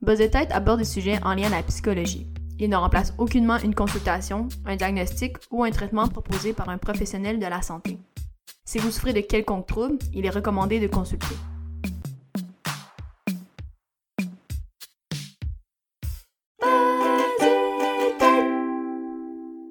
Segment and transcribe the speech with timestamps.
[0.00, 2.24] Buzz Tête aborde des sujets en lien à la psychologie.
[2.60, 7.40] Il ne remplace aucunement une consultation, un diagnostic ou un traitement proposé par un professionnel
[7.40, 7.98] de la santé.
[8.64, 11.34] Si vous souffrez de quelconque trouble, il est recommandé de consulter.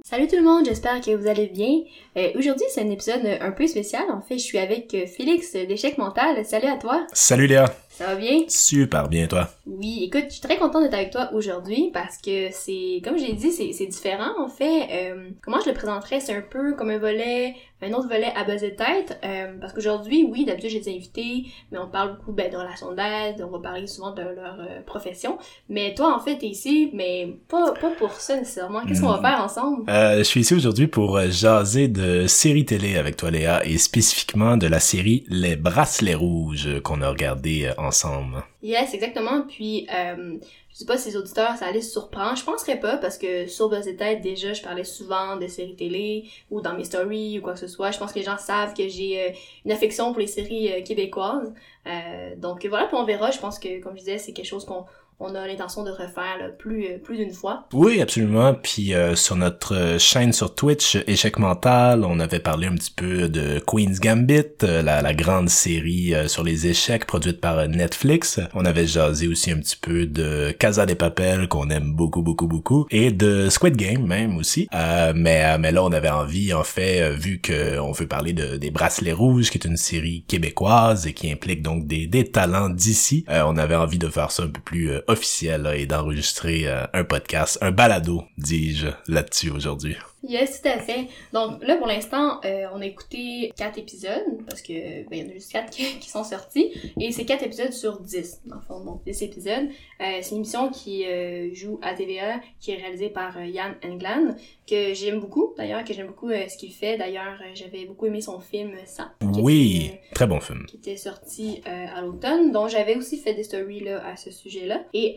[0.03, 1.83] Salut tout le monde, j'espère que vous allez bien.
[2.17, 4.03] Euh, Aujourd'hui, c'est un épisode un peu spécial.
[4.11, 6.43] En fait, je suis avec euh, Félix d'Échec Mental.
[6.45, 7.05] Salut à toi.
[7.13, 7.65] Salut Léa.
[7.97, 8.41] Ça va bien?
[8.47, 9.49] Super bien, toi.
[9.65, 13.33] Oui, écoute, je suis très contente d'être avec toi aujourd'hui parce que c'est, comme j'ai
[13.33, 14.87] dit, c'est différent en fait.
[14.91, 16.19] Euh, comment je le présenterais?
[16.19, 19.19] C'est un peu comme un volet, un autre volet à buzzer tête.
[19.25, 22.93] Euh, parce qu'aujourd'hui, oui, d'habitude j'ai des invités, mais on parle beaucoup ben, de relations
[22.93, 25.39] d'aide, on va parler souvent de leur euh, profession.
[25.67, 28.85] Mais toi, en fait, t'es ici, mais pas, pas pour ça nécessairement.
[28.85, 29.21] Qu'est-ce qu'on va Hmm.
[29.23, 29.83] faire ensemble?
[29.87, 34.67] Je suis ici aujourd'hui pour jaser de séries télé avec toi Léa et spécifiquement de
[34.67, 38.43] la série Les Bracelets Rouges qu'on a regardé euh, ensemble.
[38.61, 39.41] Yes, exactement.
[39.47, 40.37] Puis, euh,
[40.77, 42.37] je sais pas si les auditeurs, ça allait se surprendre.
[42.37, 46.29] Je penserais pas, parce que sur Buzz Tête, déjà, je parlais souvent de séries télé,
[46.51, 47.89] ou dans mes stories, ou quoi que ce soit.
[47.89, 49.31] Je pense que les gens savent que j'ai euh,
[49.65, 51.51] une affection pour les séries euh, québécoises.
[51.87, 53.31] Euh, donc voilà, puis on verra.
[53.31, 54.85] Je pense que, comme je disais, c'est quelque chose qu'on
[55.19, 57.65] on a l'intention de refaire là, plus, euh, plus d'une fois.
[57.73, 58.53] Oui, absolument.
[58.53, 62.91] Puis euh, sur notre euh, chaîne sur Twitch, Échec Mental, on avait parlé un petit
[62.95, 67.57] peu de Queen's Gambit, euh, la, la grande série euh, sur les échecs produite par
[67.57, 68.39] euh, Netflix.
[68.53, 72.47] On avait jasé aussi un petit peu de Casa de Papel, qu'on aime beaucoup, beaucoup,
[72.47, 74.67] beaucoup, et de Squid Game même aussi.
[74.75, 78.07] Euh, mais, euh, mais là, on avait envie, en fait, euh, vu que on veut
[78.07, 82.05] parler de, des Bracelets Rouges, qui est une série québécoise et qui implique donc des,
[82.05, 85.63] des talents d'ici, euh, on avait envie de faire ça un peu plus euh, officiel
[85.63, 89.97] là, et d'enregistrer euh, un podcast, un balado, dis-je, là-dessus aujourd'hui.
[90.27, 91.07] Yes, tout à fait.
[91.33, 94.73] Donc là, pour l'instant, euh, on a écouté quatre épisodes, parce que
[95.07, 97.71] ben, il y en a juste quatre qui, qui sont sortis, et c'est quatre épisodes
[97.71, 99.67] sur 10, dans le fond, donc 10 épisodes.
[100.01, 104.35] Euh, c'est une émission qui euh, joue à TVA, qui est réalisée par Yann England,
[104.69, 106.97] que j'aime beaucoup, d'ailleurs, que j'aime beaucoup ce qu'il fait.
[106.97, 110.65] D'ailleurs, j'avais beaucoup aimé son film «Ça», Oui, était, très bon film.
[110.67, 114.83] qui était sorti à l'automne, dont j'avais aussi fait des stories là, à ce sujet-là.
[114.93, 115.15] Et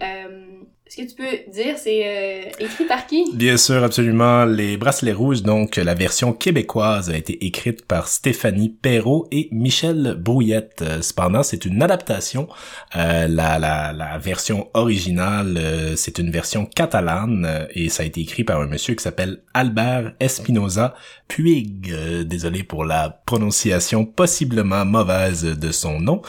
[0.98, 3.24] euh, ce que tu peux dire, c'est euh, écrit par qui?
[3.34, 4.44] Bien sûr, absolument.
[4.44, 10.16] Les Bracelets Rouges, donc la version québécoise a été écrite par Stéphanie Perrault et Michel
[10.18, 10.82] Brouillette.
[10.82, 12.48] Euh, Cependant, c'est une adaptation.
[12.96, 18.06] Euh, la, la, la version originale, euh, c'est une version catalane euh, et ça a
[18.06, 20.94] été écrit par un monsieur qui s'appelle Albert Espinoza
[21.28, 21.90] Puig.
[21.92, 26.22] Euh, désolé pour la prononciation possiblement mauvaise de son nom,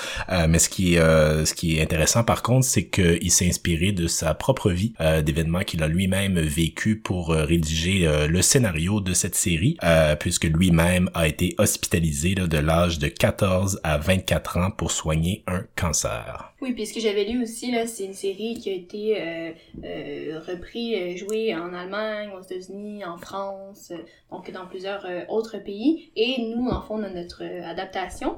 [0.47, 4.07] mais ce qui est ce qui est intéressant par contre, c'est qu'il s'est inspiré de
[4.07, 9.01] sa propre vie, euh, d'événements qu'il a lui-même vécu pour euh, rédiger euh, le scénario
[9.01, 9.78] de cette série,
[10.19, 15.63] puisque lui-même a été hospitalisé de l'âge de 14 à 24 ans pour soigner un
[15.75, 16.51] cancer.
[16.62, 19.51] Oui, puis ce que j'avais lu aussi, là, c'est une série qui a été euh,
[19.84, 23.91] euh, repris, euh, jouée en Allemagne, aux États-Unis, en France,
[24.29, 26.12] donc dans plusieurs autres pays.
[26.16, 28.38] Et nous, en fond, on a notre adaptation.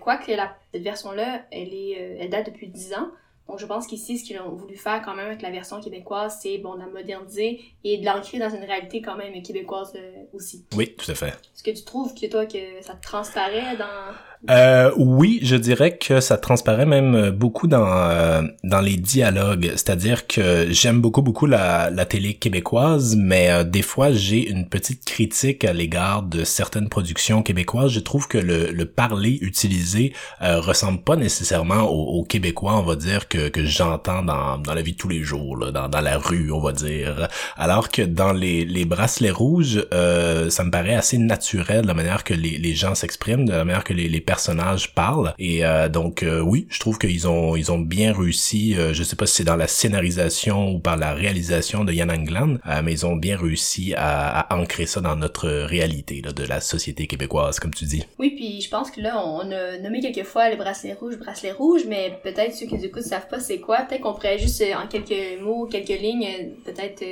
[0.00, 3.10] Quoique la, cette version-là, elle est, elle date depuis 10 ans.
[3.48, 6.38] Donc je pense qu'ici, ce qu'ils ont voulu faire quand même avec la version québécoise,
[6.42, 10.24] c'est bon, de la moderniser et de l'ancrer dans une réalité quand même québécoise euh,
[10.34, 10.66] aussi.
[10.76, 11.28] Oui, tout à fait.
[11.28, 14.14] Est-ce que tu trouves que toi, que ça te transparaît dans...
[14.50, 20.28] Euh, oui, je dirais que ça transparaît même beaucoup dans euh, dans les dialogues, c'est-à-dire
[20.28, 25.04] que j'aime beaucoup beaucoup la, la télé québécoise, mais euh, des fois j'ai une petite
[25.04, 27.90] critique à l'égard de certaines productions québécoises.
[27.90, 32.84] Je trouve que le, le parler utilisé euh, ressemble pas nécessairement au, au québécois, on
[32.84, 35.88] va dire que que j'entends dans dans la vie de tous les jours, là, dans
[35.88, 37.26] dans la rue, on va dire.
[37.56, 42.22] Alors que dans les les bracelets rouges, euh, ça me paraît assez naturel la manière
[42.22, 45.32] que les les gens s'expriment, de la manière que les les personnages parlent.
[45.38, 48.74] Et euh, donc euh, oui, je trouve qu'ils ont ils ont bien réussi.
[48.76, 52.10] euh, je sais pas si c'est dans la scénarisation ou par la réalisation de Yann
[52.10, 57.06] Anglan, mais ils ont bien réussi à, ancrer ça dans notre réalité de la société
[57.06, 58.04] québécoise, comme tu dis.
[58.18, 61.52] Oui, puis je pense que là, on a nommé quelques fois les bracelets rouges, bracelets
[61.52, 63.78] rouges, mais peut-être ceux qui nous écoutent savent pas c'est quoi.
[63.82, 66.28] Peut-être qu'on pourrait juste, en quelques mots, quelques lignes,
[66.66, 67.02] peut-être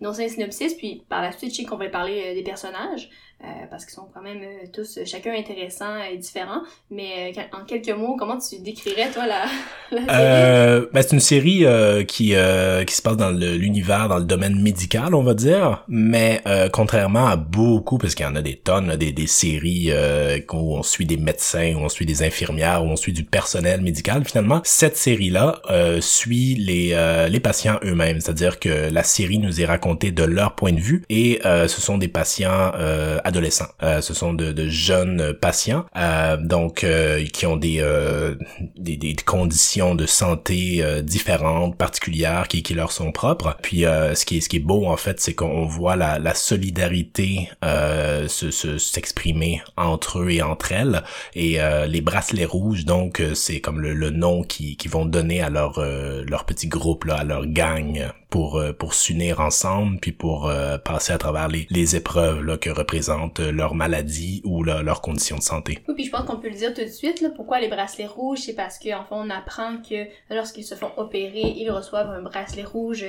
[0.00, 3.10] énoncer un synopsis, puis par la suite, je sais qu'on va parler des personnages,
[3.74, 6.62] parce qu'ils sont quand même euh, tous, euh, chacun intéressant et différent.
[6.90, 9.46] Mais euh, en quelques mots, comment tu décrirais, toi, la,
[9.90, 10.08] la série?
[10.10, 14.24] Euh, ben, c'est une série euh, qui euh, qui se passe dans l'univers, dans le
[14.24, 15.84] domaine médical, on va dire.
[15.88, 19.88] Mais euh, contrairement à beaucoup, parce qu'il y en a des tonnes, des, des séries
[19.90, 23.24] euh, où on suit des médecins, où on suit des infirmières, où on suit du
[23.24, 28.20] personnel médical, finalement, cette série-là euh, suit les euh, les patients eux-mêmes.
[28.20, 31.80] C'est-à-dire que la série nous est racontée de leur point de vue et euh, ce
[31.80, 33.68] sont des patients euh, adolescents.
[33.80, 35.86] ce sont de, de jeunes patients,
[36.40, 36.86] donc
[37.32, 37.84] qui ont des,
[38.76, 43.56] des, des conditions de santé différentes, particulières, qui, qui leur sont propres.
[43.62, 46.34] Puis ce qui est ce qui est beau en fait, c'est qu'on voit la, la
[46.34, 51.02] solidarité se s'exprimer entre eux et entre elles
[51.34, 51.58] et
[51.88, 55.80] les bracelets rouges donc c'est comme le, le nom qui, qui vont donner à leur
[55.80, 60.76] leur petit groupe là à leur gang pour euh, pour s'unir ensemble puis pour euh,
[60.76, 65.36] passer à travers les, les épreuves là, que représentent euh, leur maladie ou leurs conditions
[65.36, 65.78] de santé.
[65.86, 68.08] Oui, puis je pense qu'on peut le dire tout de suite là, pourquoi les bracelets
[68.08, 72.22] rouges, c'est parce qu'en fait on apprend que lorsqu'ils se font opérer, ils reçoivent un
[72.22, 73.06] bracelet rouge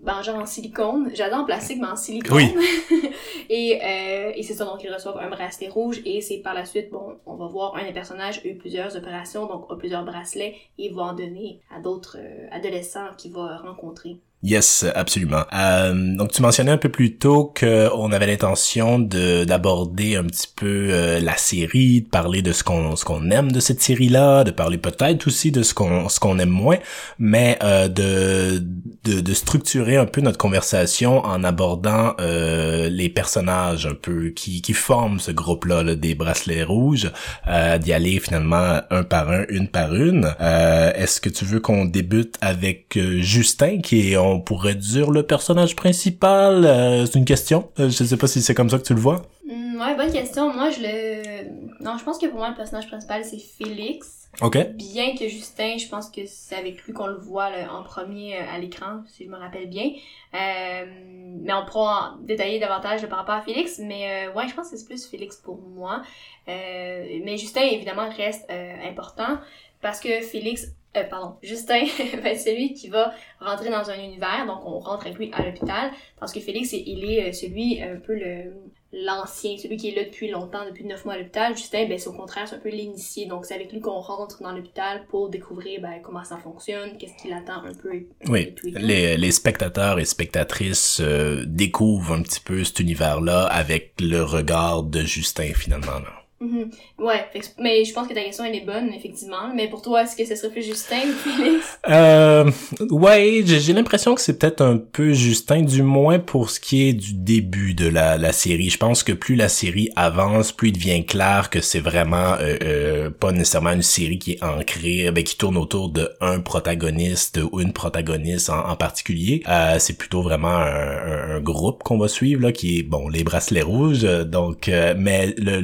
[0.00, 1.10] ben, genre en silicone.
[1.14, 2.36] J'adore en plastique, mais en silicone.
[2.36, 2.54] Oui.
[3.48, 6.64] et euh, et c'est ça, donc ils reçoivent un bracelet rouge et c'est par la
[6.64, 10.04] suite, bon, on va voir un des personnages a eu plusieurs opérations, donc a plusieurs
[10.04, 12.18] bracelets et va en donner à d'autres
[12.50, 14.18] adolescents qu'il va rencontrer.
[14.46, 15.42] Yes, absolument.
[15.52, 20.46] Euh, donc tu mentionnais un peu plus tôt qu'on avait l'intention de d'aborder un petit
[20.54, 24.44] peu euh, la série, de parler de ce qu'on ce qu'on aime de cette série-là,
[24.44, 26.76] de parler peut-être aussi de ce qu'on ce qu'on aime moins,
[27.18, 28.62] mais euh, de,
[29.02, 34.62] de, de structurer un peu notre conversation en abordant euh, les personnages un peu qui
[34.62, 37.10] qui forment ce groupe-là là, des bracelets rouges,
[37.48, 40.32] euh, d'y aller finalement un par un, une par une.
[40.38, 45.76] Est-ce que tu veux qu'on débute avec Justin qui est on pourrait dire le personnage
[45.76, 47.70] principal euh, C'est une question.
[47.78, 49.22] Euh, je sais pas si c'est comme ça que tu le vois.
[49.46, 50.52] Mm, ouais, bonne question.
[50.52, 51.84] Moi, je le...
[51.84, 54.28] Non, je pense que pour moi, le personnage principal, c'est Félix.
[54.42, 54.58] OK.
[54.74, 58.54] Bien que Justin, je pense que c'est avec lui qu'on le voit en premier euh,
[58.54, 59.92] à l'écran, si je me rappelle bien.
[60.32, 63.78] mais on pourra en détailler davantage par rapport à Félix.
[63.78, 66.02] Mais ouais, je pense que c'est plus Félix pour moi.
[66.46, 68.50] mais Justin, évidemment, reste
[68.84, 69.38] important
[69.80, 70.66] parce que Félix
[70.96, 71.84] euh, pardon, Justin
[72.22, 75.44] va être celui qui va rentrer dans un univers, donc on rentre avec lui à
[75.44, 78.52] l'hôpital, parce que Félix, il est euh, celui un peu le
[78.92, 81.56] l'ancien, celui qui est là depuis longtemps, depuis neuf mois à l'hôpital.
[81.56, 83.26] Justin, ben, c'est au contraire, c'est un peu l'initié.
[83.26, 87.20] Donc, c'est avec lui qu'on rentre dans l'hôpital pour découvrir ben, comment ça fonctionne, qu'est-ce
[87.20, 88.06] qu'il attend un peu.
[88.28, 94.22] oui, Les, les spectateurs et spectatrices euh, découvrent un petit peu cet univers-là avec le
[94.22, 95.98] regard de Justin, finalement.
[95.98, 96.25] Là.
[96.38, 96.70] Mhm.
[96.98, 97.24] Ouais,
[97.58, 99.54] mais je pense que ta question elle est bonne effectivement.
[99.54, 101.78] Mais pour toi, est-ce que ce serait plus Justin ou Félix?
[101.88, 102.50] Euh,
[102.90, 106.92] Ouais, j'ai l'impression que c'est peut-être un peu Justin, du moins pour ce qui est
[106.92, 108.70] du début de la, la série.
[108.70, 112.56] Je pense que plus la série avance, plus il devient clair que c'est vraiment euh,
[112.62, 117.40] euh, pas nécessairement une série qui est ancrée, ben, qui tourne autour de un protagoniste
[117.52, 119.42] ou une protagoniste en, particulier.
[119.48, 123.62] Euh, c'est plutôt vraiment un, groupe qu'on va suivre là, qui est bon les bracelets
[123.62, 124.02] rouges.
[124.02, 125.60] Donc, mais le,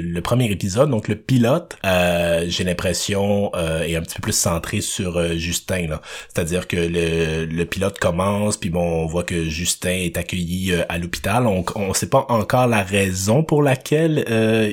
[0.00, 4.22] le le premier épisode, donc le pilote, euh, j'ai l'impression euh, est un petit peu
[4.22, 5.98] plus centré sur euh, Justin.
[6.32, 10.84] C'est-à-dire que le, le pilote commence, puis bon, on voit que Justin est accueilli euh,
[10.88, 11.48] à l'hôpital.
[11.48, 14.24] On on sait pas encore la raison pour laquelle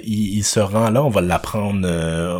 [0.06, 1.04] il, il, se rend là.
[1.04, 1.88] On va l'apprendre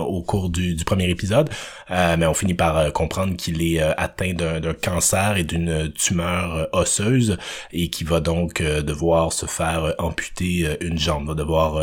[0.08, 1.50] au cours du, premier épisode,
[1.92, 7.38] mais on finit par comprendre qu'il est atteint d'un cancer et d'une tumeur osseuse
[7.72, 11.82] et qui va donc devoir se faire amputer une jambe, va devoir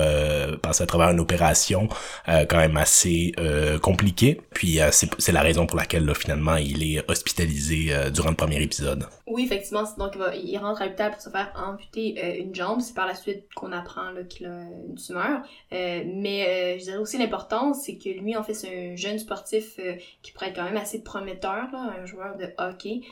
[0.59, 1.89] passer à travers une opération
[2.29, 4.41] euh, quand même assez euh, compliquée.
[4.55, 8.63] Puis euh, c'est la raison pour laquelle là, finalement il est hospitalisé durant le premier
[8.63, 9.05] épisode.
[9.27, 9.85] Oui, effectivement.
[9.99, 12.81] Donc il, rentre à l'hôpital pour se faire amputer une jambe.
[12.81, 15.43] C'est par la suite qu'on apprend qu'il a une tumeur.
[15.71, 19.79] mais je dirais aussi l'importance, c'est que lui en fait c'est un jeune sportif
[20.23, 23.03] qui pourrait être quand même assez prometteur, là, un joueur de hockey.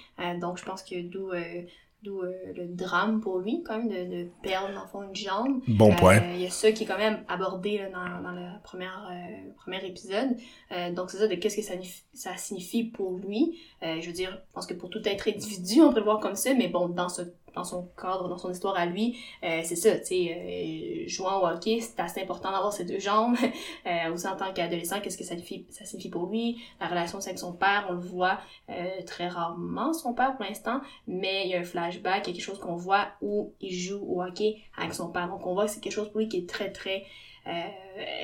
[0.40, 1.32] donc je pense que d'où
[2.02, 5.16] D'où euh, le drame pour lui, quand même, de, de perdre, dans le fond, une
[5.16, 5.62] jambe.
[5.66, 6.20] Bon euh, point.
[6.34, 9.50] Il y a ça qui est quand même abordé là, dans, dans le premier, euh,
[9.56, 10.36] premier épisode.
[10.94, 11.74] donc, c'est ça de qu'est-ce que ça,
[12.12, 13.58] ça signifie pour lui.
[13.82, 16.36] je veux dire, je pense que pour tout être individu, on peut le voir comme
[16.36, 17.22] ça, mais bon, dans ce
[17.56, 21.42] dans son cadre, dans son histoire à lui, euh, c'est ça, tu sais, euh, jouant
[21.42, 23.34] au hockey, c'est assez important d'avoir ses deux jambes.
[23.86, 26.62] euh, aussi en tant qu'adolescent, qu'est-ce que ça signifie, ça signifie pour lui?
[26.80, 28.38] La relation avec son père, on le voit
[28.70, 32.32] euh, très rarement, son père pour l'instant, mais il y a un flashback, il y
[32.32, 35.28] a quelque chose qu'on voit où il joue au hockey avec son père.
[35.28, 37.04] Donc on voit que c'est quelque chose pour lui qui est très, très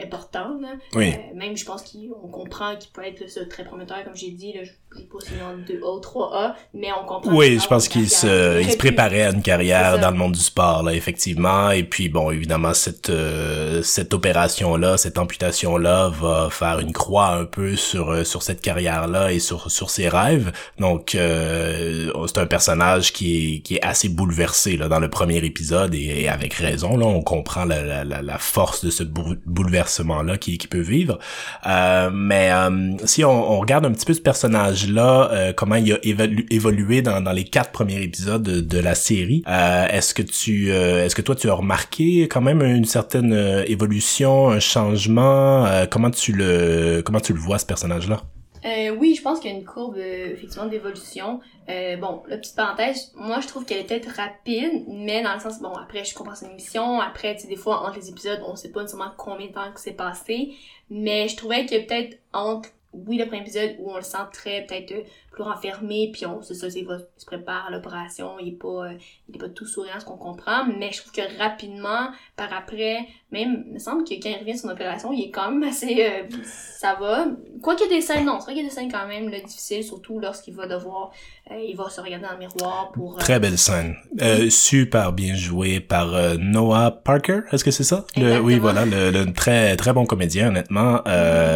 [0.02, 0.58] important.
[0.60, 0.74] Là.
[0.94, 1.12] Oui.
[1.12, 4.52] Euh, même, je pense qu'on comprend qu'il peut être ça, très prometteur, comme j'ai dit.
[4.52, 7.34] Là, je ne pas si en 2A, 3A, mais on comprend.
[7.34, 10.40] Oui, je pense qu'il se, il se préparait à une carrière dans le monde du
[10.40, 11.70] sport, là, effectivement.
[11.70, 17.44] Et puis, bon, évidemment, cette, euh, cette opération-là, cette amputation-là va faire une croix un
[17.44, 20.52] peu sur, sur cette carrière-là et sur, sur ses rêves.
[20.78, 25.94] Donc, c'est un personnage qui est, qui est assez bouleversé là, dans le premier épisode
[25.94, 26.96] et, avec raison.
[26.96, 31.18] Là, on comprend la, la, la force de ce bouleversement bouleversement-là qu'il qui peut vivre.
[31.66, 32.50] Euh, mais
[33.04, 35.98] si on, regarde un petit peu ce personnage-là, comment il a
[36.50, 41.14] évolué dans, dans les quatre premiers épisodes de, de la série, est-ce que tu est-ce
[41.14, 43.32] que toi tu as remarqué quand même une certaine
[43.66, 45.66] évolution, un changement?
[45.90, 48.22] Comment tu le comment tu le vois ce personnage-là?
[48.64, 51.40] Euh, oui, je pense qu'il y a une courbe euh, effectivement d'évolution.
[51.68, 55.40] Euh, bon, la petite parenthèse, moi je trouve qu'elle est peut-être rapide, mais dans le
[55.40, 58.40] sens, bon, après je comprends son émission, après, tu sais, des fois entre les épisodes,
[58.46, 60.54] on sait pas nécessairement combien de temps que c'est passé,
[60.90, 64.64] mais je trouvais que peut-être entre, oui, le premier épisode où on le sent très
[64.64, 64.94] peut-être
[65.32, 68.86] plus renfermé, puis on, c'est ça, il, va, se prépare à l'opération, il est pas,
[68.86, 68.92] euh,
[69.28, 73.06] il est pas tout souriant, ce qu'on comprend, mais je trouve que rapidement, par après,
[73.32, 75.62] même, il me semble que quand il revient de son opération, il est quand même
[75.62, 76.36] assez, euh,
[76.78, 77.28] ça va.
[77.62, 79.06] Quoi qu'il y ait des scènes, non, c'est vrai qu'il y a des scènes quand
[79.06, 81.12] même, là, difficiles, surtout lorsqu'il va devoir,
[81.50, 83.16] euh, il va se regarder dans le miroir pour...
[83.16, 83.96] Très belle scène.
[84.50, 86.08] super bien joué par
[86.38, 88.04] Noah Parker, est-ce que c'est ça?
[88.18, 91.00] Le, oui, voilà, le, le, très, très bon comédien, honnêtement.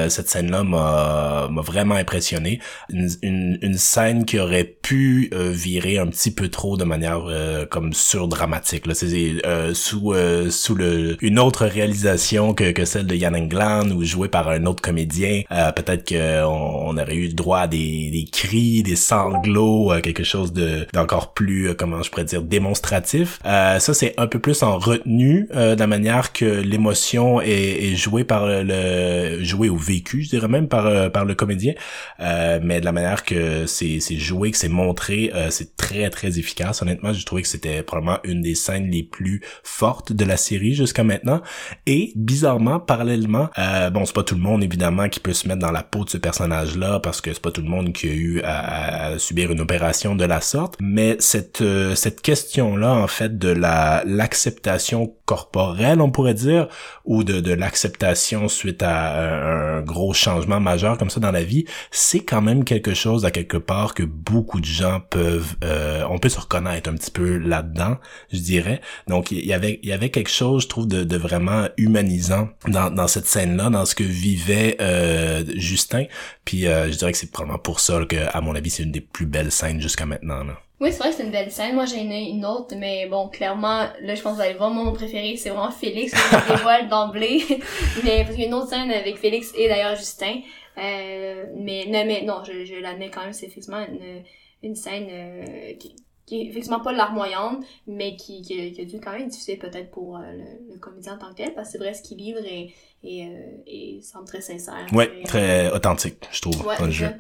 [0.09, 2.61] Cette scène-là m'a, m'a vraiment impressionné.
[2.89, 7.25] Une, une, une scène qui aurait pu euh, virer un petit peu trop de manière
[7.27, 8.95] euh, comme surdramatique là.
[8.95, 13.91] C'est euh, sous euh, sous le une autre réalisation que, que celle de Yann England
[13.91, 15.43] ou jouée par un autre comédien.
[15.75, 20.87] Peut-être que on, aurait eu droit à des, des cris des sanglots quelque chose de
[20.93, 23.39] d'encore plus comment je pourrais dire démonstratif.
[23.45, 28.25] Ça c'est un peu plus en retenue de la manière que l'émotion est, est jouée
[28.25, 31.75] par le jouée ou vécu je dirais même par par le comédien.
[32.21, 36.83] Mais de la manière que c'est joué, que c'est montré, euh, c'est très très efficace.
[36.83, 40.75] Honnêtement, j'ai trouvé que c'était probablement une des scènes les plus fortes de la série
[40.75, 41.41] jusqu'à maintenant.
[41.87, 45.61] Et bizarrement, parallèlement, euh, bon, c'est pas tout le monde évidemment qui peut se mettre
[45.61, 48.13] dans la peau de ce personnage-là parce que c'est pas tout le monde qui a
[48.13, 50.77] eu à, subir une opération de la sorte.
[50.81, 56.69] Mais cette euh, cette question-là, en fait, de la l'acceptation corporelle, on pourrait dire,
[57.05, 61.65] ou de, de l'acceptation suite à un, gros changement majeur comme ça dans la vie,
[61.91, 66.29] c'est quand même quelque chose à part que beaucoup de gens peuvent, euh, on peut
[66.29, 67.99] se reconnaître un petit peu là-dedans,
[68.33, 68.81] je dirais.
[69.07, 72.49] Donc il y avait, il y avait quelque chose, je trouve, de, de vraiment humanisant
[72.67, 76.05] dans, dans cette scène-là, dans ce que vivait euh, Justin.
[76.45, 78.93] Puis euh, je dirais que c'est probablement pour ça que, à mon avis, c'est une
[78.93, 80.45] des plus belles scènes jusqu'à maintenant.
[80.45, 80.59] Là.
[80.79, 81.75] Oui, c'est vrai que c'est une belle scène.
[81.75, 84.93] Moi, j'ai une, autre, mais bon, clairement, là, je pense que vous allez voir, mon
[84.93, 86.13] préféré, c'est vraiment Félix.
[86.13, 87.43] Je dévoile d'emblée.
[88.05, 90.41] mais parce qu'il y a une autre scène avec Félix et d'ailleurs Justin.
[90.79, 94.23] Euh, mais, non, mais non, je, je l'admets quand même, c'est effectivement une,
[94.63, 99.01] une scène euh, qui, qui est effectivement pas larmoyante, mais qui, qui, qui, a dû
[99.01, 100.21] quand même être difficile peut-être pour euh,
[100.69, 103.27] le, comédien en tant que tel, parce que c'est vrai ce qu'il livre et, et,
[103.27, 104.87] euh, et semble très sincère.
[104.93, 107.11] Ouais, très authentique, je trouve, ouais, dans le jeu.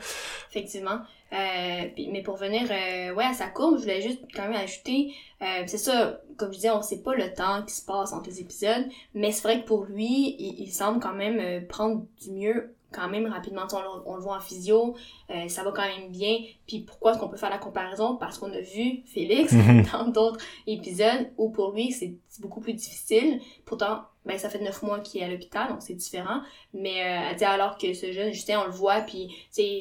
[0.51, 0.99] Effectivement.
[1.33, 5.13] Euh, mais pour venir euh, ouais à sa courbe, je voulais juste quand même ajouter,
[5.43, 8.31] euh, c'est ça, comme je disais, on sait pas le temps qui se passe entre
[8.31, 12.31] les épisodes, mais c'est vrai que pour lui, il, il semble quand même prendre du
[12.31, 13.67] mieux quand même rapidement.
[13.73, 14.97] On, on, le voit en physio,
[15.31, 16.38] euh, ça va quand même bien.
[16.67, 18.17] Puis pourquoi est-ce qu'on peut faire la comparaison?
[18.17, 19.87] Parce qu'on a vu Félix mhm.
[19.93, 23.41] dans d'autres épisodes où pour lui, c'est beaucoup plus difficile.
[23.65, 26.41] Pourtant, ben, ça fait neuf mois qu'il est à l'hôpital, donc c'est différent.
[26.75, 29.81] Mais euh, elle dit alors que ce jeune, Justin, on le voit, puis c'est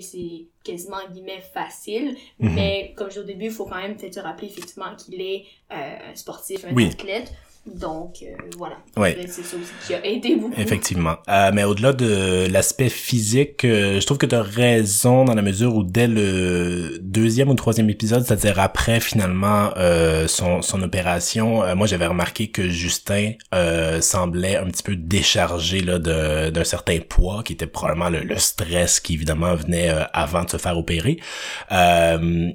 [0.63, 2.15] quasiment, guillemets, facile.
[2.39, 2.53] Mhm.
[2.53, 5.21] Mais comme je dis au début, il faut quand même peut-être se rappeler effectivement qu'il
[5.21, 7.33] est euh, un sportif, un athlète.
[7.65, 8.77] Donc euh, voilà.
[8.95, 10.53] C'est ça aussi qui a aidé beaucoup.
[10.57, 11.15] Effectivement.
[11.27, 15.41] Euh, mais au-delà de l'aspect physique, euh, je trouve que tu as raison dans la
[15.41, 21.75] mesure où dès le deuxième ou troisième épisode, c'est-à-dire après finalement euh, son, son opération,
[21.75, 23.33] moi j'avais remarqué que Justin
[23.99, 28.99] semblait un petit peu déchargé là d'un certain poids qui était probablement le, le stress
[28.99, 31.19] qui évidemment venait avant de se faire opérer.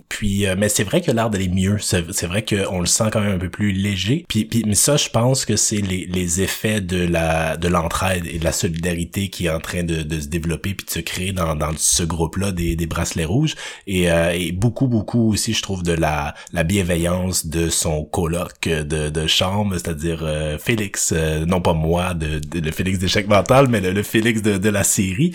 [0.09, 1.79] puis mais c'est vrai a l'air d'aller mieux.
[1.81, 4.25] C'est vrai qu'on le sent quand même un peu plus léger.
[4.29, 8.27] Puis, puis mais ça je pense que c'est les, les effets de la de l'entraide
[8.27, 11.01] et de la solidarité qui est en train de, de se développer puis de se
[11.01, 13.55] créer dans, dans ce groupe-là des, des bracelets rouges.
[13.87, 18.69] Et, euh, et beaucoup beaucoup aussi je trouve de la la bienveillance de son coloc
[18.69, 23.27] de, de chambre c'est-à-dire euh, Félix euh, non pas moi de, de, le Félix d'échec
[23.29, 25.35] mental mais le, Félix de, de la série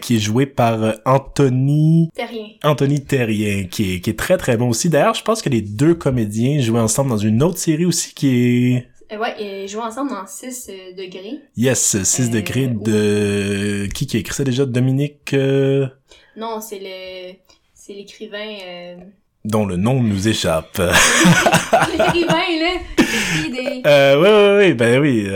[0.00, 2.48] qui est joué par Anthony Terrien.
[2.62, 4.88] Anthony Terrien qui est qui est très très bon aussi.
[4.88, 8.28] D'ailleurs je pense que les deux comédiens jouaient ensemble dans une autre série aussi qui
[8.28, 8.81] est
[9.12, 11.40] euh, ouais, ils jouent ensemble dans 6 euh, degrés.
[11.56, 13.86] Yes, 6 euh, degrés de...
[13.92, 14.64] Qui qui a écrit ça déjà?
[14.64, 15.34] Dominique...
[16.36, 17.34] Non, c'est le...
[17.74, 18.56] C'est l'écrivain...
[19.44, 20.78] Dont le nom nous échappe.
[21.98, 22.78] l'écrivain, là!
[23.50, 23.82] Des...
[23.84, 25.26] Euh, ouais, ouais, ben oui,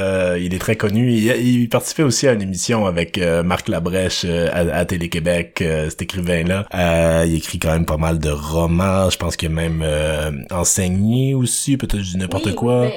[0.40, 1.11] il est très connu.
[1.12, 7.25] Il, il, participait aussi à une émission avec Marc Labrèche à, à Télé-Québec, cet écrivain-là.
[7.26, 9.11] il écrit quand même pas mal de romans.
[9.11, 9.85] Je pense qu'il a même
[10.50, 12.88] enseigné aussi, peut-être n'importe quoi.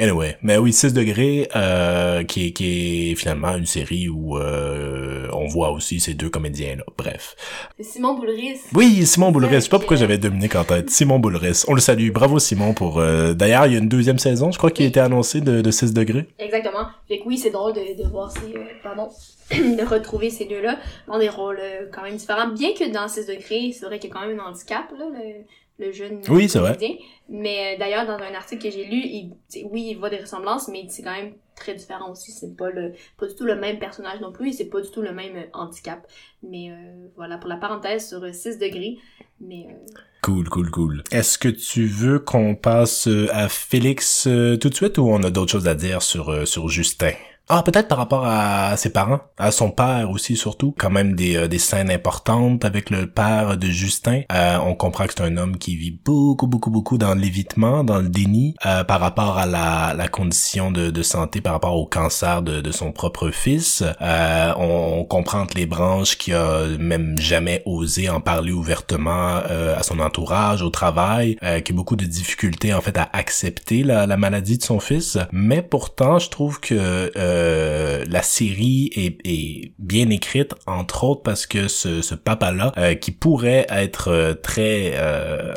[0.00, 5.28] Anyway, mais oui, 6 degrés, euh, qui, est, qui est finalement une série où euh,
[5.32, 6.84] on voit aussi ces deux comédiens-là.
[6.96, 7.34] Bref.
[7.80, 8.60] Simon Boulris.
[8.74, 9.48] Oui, Simon Boulris.
[9.52, 10.88] Je sais pas pourquoi j'avais Dominique en tête.
[10.90, 11.64] Simon Boulris.
[11.66, 12.10] On le salue.
[12.10, 13.00] Bravo Simon pour...
[13.00, 13.34] Euh...
[13.34, 15.70] D'ailleurs, il y a une deuxième saison, je crois, qui a été annoncée de, de
[15.70, 16.28] 6 degrés.
[16.38, 16.86] Exactement.
[17.08, 18.56] Fait que oui, c'est drôle de, de voir ces...
[18.56, 19.08] Euh, pardon.
[19.50, 22.48] de retrouver ces deux-là dans des rôles euh, quand même différents.
[22.48, 25.06] Bien que dans 6 degrés, c'est vrai qu'il y a quand même un handicap, là,
[25.12, 25.44] le,
[25.78, 26.74] le jeune Oui, c'est vrai.
[26.74, 26.96] comédien.
[27.28, 29.32] Mais euh, d'ailleurs, dans un article que j'ai lu, il,
[29.70, 32.32] oui, il voit des ressemblances, mais c'est quand même très différent aussi.
[32.32, 34.90] C'est pas le pas du tout le même personnage non plus et c'est pas du
[34.90, 36.06] tout le même euh, handicap.
[36.42, 36.74] Mais euh,
[37.16, 38.98] voilà, pour la parenthèse sur euh, 6 degrés.
[39.40, 41.04] Mais euh, Cool, cool, cool.
[41.12, 45.30] Est-ce que tu veux qu'on passe à Félix euh, tout de suite ou on a
[45.30, 47.12] d'autres choses à dire sur, sur Justin?
[47.50, 50.74] Ah, peut-être par rapport à ses parents, à son père aussi surtout.
[50.76, 54.20] Quand même des, euh, des scènes importantes avec le père de Justin.
[54.30, 58.00] Euh, on comprend que c'est un homme qui vit beaucoup, beaucoup, beaucoup dans l'évitement, dans
[58.00, 61.86] le déni, euh, par rapport à la, la condition de, de santé, par rapport au
[61.86, 63.82] cancer de, de son propre fils.
[64.02, 69.40] Euh, on, on comprend entre les branches qu'il a même jamais osé en parler ouvertement
[69.50, 73.84] euh, à son entourage, au travail, qu'il a beaucoup de difficultés en fait à accepter
[73.84, 75.16] la, la maladie de son fils.
[75.32, 81.68] Mais pourtant, je trouve que euh, la série est, bien écrite, entre autres parce que
[81.68, 84.94] ce, papa-là, euh, qui pourrait être euh, très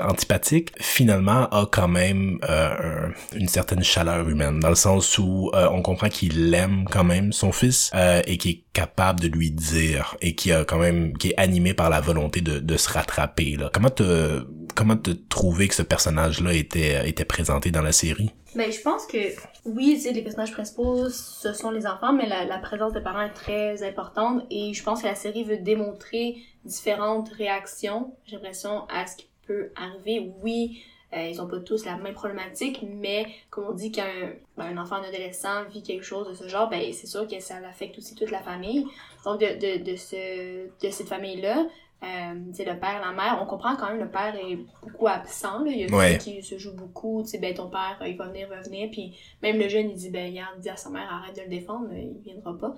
[0.01, 5.81] antipathique, finalement a quand même un, une certaine chaleur humaine, dans le sens où on
[5.81, 7.91] comprend qu'il aime quand même son fils
[8.25, 11.73] et qui est capable de lui dire et qui a quand même qui est animé
[11.73, 13.57] par la volonté de, se rattraper.
[13.73, 14.45] Comment te
[14.75, 18.31] comment te trouver que ce personnage-là était était présenté dans la série?
[18.55, 19.17] Ben, je pense que
[19.65, 23.21] oui, tu sais, les personnages principaux, ce sont les enfants, mais la, présence des parents
[23.21, 28.87] est très importante et je pense que la série veut démontrer différentes réactions, j'ai l'impression,
[28.89, 30.31] à ce qui peut arriver.
[30.41, 34.77] Oui, euh, ils ont pas tous la même problématique, mais comme on dit qu'un ben,
[34.79, 37.97] enfant, un adolescent vit quelque chose de ce genre, ben c'est sûr que ça affecte
[37.99, 38.87] aussi toute la famille.
[39.25, 41.67] Donc de, de, de, ce, de cette famille-là,
[42.03, 45.71] euh, le père, la mère, on comprend quand même le père est beaucoup absent, là.
[45.71, 46.17] il y a ouais.
[46.17, 49.69] qui se joue beaucoup, ben ton père, il va venir, va venir, puis même le
[49.69, 52.57] jeune, il dit, ben, il dit à sa mère, arrête de le défendre, il viendra
[52.57, 52.75] pas.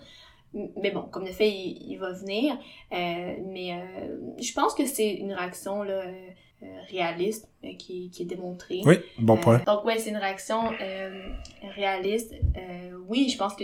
[0.54, 2.54] Mais bon, comme de fait, il, il va venir,
[2.92, 8.24] euh, mais euh, je pense que c'est une réaction, là, euh, réaliste, euh, qui, qui
[8.24, 8.82] est démontrée.
[8.86, 9.62] Oui, bon point.
[9.66, 10.70] donc ouais, c'est une réaction
[11.76, 12.36] réaliste.
[13.08, 13.64] oui, je pense que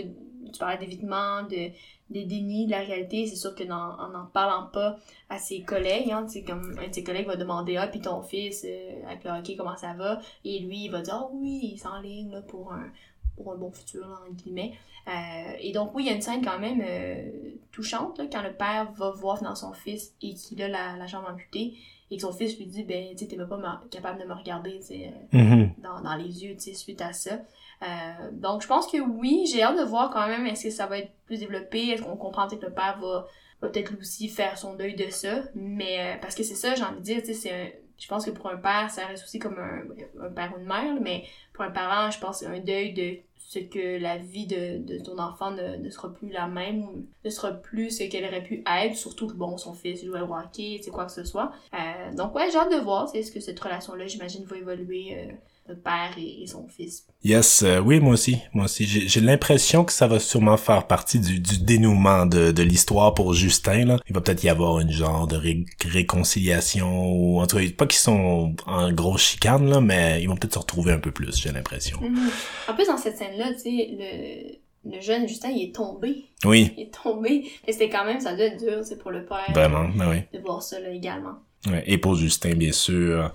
[0.52, 1.70] tu parlais d'évitement, de
[2.10, 5.62] des dénis de la réalité, c'est sûr que dans, en en parlant pas à ses
[5.62, 9.06] collègues, hein, tu comme un de ses collègues va demander ah puis ton fils euh,
[9.06, 10.20] avec le hockey comment ça va?
[10.44, 12.90] Et lui il va dire oh, oui il s'enligne là pour un
[13.36, 14.72] pour un bon futur là, entre guillemets.
[15.08, 17.30] Euh, et donc oui il y a une scène quand même euh,
[17.70, 21.06] touchante là, quand le père va voir dans son fils et qu'il a la, la
[21.06, 21.74] jambe amputée
[22.10, 24.78] et que son fils lui dit ben tu t'es même pas capable de me regarder
[24.80, 25.68] tu sais mm -hmm.
[25.80, 27.38] dans, dans les yeux tu suite à ça
[27.82, 30.86] euh, donc je pense que oui, j'ai hâte de voir quand même est-ce que ça
[30.86, 33.26] va être plus développé, est-ce qu'on comprend peut-être que le père va,
[33.62, 36.74] va peut-être lui aussi faire son deuil de ça, mais euh, parce que c'est ça,
[36.74, 39.24] j'ai envie de dire, tu sais, c'est je pense que pour un père, ça reste
[39.24, 39.82] aussi comme un,
[40.24, 43.18] un père ou une mère, mais pour un parent, je pense c'est un deuil de
[43.50, 47.30] ce que la vie de, de ton enfant ne, ne sera plus la même, ne
[47.30, 50.80] sera plus ce qu'elle aurait pu être, surtout que bon, son fils jouait au hockey,
[50.92, 51.50] quoi que ce soit.
[51.74, 55.32] Euh, donc ouais, j'ai hâte de voir, est-ce que cette relation-là, j'imagine, va évoluer euh,
[55.70, 57.06] le père et, et, son fils.
[57.22, 58.84] Yes, euh, oui, moi aussi, moi aussi.
[58.86, 63.34] J'ai l'impression que ça va sûrement faire partie du, du dénouement de, de l'histoire pour
[63.34, 63.84] Justin.
[63.84, 63.98] Là.
[64.08, 67.86] Il va peut-être y avoir une genre de ré réconciliation, ou en tout cas, pas
[67.86, 71.36] qu'ils sont en grosse chicane, là, mais ils vont peut-être se retrouver un peu plus,
[71.40, 71.98] j'ai l'impression.
[72.00, 72.70] Mm -hmm.
[72.70, 76.24] En plus, dans cette scène-là, tu sais, le, le jeune Justin, il est tombé.
[76.44, 76.72] Oui.
[76.76, 77.50] Il est tombé.
[77.66, 79.50] Mais c'était quand même, ça doit être dur, c'est pour le père.
[79.52, 80.18] Vraiment, ben oui.
[80.32, 81.36] De voir ça, là, également.
[81.86, 83.32] Et pour Justin, bien sûr.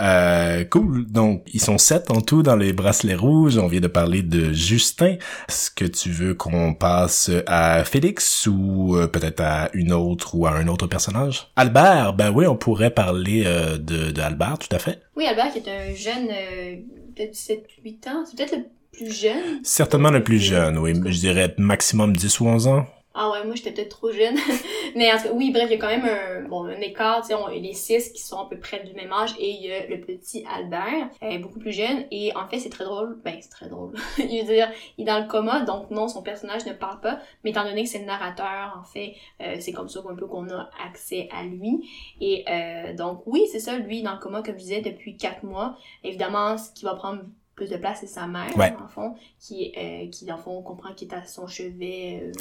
[0.00, 1.06] Euh, cool.
[1.10, 3.58] Donc, ils sont sept en tout dans les bracelets rouges.
[3.58, 5.16] On vient de parler de Justin.
[5.48, 10.46] Est-ce que tu veux qu'on passe à Félix ou euh, peut-être à une autre ou
[10.46, 11.48] à un autre personnage?
[11.56, 15.00] Albert, ben oui, on pourrait parler euh, de, de Albert, tout à fait.
[15.16, 16.76] Oui, Albert qui est un jeune euh,
[17.16, 18.24] de 17-8 ans.
[18.24, 19.60] C'est peut-être le plus jeune.
[19.64, 20.94] Certainement le plus jeune, oui.
[21.06, 22.86] Je dirais maximum 10 ou 11 ans.
[23.16, 24.36] Ah ouais, moi j'étais peut-être trop jeune.
[24.96, 27.20] mais en tout cas, oui, bref, il y a quand même un, bon, un écart,
[27.20, 29.62] tu sais, on les six qui sont à peu près du même âge et il
[29.62, 32.06] y a le petit Albert, euh, beaucoup plus jeune.
[32.10, 33.20] Et en fait, c'est très drôle.
[33.24, 33.94] Ben, c'est très drôle.
[34.18, 37.20] il veut dire, il est dans le coma, donc non, son personnage ne parle pas.
[37.44, 40.26] Mais étant donné que c'est le narrateur, en fait, euh, c'est comme ça un peu
[40.26, 41.88] qu'on a accès à lui.
[42.20, 45.44] Et euh, donc oui, c'est ça, lui, dans le coma, comme je disais, depuis quatre
[45.44, 45.76] mois.
[46.02, 47.22] Évidemment, ce qui va prendre
[47.54, 48.74] plus de place, c'est sa mère, ouais.
[48.82, 52.32] en fond, qui, euh, qui, le fond, on comprend qu'il est à son chevet euh,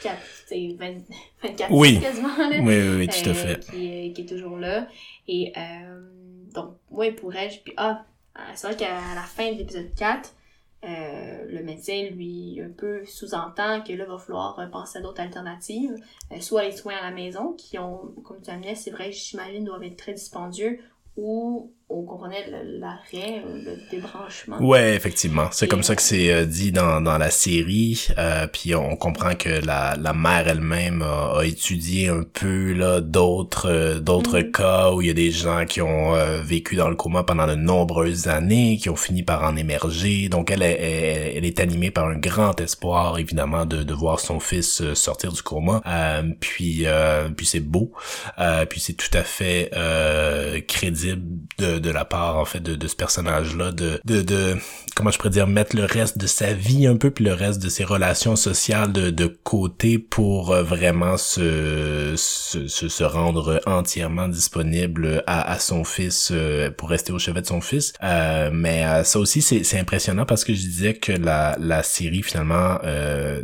[0.00, 0.94] 24, 20,
[1.42, 2.00] 24 oui.
[2.00, 2.58] quasiment, là.
[2.60, 3.60] Oui, oui, oui, tout à fait.
[3.70, 4.88] Qui, qui, est toujours là.
[5.28, 6.00] Et, euh,
[6.54, 8.04] donc, ouais, pour elle, puis, ah,
[8.54, 10.32] c'est vrai qu'à la fin de l'épisode 4,
[10.84, 15.20] euh, le médecin, lui, un peu sous-entend que là, il va falloir penser à d'autres
[15.20, 15.96] alternatives,
[16.32, 19.64] euh, soit les soins à la maison, qui ont, comme tu amenais, c'est vrai, j'imagine,
[19.64, 20.80] doivent être très dispendieux,
[21.16, 22.44] ou on comprenait
[22.80, 24.60] l'arrêt, le débranchement.
[24.60, 25.46] Ouais, effectivement.
[25.52, 28.08] C'est comme ça que c'est euh, dit dans, dans la série.
[28.18, 33.70] Euh, puis on comprend que la, la mère elle-même a, étudié un peu là d'autres
[33.70, 34.50] euh, d'autres mm.
[34.50, 37.54] cas où il y a des gens qui ont vécu dans le coma pendant de
[37.54, 40.28] nombreuses années, qui ont fini par en émerger.
[40.28, 44.40] Donc elle est, elle, est animée par un grand espoir évidemment de, de voir son
[44.40, 45.82] fils sortir du coma.
[46.40, 46.84] puis
[47.36, 47.92] puis c'est beau.
[48.68, 49.70] puis c'est tout à fait
[50.66, 51.22] crédible
[51.58, 54.56] de de, la part en fait de, de ce personnage là de, de de
[54.94, 57.62] comment je pourrais dire mettre le reste de sa vie un peu puis le reste
[57.62, 64.28] de ses relations sociales de, de côté pour euh, vraiment se, se, se rendre entièrement
[64.28, 67.92] disponible à, à son fils euh, pour rester au chevet de son fils.
[68.02, 72.78] Euh, mais ça aussi c'est impressionnant parce que je disais que la la série finalement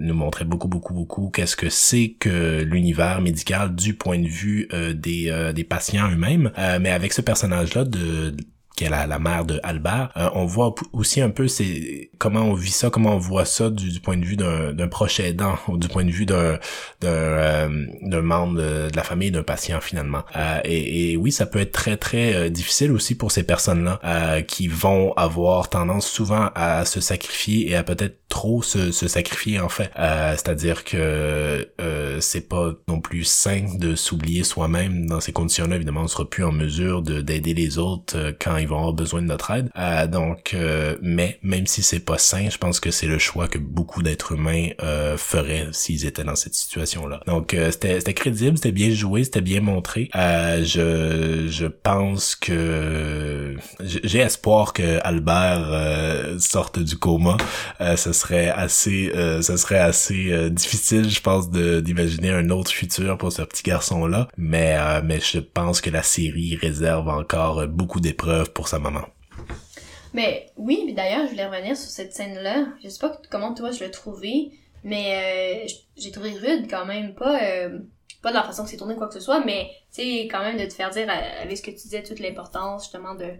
[0.00, 4.68] nous montrait beaucoup beaucoup beaucoup qu'est-ce que c'est que l'univers médical du point de vue
[4.94, 6.50] des des patients eux-mêmes.
[6.80, 7.84] Mais avec ce personnage là
[8.30, 12.42] de qui est la, mère de Albert, euh, on voit aussi un peu c'est comment
[12.42, 15.76] on vit ça, comment on voit ça du, point de vue d'un proche aidant ou
[15.78, 16.58] du point de vue d'un
[17.00, 20.22] d'un euh, membre de, la famille d'un patient finalement.
[20.37, 24.68] Euh, et, et, oui, ça peut être très très difficile aussi pour ces personnes-là qui
[24.68, 29.68] vont avoir tendance souvent à se sacrifier et à peut-être trop se, se sacrifier en
[29.68, 29.90] fait.
[29.96, 31.68] C'est-à-dire que
[32.20, 35.76] c'est pas non plus sain de s'oublier soi-même dans ces conditions-là.
[35.76, 39.27] Évidemment, on sera plus en mesure d'aider les autres quand ils vont avoir besoin de
[39.27, 39.70] notre aide.
[39.77, 43.48] Euh, donc, euh, mais même si c'est pas sain, je pense que c'est le choix
[43.48, 47.20] que beaucoup d'êtres humains euh, feraient s'ils étaient dans cette situation-là.
[47.27, 50.09] Donc, c'était c'était crédible, c'était bien joué, c'était bien montré.
[50.14, 57.37] je je pense que j'ai espoir que Albert sorte du coma.
[57.96, 63.42] ce serait assez ce serait assez difficile, je pense, d'imaginer un autre futur pour ce
[63.42, 64.29] petit garçon-là.
[64.37, 69.02] Mais mais je pense que la série réserve encore beaucoup d'épreuves pour sa maman.
[70.14, 72.66] Mais oui, mais d'ailleurs, je voulais revenir sur cette scène-là.
[72.82, 74.52] Je sais pas comment toi je l'ai trouvé,
[74.84, 77.78] mais euh, j'ai trouvé rude quand même, pas euh,
[78.22, 80.40] pas de la façon que c'est tourné quoi que ce soit, mais tu sais quand
[80.40, 83.32] même de te faire dire avec ce que tu disais toute l'importance justement de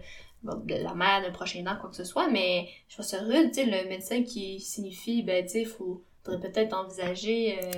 [0.43, 3.61] la mère d'un prochain an quoi que ce soit, mais je trouve ça rude, tu
[3.61, 7.71] sais le médecin qui signifie ben tu sais faut faudrait peut-être envisager euh,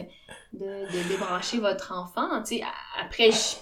[0.53, 2.63] de, de débrancher votre enfant, tu sais
[2.99, 3.55] après je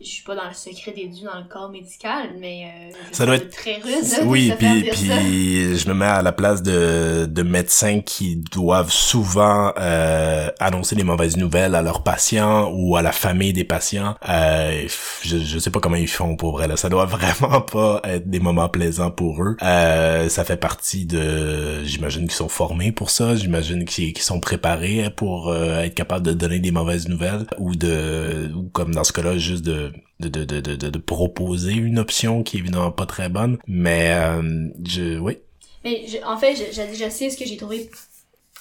[0.00, 3.26] je suis pas dans le secret des dieux dans le corps médical, mais euh, ça
[3.26, 4.04] doit être très rude.
[4.24, 9.72] oui, puis puis je me mets à la place de de médecins qui doivent souvent
[9.78, 14.14] euh, annoncer des mauvaises nouvelles à leurs patients ou à la famille des patients.
[14.28, 14.86] Euh,
[15.22, 16.76] je je sais pas comment ils font pour vrai là.
[16.76, 19.56] Ça doit vraiment pas être des moments plaisants pour eux.
[19.62, 23.34] Euh, ça fait partie de, j'imagine qu'ils sont formés pour ça.
[23.36, 28.50] J'imagine qu'ils sont préparés pour euh, être capables de donner des mauvaises nouvelles ou de
[28.54, 29.89] ou comme dans ce cas-là juste de
[30.20, 33.58] de, proposer une option qui est évidemment pas très bonne.
[33.66, 35.38] Mais euh, je oui.
[35.84, 37.90] Mais en fait, je, je, sais ce que j'ai trouvé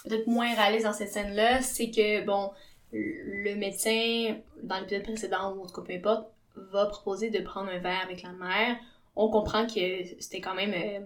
[0.06, 2.52] peut-être moins réaliste dans cette scène-là, c'est que bon,
[2.92, 6.28] le médecin, dans l'épisode précédent, ou en tout cas peu importe,
[6.72, 8.78] va proposer de prendre un verre avec la mère.
[9.16, 11.06] On comprend que c'était quand même euh,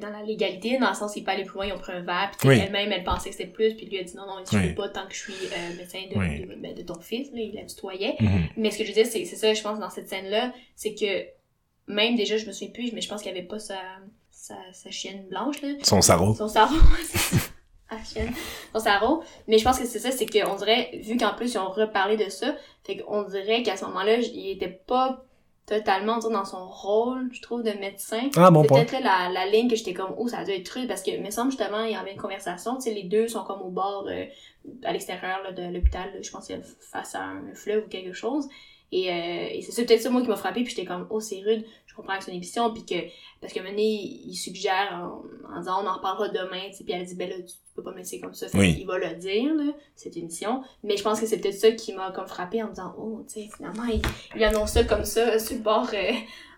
[0.00, 2.00] dans la légalité, dans le sens qu'il pas aller plus loin, ils ont pris un
[2.00, 4.56] verre, puis elle-même, elle pensait que c'était plus, puis lui a dit non, non, je
[4.56, 7.54] ne pas tant que je suis euh, médecin de, ben, de, ton fils, là, il
[7.54, 8.16] la tutoyait.
[8.20, 8.48] Mm-hmm.
[8.56, 11.26] Mais ce que je veux dire, c'est ça, je pense, dans cette scène-là, c'est que
[11.88, 13.80] même déjà, je me souviens plus, mais je pense qu'il n'y avait pas sa,
[14.30, 15.68] sa, sa, chienne blanche, là.
[15.82, 16.34] Son sarreau.
[16.34, 16.76] Son sarreau,
[17.90, 18.32] Ah, chienne.
[18.72, 19.22] Son sarreau.
[19.48, 22.16] Mais je pense que c'est ça, c'est qu'on dirait, vu qu'en plus, ils ont reparlé
[22.16, 25.26] de ça, fait qu'on dirait qu'à ce moment-là, il était pas
[25.66, 28.30] totalement dans son rôle, je trouve, de médecin.
[28.36, 30.64] Ah, bon C'est peut-être la, la ligne que j'étais comme, oh, ça a dû être
[30.64, 33.28] truc, parce que, me semble, justement, il y avait une conversation, tu sais, les deux
[33.28, 34.24] sont comme au bord, euh,
[34.84, 38.48] à l'extérieur de l'hôpital, je pense, face à un fleuve ou quelque chose.
[38.90, 41.40] Et, euh, et c'est peut-être ça, moi, qui m'a frappé, puis j'étais comme, oh, c'est
[41.40, 42.94] rude, je comprends que c'est une émission, puis que,
[43.40, 45.10] parce que un il suggère
[45.52, 48.10] en, disant, on en reparlera demain, puis elle dit, ben là, tu, peux pas mettre
[48.20, 50.62] comme ça, fait il va le dire, là, cette émission.
[50.82, 53.24] Mais je pense que c'est peut-être ça qui m'a comme frappé en me disant, oh,
[53.26, 54.00] tu sais, finalement, il,
[54.34, 56.12] il, annonce ça comme ça, sur le bord, euh,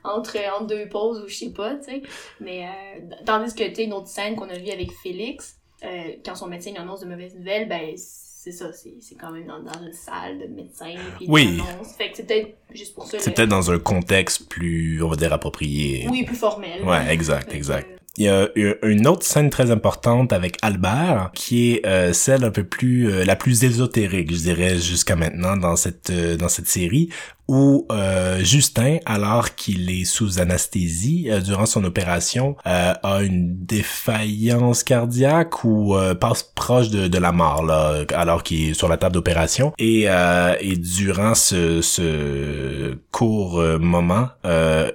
[0.05, 2.03] entre, entre deux pauses, ou je sais pas, tu sais.
[2.41, 6.17] Mais, euh, tandis que, tu sais, une autre scène qu'on a vue avec Félix, euh,
[6.25, 7.97] quand son médecin lui annonce de mauvaises nouvelles, ben,
[8.45, 10.93] c'est ça, c'est quand même dans, dans, une salle de médecin.
[11.17, 11.63] Puis oui.
[11.97, 13.19] Fait que c'est peut-être juste pour ça.
[13.19, 16.07] C'est peut-être dans un contexte plus, on va dire, approprié.
[16.11, 16.85] Oui, plus formel.
[16.85, 17.89] Ouais, exact, exact.
[18.19, 22.51] Il y a une autre scène très importante avec Albert, qui est euh, celle un
[22.51, 26.69] peu plus, euh, la plus ésotérique, je dirais, jusqu'à maintenant dans cette euh, dans cette
[26.69, 27.09] série,
[27.49, 33.65] où euh, Justin, alors qu'il est sous anesthésie euh, durant son opération, euh, a une
[33.65, 38.97] défaillance cardiaque ou passe proche de, de, la mort là, alors qu'il est sur la
[38.97, 39.73] table d'opération.
[39.79, 44.29] Et, et durant ce, ce court moment,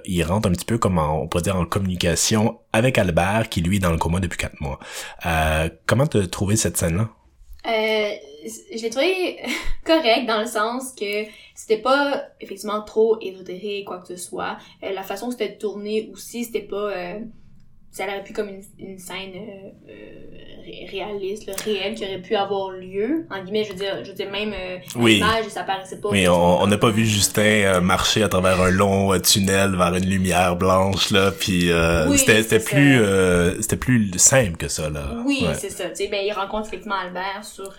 [0.04, 3.76] il rentre un petit peu comme on pourrait dire en communication avec Albert, qui lui
[3.76, 4.78] est dans le coma depuis quatre mois.
[5.86, 7.08] comment te trouvé cette scène-là?
[8.44, 9.38] Je l'ai trouvé
[9.84, 11.24] correct dans le sens que
[11.54, 14.56] c'était pas effectivement trop ésotérique quoi que ce soit.
[14.82, 17.20] Euh, la façon que c'était tourné aussi, c'était pas euh,
[17.92, 20.26] ça aurait pu comme une, une scène euh, euh
[20.90, 23.26] réaliste, là, réelle qui aurait pu avoir lieu.
[23.28, 25.14] En guillemets, je veux dire, je veux dire même euh, oui.
[25.14, 26.10] l'image, ça paraissait pas.
[26.10, 30.06] Oui, on n'a pas vu Justin euh, marcher à travers un long tunnel vers une
[30.06, 31.70] lumière blanche là, puis
[32.08, 33.02] oui, c'était c'était plus
[33.60, 35.22] c'était plus simple que ça là.
[35.26, 35.88] Oui, c'est ça.
[35.88, 37.74] Tu sais, ben il rencontre effectivement Albert sur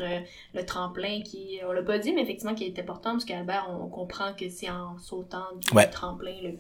[0.54, 3.88] le tremplin qui on l'a pas dit, mais effectivement qui est important parce qu'Albert on
[3.88, 6.58] comprend que c'est en sautant du tremplin le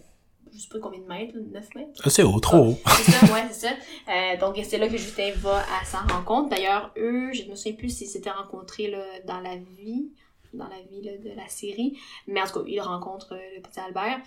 [0.53, 2.01] je sais pas combien de mètres, 9 mètres?
[2.03, 2.77] Ah, c'est haut, trop haut.
[2.97, 3.73] c'est ça, ouais, c'est ça.
[4.09, 6.49] Euh, donc, c'est là que Justin va à sa rencontre.
[6.49, 10.11] D'ailleurs, eux, je ne me souviens plus s'ils s'étaient rencontrés là, dans la vie,
[10.53, 11.97] dans la vie là, de la série.
[12.27, 14.19] Mais en tout cas, ils rencontrent euh, le petit Albert.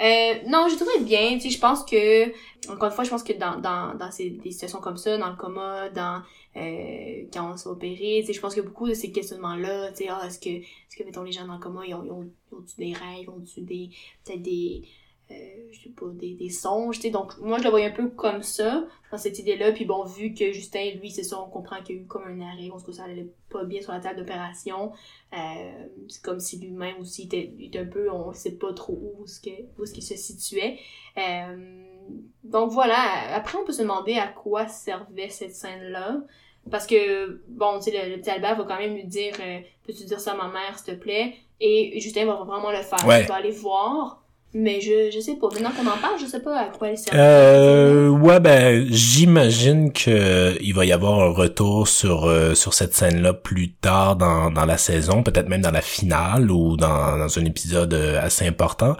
[0.00, 1.34] Euh, non, j'ai trouvé bien.
[1.34, 2.28] Tu sais, je pense que,
[2.70, 5.30] encore une fois, je pense que dans, dans, dans ces, des situations comme ça, dans
[5.30, 6.22] le coma, dans
[6.56, 9.90] euh, quand on s'est opéré, tu sais, je pense a beaucoup de ces questionnements-là.
[9.90, 12.04] Tu sais, ah, est-ce que, est-ce que, mettons, les gens dans le coma, ils ont,
[12.04, 13.90] ils ont, ils ont des rêves, ils ont des,
[14.24, 14.82] peut-être des
[15.30, 17.10] je sais pas, des, des songes, tu sais.
[17.10, 19.72] Donc, moi, je le voyais un peu comme ça, dans cette idée-là.
[19.72, 22.24] Puis bon, vu que Justin, lui, c'est ça, on comprend qu'il y a eu comme
[22.24, 24.92] un arrêt, on se que ça allait pas bien sur la table d'opération.
[25.32, 29.26] Euh, c'est comme si lui-même aussi était, était, un peu, on sait pas trop où
[29.26, 30.78] ce que, où ce qu'il se situait.
[31.18, 31.84] Euh,
[32.42, 36.22] donc voilà, après, on peut se demander à quoi servait cette scène-là.
[36.70, 40.04] Parce que, bon, tu sais, le, petit Albert va quand même lui dire, euh, peux-tu
[40.04, 41.34] dire ça à ma mère, s'il te plaît?
[41.60, 43.06] Et Justin va vraiment le faire.
[43.06, 43.22] Ouais.
[43.22, 44.21] Il va aller voir.
[44.54, 45.48] Mais je, je sais pas.
[45.54, 47.14] Maintenant qu'on en parle, je sais pas à quoi elle sert.
[47.16, 52.94] Euh, ouais, ben, j'imagine que il va y avoir un retour sur, euh, sur cette
[52.94, 57.38] scène-là plus tard dans, dans la saison, peut-être même dans la finale ou dans, dans
[57.38, 58.94] un épisode euh, assez important.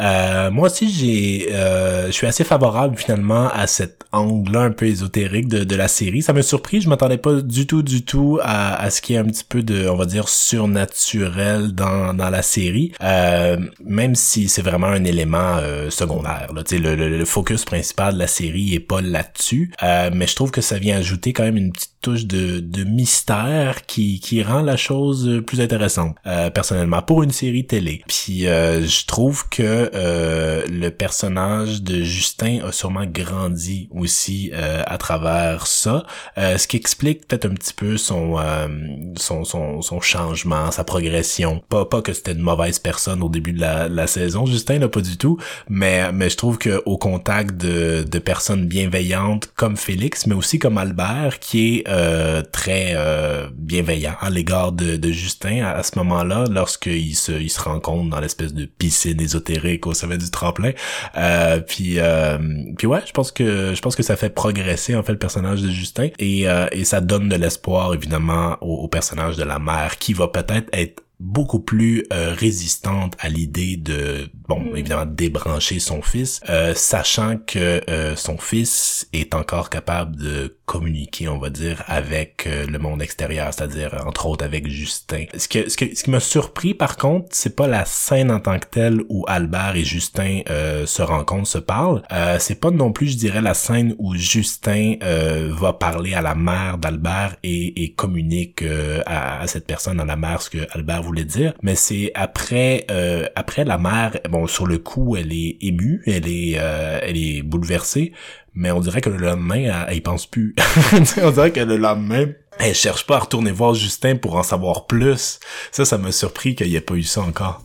[0.00, 4.86] Euh, moi aussi, j'ai, euh, je suis assez favorable finalement à cet angle-là un peu
[4.86, 6.22] ésotérique de, de la série.
[6.22, 6.80] Ça m'a surpris.
[6.80, 9.44] Je m'attendais pas du tout, du tout à, à ce qu'il y ait un petit
[9.44, 12.92] peu de, on va dire, surnaturel dans, dans la série.
[13.02, 16.48] Euh, même si c'est vraiment un élément euh, secondaire.
[16.54, 16.62] Là.
[16.70, 20.50] Le, le, le, focus principal de la série est pas là-dessus, euh, mais je trouve
[20.50, 24.60] que ça vient ajouter quand même une petite touche de, de mystère qui, qui rend
[24.60, 28.02] la chose plus intéressante, euh, personnellement, pour une série télé.
[28.06, 34.82] Puis euh, je trouve que euh, le personnage de Justin a sûrement grandi aussi euh,
[34.86, 36.04] à travers ça,
[36.36, 38.68] euh, ce qui explique peut-être un petit peu son, euh,
[39.16, 41.62] son, son, son changement, sa progression.
[41.70, 45.00] Pas, pas que c'était une mauvaise personne au début de la, la saison, Justin, pas
[45.00, 50.26] du tout, mais, mais je trouve que au contact de, de personnes bienveillantes comme Félix,
[50.26, 55.64] mais aussi comme Albert, qui est euh, très euh, bienveillant à l'égard de, de, Justin
[55.64, 60.18] à, ce moment-là, lorsqu'il se, il se rencontre dans l'espèce de piscine ésotérique au sommet
[60.18, 60.72] du tremplin.
[61.16, 62.38] Euh, puis, euh,
[62.76, 65.62] puis ouais, je pense que je pense que ça fait progresser en fait le personnage
[65.62, 69.58] de Justin et, euh, et ça donne de l'espoir évidemment au, au personnage de la
[69.58, 74.76] mère qui va peut-être être beaucoup plus euh, résistante à l'idée de bon mm.
[74.76, 81.28] évidemment débrancher son fils euh, sachant que euh, son fils est encore capable de communiquer
[81.28, 85.24] on va dire avec euh, le monde extérieur c'est-à-dire entre autres avec Justin.
[85.36, 88.40] Ce que ce, que, ce qui m'a surpris par contre c'est pas la scène en
[88.40, 92.02] tant que telle où Albert et Justin euh, se rencontrent se parlent.
[92.38, 96.78] C'est pas non plus je dirais la scène où Justin va parler à la mère
[96.78, 98.64] d'Albert et, et communique
[99.06, 102.86] à, à, cette personne à la mère ce que Albert voulait dire, mais c'est après
[102.90, 107.16] euh, après la mère, bon sur le coup elle est émue, elle est euh, elle
[107.16, 108.12] est bouleversée,
[108.52, 110.54] mais on dirait que le lendemain elle, pense plus.
[111.22, 112.26] on dirait que le lendemain
[112.58, 115.38] elle cherche pas à retourner voir Justin pour en savoir plus.
[115.70, 117.62] Ça, ça m'a surpris qu'il n'y ait pas eu ça encore.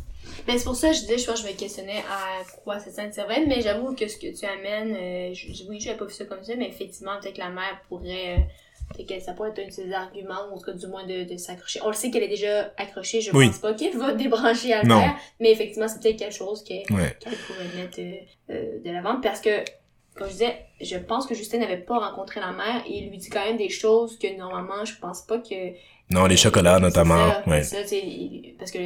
[0.47, 2.79] Ben, c'est pour ça que je disais, je pense que je me questionnais à quoi
[2.79, 6.05] ça scène servait, mais j'avoue que ce que tu amènes, euh, je, oui, j'avais pas
[6.05, 8.41] vu ça comme ça, mais effectivement, peut-être que la mère pourrait euh,
[8.97, 11.23] que ça pourrait être un de ses arguments, ou en tout cas, du moins, de,
[11.23, 11.79] de s'accrocher.
[11.83, 15.51] On le sait qu'elle est déjà accrochée, je pense pas qu'elle va débrancher Albert, mais
[15.51, 17.15] effectivement, c'est peut-être quelque chose qu'elle pourrait
[17.75, 18.13] mettre euh,
[18.51, 19.63] euh, de l'avant, parce que,
[20.15, 23.17] comme je disais, je pense que Justin n'avait pas rencontré la mère, et il lui
[23.17, 25.73] dit quand même des choses que, normalement, je pense pas que...
[26.11, 27.61] Non, les chocolats, notamment, ouais.
[27.63, 27.77] Ça,
[28.57, 28.79] parce que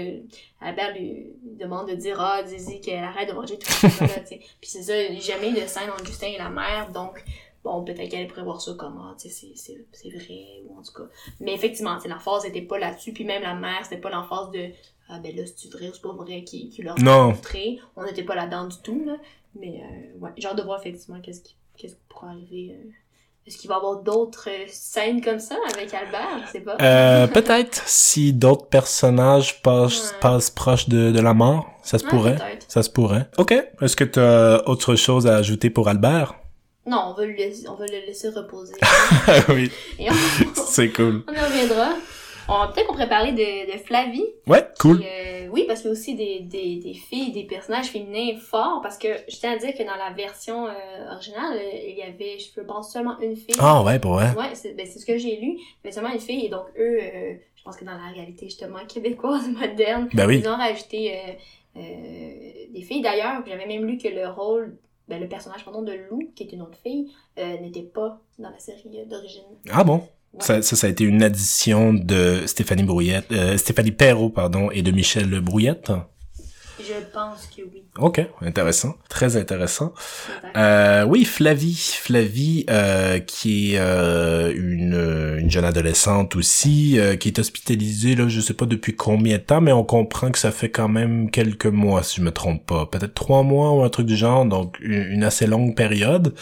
[0.60, 4.26] Albert lui demande de dire, ah, dis qu'elle arrête de manger tout sais.
[4.28, 7.24] Puis c'est ça, jamais de scène entre Justin et la mère, donc
[7.64, 10.94] bon, peut-être qu'elle pourrait voir ça comme, ah, tu sais, c'est vrai, ou en tout
[10.94, 11.10] cas.
[11.40, 14.70] Mais effectivement, la phase était pas là-dessus, puis même la mère, c'était pas l'emphase de,
[15.10, 17.28] ah ben là, c'est du vrai, c'est pas vrai qui, qui leur Non.
[17.32, 17.80] montré.
[17.96, 19.16] On n'était pas là-dedans du tout, là.
[19.60, 22.76] Mais euh, ouais, hâte de voir effectivement qu'est-ce qui, qui pourra arriver.
[22.80, 22.90] euh.
[23.46, 26.46] Est-ce qu'il va y avoir d'autres euh, scènes comme ça avec Albert?
[26.48, 26.78] Je sais pas.
[26.82, 30.20] Euh, peut-être si d'autres personnages passent, Ouais.
[30.22, 32.38] passent proches de, de la mort, ça se Ouais, pourrait.
[32.70, 33.30] Ça se pourrait.
[33.38, 33.52] Ok.
[33.82, 36.36] Est-ce que tu as autre chose à ajouter pour Albert?
[36.86, 38.74] Non, on va, le laisser, on va le laisser reposer.
[39.50, 40.14] oui, on,
[40.66, 41.24] c'est cool.
[41.28, 41.94] on y reviendra.
[42.50, 44.26] On- Peut-être qu'on pourrait parler de, de Flavie.
[44.48, 45.02] Ouais, cool.
[45.02, 48.82] Euh, oui, parce qu'il y a aussi des, des, des filles, des personnages féminins forts,
[48.84, 50.72] parce que je tiens à dire que dans la version euh,
[51.14, 53.56] originale, euh, il y avait, je pense, seulement une fille.
[53.60, 54.32] Ah ouais, pour vrai.
[54.38, 55.58] Ouais, c'est ben, c'est ce que j'ai lu.
[55.86, 58.80] Avait seulement une fille, et donc eux, euh, je pense que dans la réalité justement
[58.94, 60.40] québécoise moderne, Ben oui.
[60.40, 63.02] ils ont rajouté euh, euh, des filles.
[63.02, 64.76] D'ailleurs, j'avais même lu que le rôle,
[65.14, 68.50] ben, le personnage pardon, de Lou, qui est une autre fille, euh, n'était pas dans
[68.50, 69.44] la série euh, d'origine.
[69.70, 69.98] Ah bon?
[70.34, 70.40] Ouais.
[70.40, 74.82] Ça, ça, ça a été une addition de Stéphanie Brouillette, euh, Stéphanie Perrault, pardon, et
[74.82, 75.92] de Michel Brouillette?
[76.80, 77.84] Je pense que oui.
[78.00, 78.96] Ok, intéressant.
[79.08, 79.94] Très intéressant.
[80.58, 87.28] Euh, oui, Flavie, Flavie, euh, qui est euh, une, une jeune adolescente aussi, euh, qui
[87.28, 90.52] est hospitalisée, là, je sais pas depuis combien de temps, mais on comprend que ça
[90.52, 93.90] fait quand même quelques mois, si je me trompe pas, peut-être trois mois ou un
[93.90, 96.34] truc du genre, donc une, une assez longue période,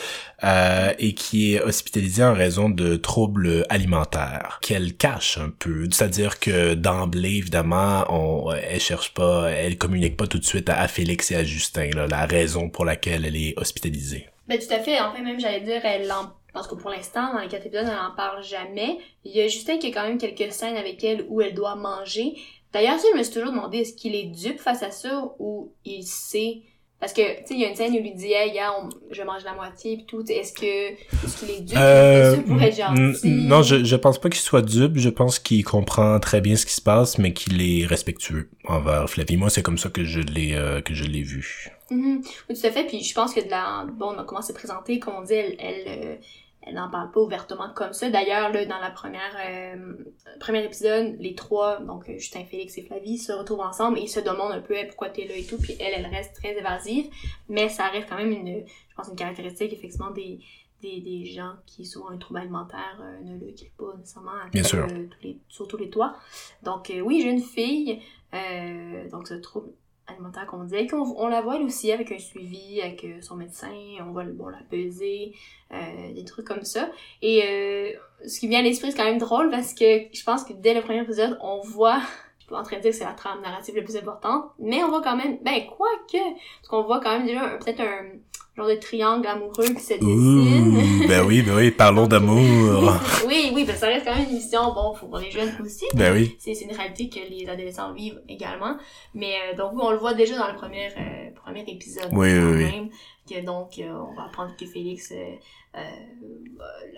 [0.44, 6.39] euh, et qui est hospitalisée en raison de troubles alimentaires qu'elle cache un peu, c'est-à-dire
[6.39, 11.31] que d'emblée, évidemment, on, elle cherche pas, elle communique pas tout de suite à, Félix
[11.31, 14.27] et à Justin, la raison pour laquelle elle est hospitalisée.
[14.47, 14.99] Ben tout à fait.
[14.99, 16.31] En fait, même j'allais dire, elle en...
[16.53, 18.97] Parce que pour l'instant, dans les quatre épisodes, elle en parle jamais.
[19.23, 21.75] Il y a Justin qui a quand même quelques scènes avec elle où elle doit
[21.75, 22.34] manger.
[22.73, 25.71] D'ailleurs, ça, je me suis toujours demandé, est-ce qu'il est dupe face à ça ou
[25.86, 26.62] il sait...
[27.01, 28.71] Parce que, tu sais, il y a une scène où il lui dit, hey, gars,
[28.79, 30.23] on- je mange la moitié pis tout.
[30.31, 31.75] Est-ce que, est-ce qu'il est dupe?
[31.77, 33.27] Euh, Est-ce que pour être n- gentil?
[33.47, 34.97] non, je, je pense pas qu'il soit dupe.
[34.97, 39.09] Je pense qu'il comprend très bien ce qui se passe, mais qu'il est respectueux envers
[39.09, 39.35] Flavie.
[39.35, 41.71] Moi, c'est comme ça que je l'ai euh, que je l'ai vu.
[41.89, 42.21] Mhm.
[42.49, 42.85] Oui, tout à fait.
[42.85, 43.85] Puis je pense que de la...
[43.97, 46.15] Bon, comment c'est présenté, comme on dit, elle, elle, euh,
[46.63, 48.10] elle n'en parle pas ouvertement comme ça.
[48.10, 49.93] D'ailleurs, là, dans la première euh,
[50.39, 54.08] premier épisode, les trois, donc euh, Justin, Félix et Flavie, se retrouvent ensemble et ils
[54.10, 55.58] se demandent un peu hey, pourquoi t'es là et tout.
[55.58, 57.08] Puis elle, elle reste très évasive.
[57.50, 60.39] Mais ça reste quand même une, je pense, une caractéristique, effectivement, des,
[60.82, 64.50] des, des gens qui sont un trouble alimentaire euh, ne le quittent pas nécessairement à
[64.50, 64.84] Bien tous, sûr.
[64.86, 66.15] euh, tous les, sur tous les toits.
[66.63, 68.02] Donc euh, oui, j'ai une fille,
[68.34, 69.69] euh, donc ce trouble
[70.12, 73.36] alimentaire qu'on dit, qu'on on la voit elle aussi avec un suivi, avec euh, son
[73.36, 75.34] médecin, on va bon, la peser,
[75.74, 76.89] euh, des trucs comme ça.
[77.21, 77.91] Et euh,
[78.28, 80.74] ce qui vient à l'esprit, c'est quand même drôle parce que je pense que dès
[80.74, 82.02] le premier épisode, on voit,
[82.39, 84.84] je suis en train de dire que c'est la trame narrative la plus importante, mais
[84.84, 88.19] on voit quand même, ben quoi que, parce qu'on voit quand même déjà peut-être un
[88.62, 91.04] genre de triangle amoureux qui se dessine.
[91.04, 92.93] Ouh, ben oui, ben oui, parlons d'amour.
[93.28, 95.86] oui, oui, que ça reste quand même une émission, bon, pour les jeunes aussi.
[95.93, 96.36] Ben oui.
[96.39, 98.78] C'est une réalité que les adolescents vivent également.
[99.13, 102.10] Mais euh, donc, oui, on le voit déjà dans le premier, euh, premier épisode.
[102.12, 102.89] Oui, oui,
[103.30, 105.82] que donc, euh, on va apprendre que Félix, euh,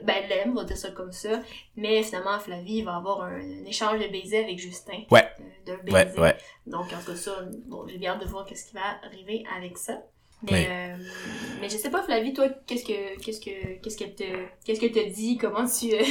[0.03, 1.41] ben, l'aime, on va dire ça comme ça.
[1.75, 5.03] Mais finalement, Flavie va avoir un, un échange de baisers avec Justin.
[5.11, 5.27] Ouais.
[5.39, 6.17] Euh, d'un baiser.
[6.17, 6.37] Ouais, ouais.
[6.65, 7.31] Donc, en tout cas, ça,
[7.67, 10.01] bon, j'ai bien hâte de voir qu'est-ce qui va arriver avec ça.
[10.43, 10.59] Mais, Oui.
[10.69, 10.95] euh,
[11.61, 12.91] mais je sais pas, Flavie, toi, qu'est-ce que,
[13.23, 13.49] qu'est-ce que,
[13.81, 14.23] qu'est-ce qu'elle te,
[14.65, 16.03] qu'est-ce que te dit, comment tu, euh,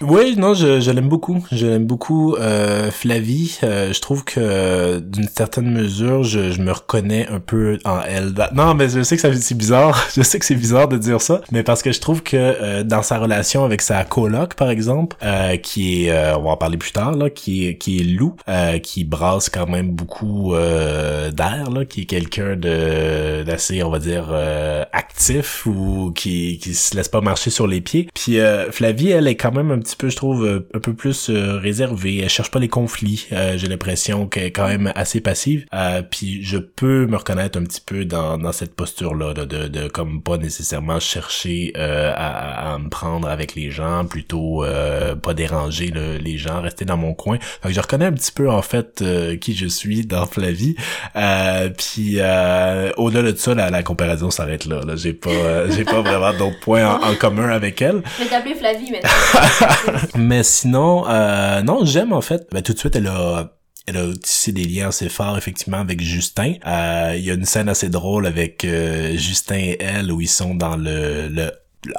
[0.00, 1.46] Oui, non, je, je l'aime beaucoup.
[1.52, 2.34] Je l'aime beaucoup.
[2.34, 7.78] Euh, Flavie, euh, je trouve que d'une certaine mesure, je, je me reconnais un peu
[7.84, 8.34] en elle.
[8.52, 10.08] Non, mais je sais que ça c'est bizarre.
[10.16, 12.82] Je sais que c'est bizarre de dire ça, mais parce que je trouve que euh,
[12.82, 16.56] dans sa relation avec sa coloc, par exemple, euh, qui est, euh, on va en
[16.56, 20.54] parler plus tard, là, qui est, qui est Lou, euh, qui brasse quand même beaucoup
[20.54, 26.58] euh, d'air, là, qui est quelqu'un de d'assez, on va dire, euh, actif ou qui
[26.58, 28.08] qui se laisse pas marcher sur les pieds.
[28.14, 30.94] Puis euh, Flavie, elle est quand même un petit peu, je trouve, euh, un peu
[30.94, 32.18] plus euh, réservée.
[32.22, 33.26] Elle cherche pas les conflits.
[33.32, 35.66] Euh, J'ai l'impression qu'elle est quand même assez passive.
[36.10, 39.88] Puis je peux me reconnaître un petit peu dans dans cette posture là, de, de
[39.88, 44.64] comme pas nécessairement chercher à, à me prendre avec les gens, plutôt
[45.22, 47.38] pas déranger le- les gens, rester dans mon coin.
[47.62, 49.02] Fait je reconnais un petit peu en fait
[49.40, 50.76] qui je suis dans Flavie.
[51.78, 52.18] Puis
[52.96, 54.80] au-delà de ça, la, la comparaison s'arrête là.
[54.86, 54.94] là.
[54.96, 58.02] J'ai pas euh, j'ai pas vraiment d'autres points en, en commun avec elle.
[58.18, 59.98] je vais t'appeler Flavie maintenant.
[60.16, 62.46] Mais sinon, euh, non, j'aime en fait.
[62.52, 63.52] Ben, tout de suite, elle a
[63.88, 66.54] elle a tissé des liens assez forts effectivement avec Justin.
[66.66, 70.26] Euh, Il y a une scène assez drôle avec euh, Justin et elle où ils
[70.28, 71.52] sont dans le, le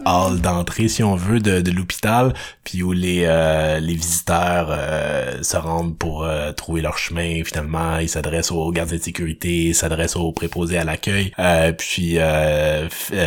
[0.06, 5.42] hall d'entrée si on veut de, de l'hôpital puis où les euh, les visiteurs euh,
[5.42, 9.76] se rendent pour euh, trouver leur chemin finalement ils s'adressent aux gardiens de sécurité ils
[9.76, 11.32] s'adressent aux préposés à l'accueil.
[11.78, 12.18] Puis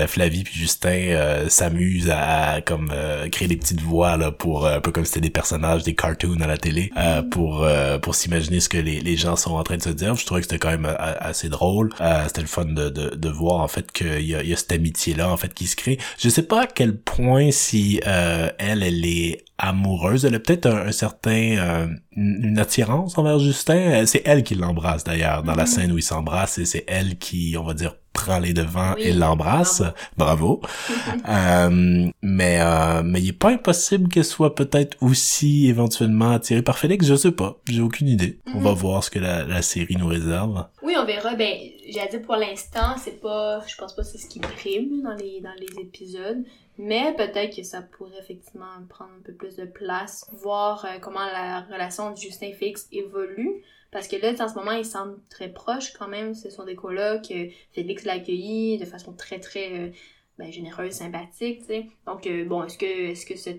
[0.07, 2.93] Flavie puis Justin s'amusent à, comme
[3.33, 6.41] créer des petites voix là pour un peu comme si c'était des personnages des cartoons
[6.41, 6.91] à la télé
[7.31, 7.67] pour
[8.03, 10.15] pour s'imaginer ce que les, les gens sont en train de se dire.
[10.15, 11.91] Je trouvais que c'était quand même assez drôle.
[12.27, 14.73] C'était le fun de, de, de voir en fait qu'il y a, y a cette
[14.73, 15.99] amitié là en fait qui se crée.
[16.19, 20.67] Je sais pas à quel point si euh, elle, elle est amoureuse, elle a peut-être
[20.67, 21.87] un, certain euh,
[22.17, 23.77] une attirance envers Justin.
[23.77, 25.67] Euh, c'est elle qui l'embrasse d'ailleurs dans la mm-hmm.
[25.67, 29.13] scène où ils s'embrassent et c'est elle qui, on va dire, prend les devants et
[29.13, 29.85] l'embrasse.
[30.17, 30.61] Bravo.
[31.29, 32.59] mais
[33.05, 37.07] mais il est pas impossible qu'elle soit peut-être aussi éventuellement attirée par Félix.
[37.07, 37.61] Je sais pas.
[37.69, 38.41] J'ai aucune idée.
[38.53, 38.75] On va mm-hmm.
[38.75, 40.67] voir ce que la, la série nous réserve.
[40.83, 41.37] Oui, on verra.
[41.37, 41.55] Ben
[41.91, 45.15] j'ai dit pour l'instant, c'est pas, je pense pas que c'est ce qui prime dans
[45.15, 46.45] les, dans les épisodes,
[46.79, 51.25] mais peut-être que ça pourrait effectivement prendre un peu plus de place, voir euh, comment
[51.25, 55.19] la relation de Justin et Félix évolue, parce que là, en ce moment, ils semblent
[55.29, 59.41] très proches quand même, ce sont des colocs, euh, Félix l'a accueilli de façon très
[59.41, 59.91] très euh,
[60.39, 61.87] ben, généreuse, sympathique, tu sais.
[62.07, 63.51] Donc, bon, est-ce que, est-ce que ce,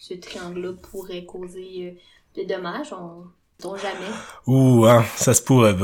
[0.00, 1.98] ce triangle-là pourrait causer
[2.34, 2.92] des dommages?
[3.62, 4.12] Jamais.
[4.46, 5.74] Ouh, hein, ça se pourrait.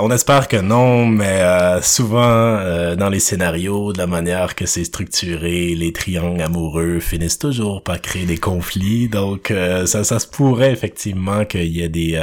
[0.00, 4.66] On espère que non, mais euh, souvent euh, dans les scénarios, de la manière que
[4.66, 9.08] c'est structuré, les triangles amoureux finissent toujours par créer des conflits.
[9.08, 12.18] Donc euh, ça, ça se pourrait effectivement qu'il y ait des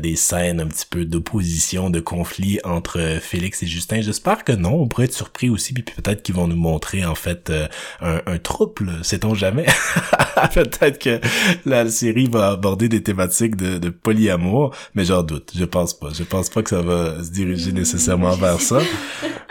[0.00, 4.00] des scènes un petit peu d'opposition, de conflit entre Félix et Justin.
[4.00, 4.80] J'espère que non.
[4.80, 7.52] On pourrait être surpris aussi, puis peut-être qu'ils vont nous montrer en fait
[8.00, 8.92] un, un trouble.
[9.02, 9.66] Sait-on jamais?
[10.54, 11.20] Peut-être que
[11.64, 14.45] la série va aborder des thématiques de, de polyamour
[14.94, 15.52] mais j'en doute.
[15.54, 16.08] Je pense pas.
[16.12, 18.78] Je pense pas que ça va se diriger nécessairement vers ça.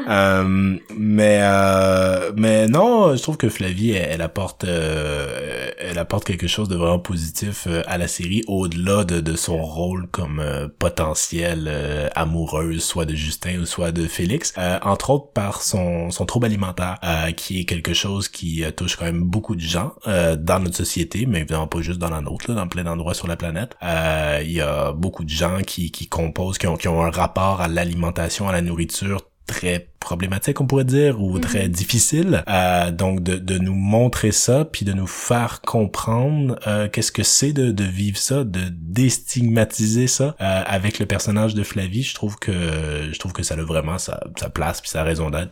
[0.07, 6.47] Euh, mais euh, mais non, je trouve que Flavie elle, apporte euh, elle apporte quelque
[6.47, 10.43] chose de vraiment positif à la série au-delà de, de son rôle comme
[10.79, 11.71] potentielle
[12.15, 14.53] amoureuse soit de Justin ou soit de Félix.
[14.83, 16.99] entre autres par son son trouble alimentaire
[17.35, 21.39] qui est quelque chose qui touche quand même beaucoup de gens dans notre société, mais
[21.39, 23.75] évidemment pas juste dans la nôtre, là, dans plein d'endroits sur la planète.
[23.81, 27.61] Il y a beaucoup de gens qui, qui composent, qui ont, qui ont un rapport
[27.61, 31.71] à l'alimentation, à la nourriture très problématique on pourrait dire ou très mhm.
[31.71, 37.11] difficile euh, donc de, de nous montrer ça puis de nous faire comprendre euh, qu'est-ce
[37.11, 42.03] que c'est de, de vivre ça de déstigmatiser ça euh, avec le personnage de Flavie
[42.03, 45.29] je trouve que je trouve que ça a vraiment sa, sa place puis sa raison
[45.29, 45.51] d'être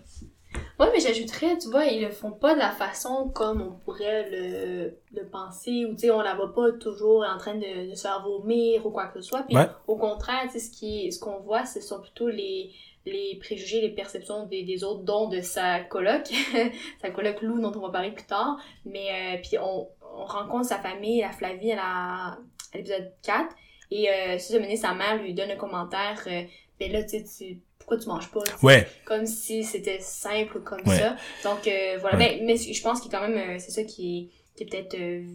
[0.79, 4.29] Ouais, mais j'ajouterais, tu vois, ils le font pas de la façon comme on pourrait
[4.29, 7.95] le, le penser, ou tu sais, on la voit pas toujours en train de, de
[7.95, 9.43] se faire vomir ou quoi que ce soit.
[9.43, 9.55] Puis
[9.87, 12.71] au contraire, tu sais, ce qui, ce qu'on voit, ce sont plutôt les,
[13.05, 16.31] les préjugés, les perceptions des, des autres, dont de sa coloc,
[17.01, 18.57] sa coloc Lou, dont on va parler plus tard.
[18.85, 22.37] Mais euh, puis on, on rencontre sa famille, la Flavie, à,
[22.73, 23.55] l'épisode 4.
[23.91, 26.41] Et euh, si sa mère lui donne un commentaire, euh,
[26.89, 28.43] ben là, tu sais, pourquoi tu manges pas?
[28.61, 28.87] Ouais.
[29.05, 31.15] Comme si c'était simple comme ça.
[31.43, 32.17] Donc, euh, voilà.
[32.17, 34.95] Mais, mais je pense qu'il quand même, euh, c'est ça qui est, qui est peut-être
[34.95, 35.25] euh,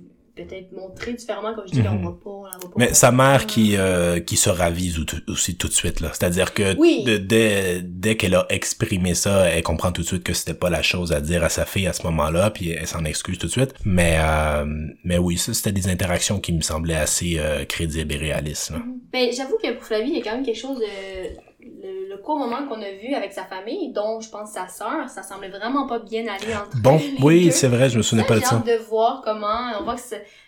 [0.45, 2.05] peut-être montré différemment comme je dis mhm.
[2.05, 5.69] va pas on va pas mais sa mère qui euh, qui se ravise aussi tout
[5.69, 6.75] de suite là c'est-à-dire que
[7.19, 10.83] dès dès qu'elle a exprimé ça elle comprend tout de suite que c'était pas la
[10.83, 13.53] chose à dire à sa fille à ce moment-là puis elle s'en excuse tout de
[13.53, 14.65] suite mais euh,
[15.05, 18.79] mais oui ça c'était des interactions qui me semblaient assez euh, crédibles et réalistes là.
[19.13, 22.39] Ben j'avoue que pour Flavie il y a quand même quelque chose de le, court
[22.39, 25.87] moment qu'on a vu avec sa famille, dont je pense sa sœur, ça semblait vraiment
[25.87, 28.63] pas bien aller entre Bon, oui, c'est vrai, je me souvenais pas de ça.
[28.65, 30.03] J'ai hâte de voir comment, on voit que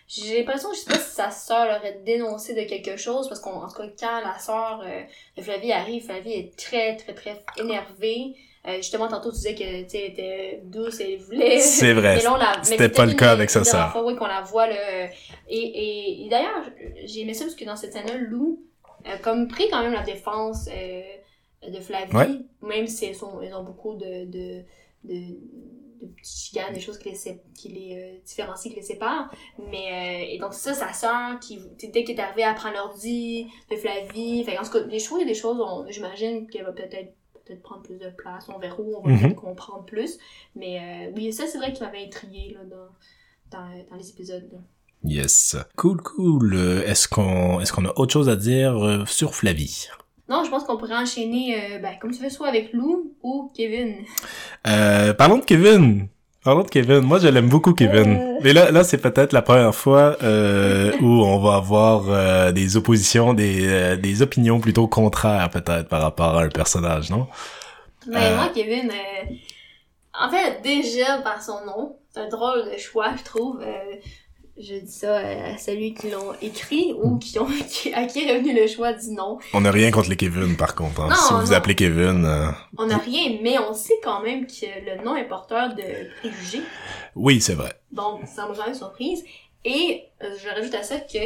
[0.07, 3.67] j'ai l'impression, je sais pas si sa sœur aurait dénoncé de quelque chose, parce qu'en
[3.67, 5.01] tout cas, quand la sœur euh,
[5.37, 8.35] de Flavie arrive, Flavie est très, très, très énervée.
[8.67, 11.59] Euh, justement, tantôt, tu disais que, tu était douce et elle voulait.
[11.59, 12.21] C'est vrai.
[12.61, 13.99] C'était pas le cas avec sa sœur.
[14.05, 14.75] oui, qu'on la voit, là.
[15.49, 16.69] Et, et, et d'ailleurs,
[17.05, 18.63] j'ai aimé ça parce que dans cette scène-là, Lou,
[19.05, 21.01] a comme pris quand même la défense euh,
[21.67, 24.63] de Flavie, même si elles, sont, elles ont beaucoup de, de,
[25.03, 25.15] de,
[26.01, 29.31] de chicanes, des choses qui les, qui les euh, différencient, qui les séparent.
[29.69, 31.59] Mais, euh, et donc ça, sa sœur, qui,
[31.91, 34.43] dès qu'elle est arrivée, à prendre l'ordi de Flavie.
[34.43, 37.13] Fait en tout cas, des choses, des choses, j'imagine qu'elle va peut-être
[37.45, 38.47] peut-être prendre plus de place.
[38.49, 39.33] On verra où on va mm-hmm.
[39.33, 40.19] comprendre plus.
[40.55, 44.47] Mais oui, ça, c'est vrai qui m'avait intrigué là, dans, dans, dans les épisodes.
[44.51, 44.59] Là.
[45.03, 45.55] Yes.
[45.75, 46.55] Cool, cool.
[46.85, 49.87] Est-ce qu'on est-ce qu'on a autre chose à dire euh, sur Flavie?
[50.31, 53.51] Non, je pense qu'on pourrait enchaîner, euh, ben, comme tu veux, soit avec Lou ou
[53.53, 53.95] Kevin.
[54.65, 56.07] Euh, parlons de Kevin.
[56.41, 57.01] Parlons de Kevin.
[57.01, 58.15] Moi, je l'aime beaucoup, Kevin.
[58.15, 58.39] Euh.
[58.41, 63.33] Mais là, là, c'est peut-être la première fois euh, où on va avoir des oppositions,
[63.33, 67.27] des, des opinions plutôt contraires, peut-être, par rapport à un personnage, non?
[68.07, 68.89] Mais moi, Kevin,
[70.17, 73.61] en fait, déjà par son nom, c'est un drôle de choix, je trouve.
[74.61, 78.37] Je dis ça à celui qui l'ont écrit ou qui ont qui, à qui est
[78.37, 79.39] revenu le choix du nom.
[79.53, 81.01] On n'a rien contre les Kevin, par contre.
[81.01, 81.15] Hein.
[81.15, 82.25] si vous, vous appelez Kevin...
[82.25, 85.83] Euh, on n'a rien, mais on sait quand même que le nom est porteur de
[86.19, 86.61] préjugés.
[87.15, 87.73] Oui, c'est vrai.
[87.91, 89.23] Donc, ça m'a jamais surprise.
[89.65, 91.17] Et euh, je rajoute à ça que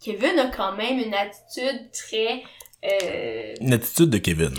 [0.00, 2.42] Kevin a quand même une attitude très...
[2.84, 3.54] Euh...
[3.60, 4.54] Une attitude de Kevin.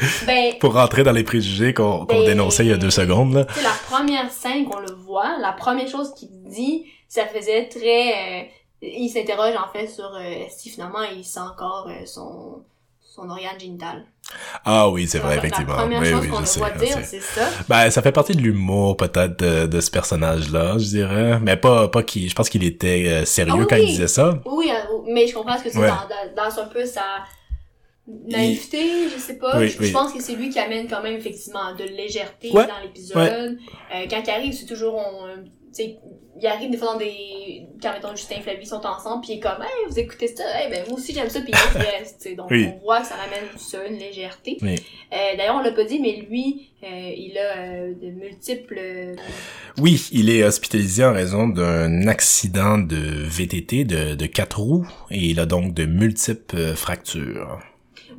[0.26, 3.34] Ben, pour rentrer dans les préjugés qu'on ben, dénonçait il y a deux secondes.
[3.34, 3.46] Là.
[3.62, 8.42] La première scène qu'on le voit, la première chose qu'il dit, ça faisait très...
[8.42, 8.44] Euh,
[8.82, 12.62] il s'interroge en fait sur euh, si finalement il sent encore euh, son
[13.00, 14.04] son organe génital.
[14.66, 15.74] Ah oui, c'est vrai, effectivement.
[15.74, 17.48] La première chose qu'on voit dire, c'est ça.
[17.66, 21.38] Ben, ça fait partie de l'humour, peut-être, de, de, ce personnage-là, je dirais.
[21.40, 24.38] Mais pas, pas qui, je pense qu'il était sérieux ah quand il disait ça.
[24.44, 24.70] Oui,
[25.08, 25.86] mais je comprends ce que c'est dans,
[26.36, 27.00] dans, un peu sa,
[28.08, 29.66] naïveté, je sais pas.
[29.66, 33.58] je, pense que c'est lui qui amène quand même effectivement de légèreté dans l'épisode.
[33.94, 35.98] Euh, quand il arrive, c'est toujours on, sais
[36.40, 39.36] il arrive des fois dans des quand mettons Justin et Flavie sont ensemble puis il
[39.38, 40.44] est comme hey vous écoutez ça?
[40.54, 43.48] Hey ben moi aussi j'aime ça puis il reste donc on voit que ça ramène
[43.56, 44.58] ça une légèreté.
[44.62, 49.16] Euh, d'ailleurs on l'a pas dit mais lui euh, il a euh, de multiples
[49.78, 55.18] oui il est hospitalisé en raison d'un accident de VTT de de quatre roues et
[55.18, 57.60] il a donc de multiples fractures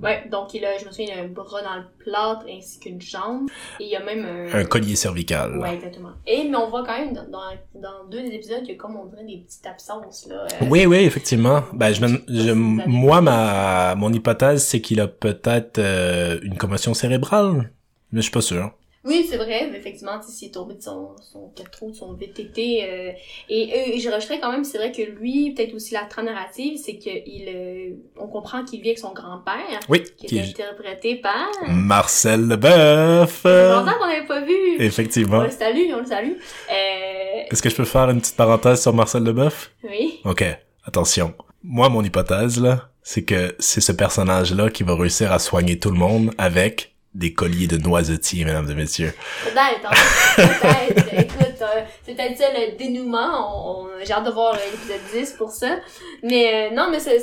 [0.01, 2.79] Ouais, donc il a, je me souviens, il a un bras dans le plâtre ainsi
[2.79, 3.49] qu'une jambe.
[3.79, 4.59] Et il y a même un...
[4.59, 5.57] Un collier cervical.
[5.57, 6.11] Ouais, exactement.
[6.25, 7.27] Et, mais on voit quand même dans,
[7.75, 10.43] dans, deux des épisodes qu'il y a comme on dirait des petites absences, là.
[10.43, 10.65] Euh.
[10.69, 11.63] Oui, oui, effectivement.
[11.73, 17.71] Ben, je, je moi, ma, mon hypothèse, c'est qu'il a peut-être euh, une commotion cérébrale.
[18.11, 18.71] Mais je suis pas sûr.
[19.03, 22.13] Oui, c'est vrai, mais effectivement, s'il est tombé de son, son 4 roues, de son
[22.13, 23.11] VTT, euh,
[23.49, 26.77] et, et je rajouterais quand même, c'est vrai que lui, peut-être aussi la trame narrative,
[26.83, 31.49] c'est qu'il, euh, on comprend qu'il vit avec son grand-père, oui, qui, est interprété par
[31.69, 33.41] Marcel Leboeuf.
[33.43, 34.75] C'est longtemps qu'on n'avait pas vu.
[34.79, 35.39] Effectivement.
[35.39, 36.33] On le salue, on le salue.
[36.71, 37.43] Euh...
[37.49, 39.71] Est-ce que je peux faire une petite parenthèse sur Marcel Leboeuf?
[39.83, 40.19] Oui.
[40.25, 40.43] Ok,
[40.83, 41.33] attention.
[41.63, 45.91] Moi, mon hypothèse là, c'est que c'est ce personnage-là qui va réussir à soigner tout
[45.91, 49.13] le monde avec des colliers de noisetiers, mesdames et messieurs.
[49.43, 49.89] Peut-être,
[50.35, 51.13] peut-être.
[51.19, 53.81] Écoute, euh, c'est peut-être ça le dénouement.
[53.81, 55.77] On, J'ai hâte de voir l'épisode 10 pour ça.
[56.23, 57.19] Mais euh, non, mais c'est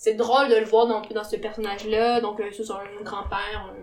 [0.00, 2.22] c'est drôle de le voir dans, dans ce personnage-là.
[2.22, 3.74] Donc, euh, c'est un grand-père,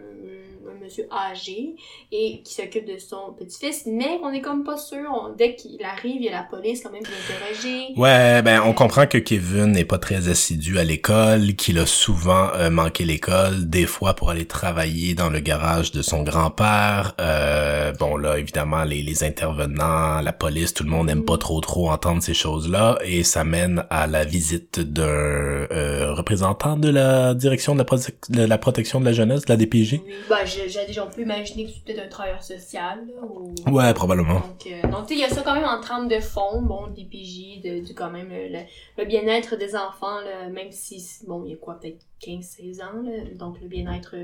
[0.88, 1.76] monsieur âgé
[2.12, 5.34] et qui s'occupe de son petit-fils, mais on est comme pas sûr.
[5.38, 7.94] dès qu'il arrive, il y a la police quand même qui l'interroger.
[7.98, 12.50] Ouais, ben on comprend que Kevin n'est pas très assidu à l'école, qu'il a souvent
[12.56, 17.14] euh, manqué l'école, des fois pour aller travailler dans le garage de son grand-père.
[17.20, 21.60] Euh, bon là, évidemment, les, les intervenants, la police, tout le monde n'aime pas trop
[21.60, 27.34] trop entendre ces choses-là et ça mène à la visite d'un euh, représentant de la
[27.34, 27.98] direction de la,
[28.30, 29.94] de la protection de la jeunesse, de la DPJ.
[29.94, 33.06] Oui, ben, je, j'ai déjà pu imaginer que c'était un travailleur social.
[33.22, 33.54] ou...
[33.72, 34.40] Ouais, probablement.
[34.40, 36.62] Donc, euh, donc tu sais, il y a ça quand même en trame de fond,
[36.62, 41.52] bon, des PJ, de, quand même le, bien-être des enfants, là, même si, bon, il
[41.52, 44.16] y a quoi, peut-être 15-16 ans, là, donc le bien-être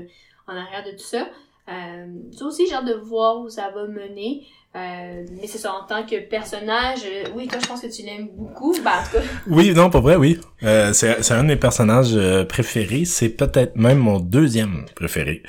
[0.46, 1.28] en arrière de tout ça.
[1.68, 4.46] Euh, ça aussi, j'ai hâte de voir où ça va mener.
[4.76, 8.02] Euh, mais c'est ça, en tant que personnage, euh, oui, toi, je pense que tu
[8.02, 9.22] l'aimes beaucoup, bah, en tout cas.
[9.46, 10.40] Oui, non, pas vrai, oui.
[10.64, 13.04] Euh, c'est, c'est un de mes personnages euh, préférés.
[13.04, 15.42] C'est peut-être même mon deuxième préféré.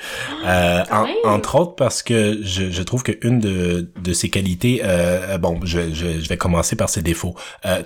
[0.44, 0.84] Euh,
[1.24, 4.82] entre autres parce que je, je trouve que une de, de ses qualités,
[5.40, 7.34] bon, je, je, je, vais commencer par ses défauts.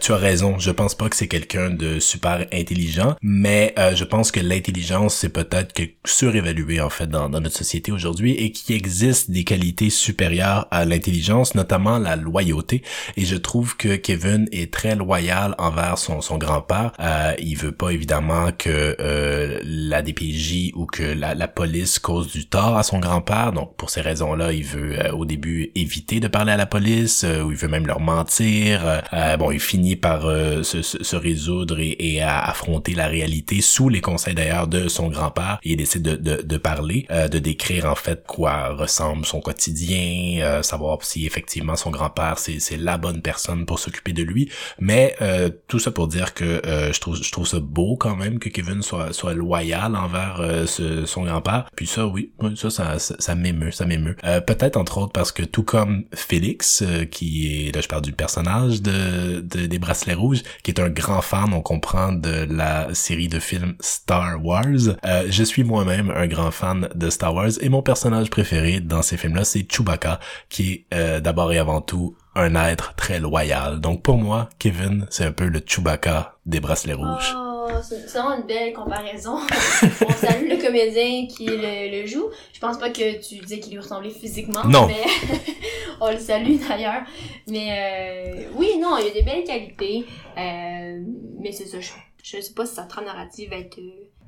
[0.01, 4.31] tu as raison, je pense pas que c'est quelqu'un de super intelligent, mais je pense
[4.33, 8.75] que l'intelligence, c'est peut-être que surévalué, en fait, dans, dans notre société aujourd'hui et qu'il
[8.77, 12.83] existe des qualités supérieures à l'intelligence notamment la loyauté.
[13.17, 16.93] Et je trouve que Kevin est très loyal envers son, son grand-père.
[17.01, 22.33] Euh, il veut pas évidemment que euh, la DPJ ou que la, la, police cause
[22.33, 23.53] du tort à son grand-père.
[23.53, 27.25] Donc pour ces raisons-là, il veut euh, au début éviter de parler à la police
[27.25, 29.03] euh, ou il veut même leur mentir.
[29.39, 34.01] bon, il finit par se, se, résoudre et, et à affronter la réalité sous les
[34.01, 35.59] conseils d'ailleurs de son grand-père.
[35.65, 40.99] Il décide de, de, de parler, de décrire en fait quoi ressemble son quotidien, savoir
[41.03, 44.51] si effectivement son grand-père c'est la bonne personne pour s'occuper de lui.
[44.79, 48.17] Mais euh, tout ça pour dire que euh, je trouve je trouve ça beau quand
[48.17, 51.69] même que Kevin soit soit loyal envers euh, son grand-père.
[51.77, 54.17] Puis ça oui ça ça ça, m'émeut ça m'émeut.
[54.47, 58.83] Peut-être entre autres parce que tout comme Félix qui est là je parle du personnage
[58.83, 63.29] de, de, des bracelets rouges qui est un grand fan on comprend de la série
[63.29, 64.97] de films Star Wars
[65.29, 69.17] je suis moi-même un grand fan de Star Wars et mon personnage préféré dans ces
[69.17, 73.81] films là c'est Chewbacca qui est euh, d'abord et avant tout un être très loyal.
[73.81, 77.35] Donc pour moi, Kevin, c'est un peu le Chewbacca des bracelets rouges.
[77.37, 79.37] Oh, c'est vraiment une belle comparaison.
[80.09, 82.31] on salue le comédien qui le, le joue.
[82.53, 84.65] Je pense pas que tu disais qu'il lui ressemblait physiquement.
[84.65, 84.87] Non.
[84.87, 85.03] Mais
[86.01, 87.03] on le salue d'ailleurs.
[87.49, 90.05] Mais euh, oui, non, il a des belles qualités.
[90.39, 91.01] Euh,
[91.39, 91.91] mais c'est ça, je,
[92.23, 93.79] je sais pas si sa trame narrative va être...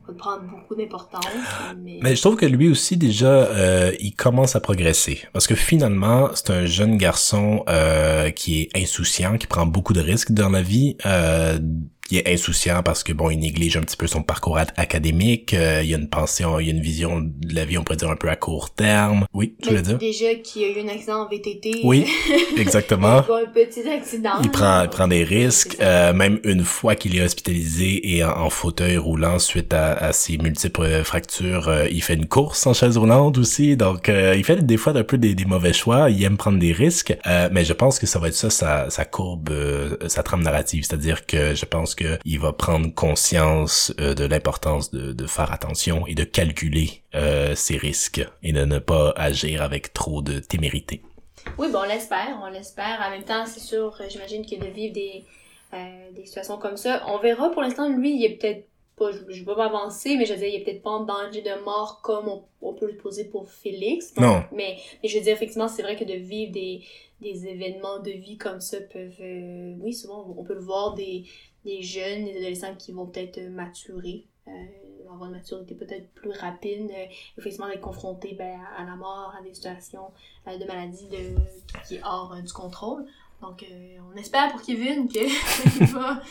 [0.06, 1.26] va prendre beaucoup d'importance.
[1.82, 1.98] Mais...
[2.02, 6.30] Mais je trouve que lui aussi déjà, euh, il commence à progresser parce que finalement,
[6.34, 10.62] c'est un jeune garçon euh, qui est insouciant, qui prend beaucoup de risques dans la
[10.62, 10.96] vie.
[11.06, 11.58] Euh,
[12.12, 15.54] qui est insouciant parce que bon, il néglige un petit peu son parcours ad- académique.
[15.54, 17.84] euh, il y a une pensée, il y a une vision de la vie, on
[17.84, 19.24] pourrait dire un peu à court terme.
[19.32, 19.96] Oui, tu veux dire?
[19.98, 21.80] Déjà qu'il y a eu un accident en VTT.
[21.84, 22.06] Oui,
[22.58, 23.24] exactement.
[23.26, 24.30] Il a un petit accident.
[24.42, 28.30] Il prend, il prend des risques, euh, même une fois qu'il est hospitalisé et en,
[28.42, 32.74] en fauteuil roulant suite à, à ses multiples fractures, euh, il fait une course en
[32.74, 36.10] chaise roulante aussi, donc euh, il fait des fois un peu des, des mauvais choix,
[36.10, 38.90] il aime prendre des risques, euh, mais je pense que ça va être ça sa,
[38.90, 43.92] sa courbe, euh, sa trame narrative, c'est-à-dire que je pense que il va prendre conscience
[44.00, 48.64] euh, de l'importance de, de faire attention et de calculer euh, ses risques et de
[48.64, 51.02] ne pas agir avec trop de témérité.
[51.58, 53.00] Oui, bon, on l'espère, on l'espère.
[53.06, 55.24] En même temps, c'est sûr, euh, j'imagine que de vivre des,
[55.74, 57.50] euh, des situations comme ça, on verra.
[57.50, 60.38] Pour l'instant, lui, il est peut-être pas, je, je vais pas m'avancer, mais je veux
[60.38, 63.24] dire, il est peut-être pas en danger de mort comme on, on peut le poser
[63.24, 64.14] pour Félix.
[64.14, 64.44] Donc, Non.
[64.52, 66.82] Mais, mais je veux dire, effectivement, c'est vrai que de vivre des,
[67.20, 71.24] des événements de vie comme ça peuvent, euh, oui, souvent, on peut le voir des,
[71.64, 74.24] des jeunes, des adolescents qui vont peut-être euh, maturer.
[74.48, 74.50] Euh,
[75.12, 77.04] avoir une maturité peut-être plus rapide, euh,
[77.38, 80.10] effectivement d'être confronté ben, à, à la mort, à des situations
[80.48, 81.36] euh, de maladie de,
[81.86, 83.04] qui est hors euh, du contrôle.
[83.40, 85.28] Donc, euh, on espère pour Kevin qu'il
[85.92, 86.22] va,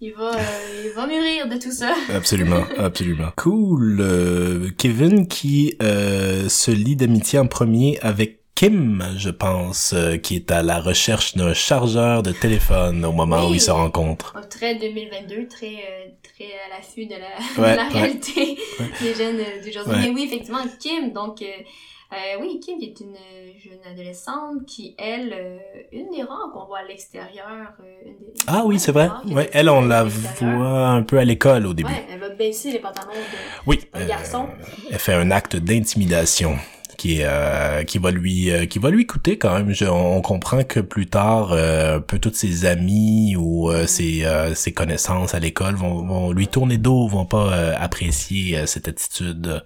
[0.00, 1.94] il va, euh, il va mûrir de tout ça.
[2.14, 3.30] Absolument, absolument.
[3.36, 3.98] Cool.
[4.00, 10.36] Euh, Kevin qui euh, se lie d'amitié en premier avec Kim, je pense, euh, qui
[10.36, 14.34] est à la recherche d'un chargeur de téléphone au moment où ils se rencontrent.
[14.34, 17.88] Donc, très 2022, très, euh, très à l'affût de la, Ouais, de la ouais.
[18.02, 18.58] réalité
[19.00, 20.02] des jeunes euh, d'aujourd'hui.
[20.02, 23.16] Mais oui, effectivement, Kim, donc, euh, oui, Kim qui est une
[23.64, 25.56] jeune adolescente qui, elle, euh,
[25.92, 27.46] une des rares qu'on voit à l'extérieur.
[27.82, 28.10] euh,
[28.46, 29.10] Ah oui, c'est vrai.
[29.30, 31.94] Ouais, elle, on la voit un peu à l'école au début.
[31.94, 33.80] Ouais, elle va baisser les pantalons de, Oui.
[34.06, 34.48] garçon.
[34.90, 36.58] elle fait un acte d'intimidation
[37.00, 40.62] qui euh, qui va lui euh, qui va lui coûter quand même Je- on comprend
[40.64, 45.34] que plus tard euh, un peu toutes ses amis ou euh, ses euh, ses connaissances
[45.34, 49.62] à l'école vont, vont lui tourner dos vont pas euh, apprécier euh, cette attitude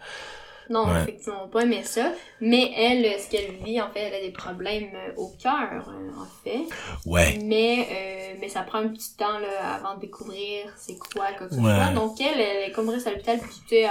[0.70, 1.02] Non, Ouais.
[1.02, 2.06] effectivement, pas aimer ça.
[2.40, 5.84] Mais elle, euh, ce qu'elle vit, en fait, elle a des problèmes euh, au cœur,
[5.90, 6.64] euh, en fait.
[7.04, 11.26] ouais Mais, euh, mais ça prend un petit temps là, avant de découvrir c'est quoi,
[11.36, 11.92] quoi que ce soit.
[12.00, 13.84] Donc elle, elle est comme reste à l'hôpital, puis tu sais,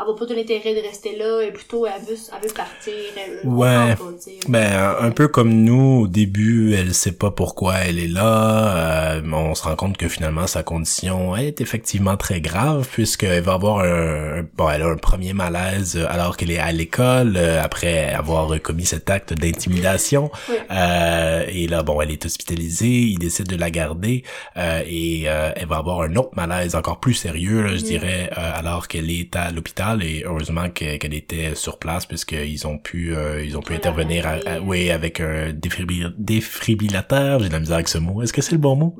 [0.00, 2.92] elle, va pas de l'intérêt de rester là, et plutôt elle veut, elle veut partir.
[3.16, 3.94] Elle, Ouais.
[3.96, 4.04] pas.
[4.48, 9.16] Ben, un un peu comme nous, au début, elle sait pas pourquoi elle est là.
[9.16, 13.54] euh, on se rend compte que finalement, sa condition est effectivement très grave, puisqu'elle va
[13.54, 14.44] avoir un...
[14.56, 18.48] Bon, elle a un premier malaise euh, alors qu'elle est à l'école, euh, après avoir
[18.62, 20.30] commis cet acte d'intimidation.
[20.48, 20.54] Oui.
[20.70, 24.22] Euh, et là, bon, elle est hospitalisée, il décide de la garder,
[24.56, 27.82] euh, et euh, elle va avoir un autre malaise encore plus sérieux, là, je Mhm.
[27.82, 32.66] dirais, euh, alors qu'elle est à l'hôpital, et heureusement que- qu'elle était sur place, puisqu'ils
[32.66, 37.48] ont pu, euh, ils ont pu intervenir, à- à- oui, avec un défibril- défibrillateur, j'ai
[37.48, 38.22] de la misère avec ce mot.
[38.22, 38.96] Est-ce que c'est le bon mot?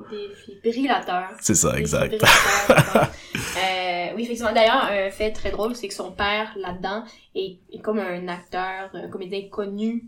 [0.64, 1.24] Défibrillateur.
[1.41, 2.11] C'est ça, exact.
[2.11, 3.11] Défibrillateur,
[3.57, 4.53] euh, oui, effectivement.
[4.53, 8.91] D'ailleurs, un fait très drôle, c'est que son père, là-dedans, est, est comme un acteur,
[8.93, 10.05] un comédien connu.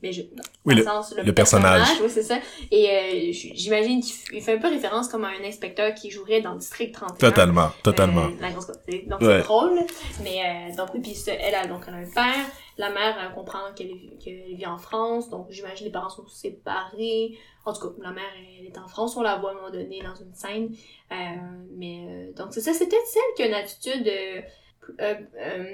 [0.00, 1.86] Mais je, dans Oui, le, le- sens, le personnage.
[2.02, 2.38] Oui, c'est ça.
[2.70, 6.54] Et euh, j'imagine qu'il fait un peu référence comme à un inspecteur qui jouerait dans
[6.54, 7.16] District 31.
[7.30, 8.24] Totalement, totalement.
[8.24, 9.38] Euh, la grosse- c'est- donc Ouais.
[9.40, 9.80] c'est drôle.
[10.22, 10.40] Mais
[10.72, 12.46] euh, donc oui, puis elle a donc elle a un père.
[12.78, 13.90] La mère comprend qu'elle
[14.22, 17.36] qu'elle vit en France, donc j'imagine les parents sont séparés.
[17.66, 18.24] En tout cas, la mère
[18.60, 20.74] elle est en France, on la voit à un moment donné dans une scène.
[21.12, 21.14] Euh,
[21.76, 24.40] mais euh, donc c'est ça, c'est peut-être celle qui a une attitude euh,
[24.80, 25.64] plus, euh, euh,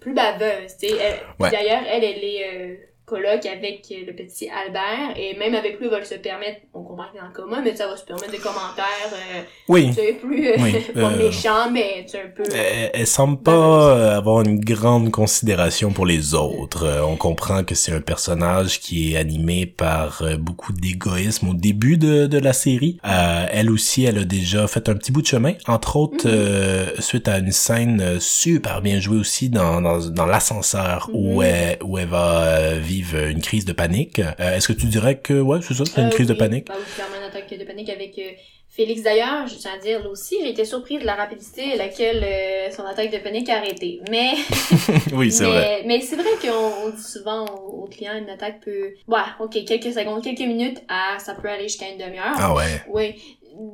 [0.00, 0.76] plus baveuse.
[0.78, 0.96] tu sais.
[0.98, 1.50] Elle- Ouais.
[1.50, 5.90] D'ailleurs, elle, elle est euh, coloc avec le petit Albert et même avec lui, il
[5.90, 8.38] va se permettre, on comprend qu'il est en coma, mais ça va se permettre des
[8.38, 8.84] commentaires.
[9.12, 9.88] euh, Oui.
[9.88, 12.42] tu sais, plus euh, Oui, pas euh, méchant, mais tu un peu.
[12.54, 13.52] Elle, elle semble pas
[13.96, 16.84] euh, avoir une grande considération pour les autres.
[16.84, 21.54] Euh, on comprend que c'est un personnage qui est animé par euh, beaucoup d'égoïsme au
[21.54, 22.98] début de, de la série.
[23.06, 26.32] Euh, elle aussi, elle a déjà fait un petit bout de chemin, entre autres Mhm.
[26.34, 31.42] euh, suite à une scène euh, super bien jouée aussi dans, dans, dans l'ascenseur où,
[31.42, 31.46] Mhm.
[31.46, 34.18] elle, où elle va euh, vivre une crise de panique.
[34.20, 36.66] Euh, Est-ce que tu dirais que ouais, c'est ça, c'est une Euh, crise de panique?
[36.68, 38.30] Bah oui, clairement une attaque de panique avec euh,
[38.68, 39.46] Félix d'ailleurs.
[39.46, 42.70] Je tiens à dire là aussi, j'ai été surprise de la rapidité à laquelle euh,
[42.70, 44.00] son attaque de panique a arrêté.
[44.10, 44.32] Mais
[45.12, 45.82] oui, c'est vrai.
[45.86, 48.94] mais c'est vrai qu'on on dit souvent aux, aux clients une attaque peut.
[49.08, 52.34] Ouais, ok, quelques secondes, quelques minutes, ah, ça peut aller jusqu'à une demi-heure.
[52.38, 52.82] Ah ouais.
[52.88, 53.14] Oui.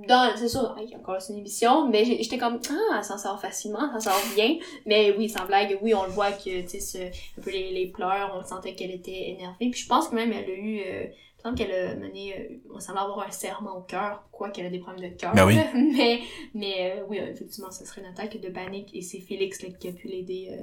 [0.09, 3.19] Dans, c'est sûr, il y a encore une émission, mais j'étais comme, ah, elle s'en
[3.19, 4.57] sort facilement, ça sort bien.
[4.87, 7.87] Mais oui, sans blague, oui, on le voit que, tu sais, un peu les, les
[7.87, 9.71] pleurs, on sentait qu'elle était énervée.
[9.71, 12.35] Puis je pense que même elle a eu, euh, il me semble qu'elle a mené,
[12.39, 15.35] euh, on semble avoir un serment au cœur, quoi qu'elle a des problèmes de cœur.
[15.35, 15.59] Ben oui.
[15.75, 16.21] Mais,
[16.55, 19.89] mais euh, oui, effectivement, ce serait une attaque de panique et c'est Félix là, qui
[19.89, 20.63] a pu l'aider euh,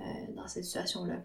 [0.00, 0.04] euh,
[0.36, 1.16] dans cette situation-là.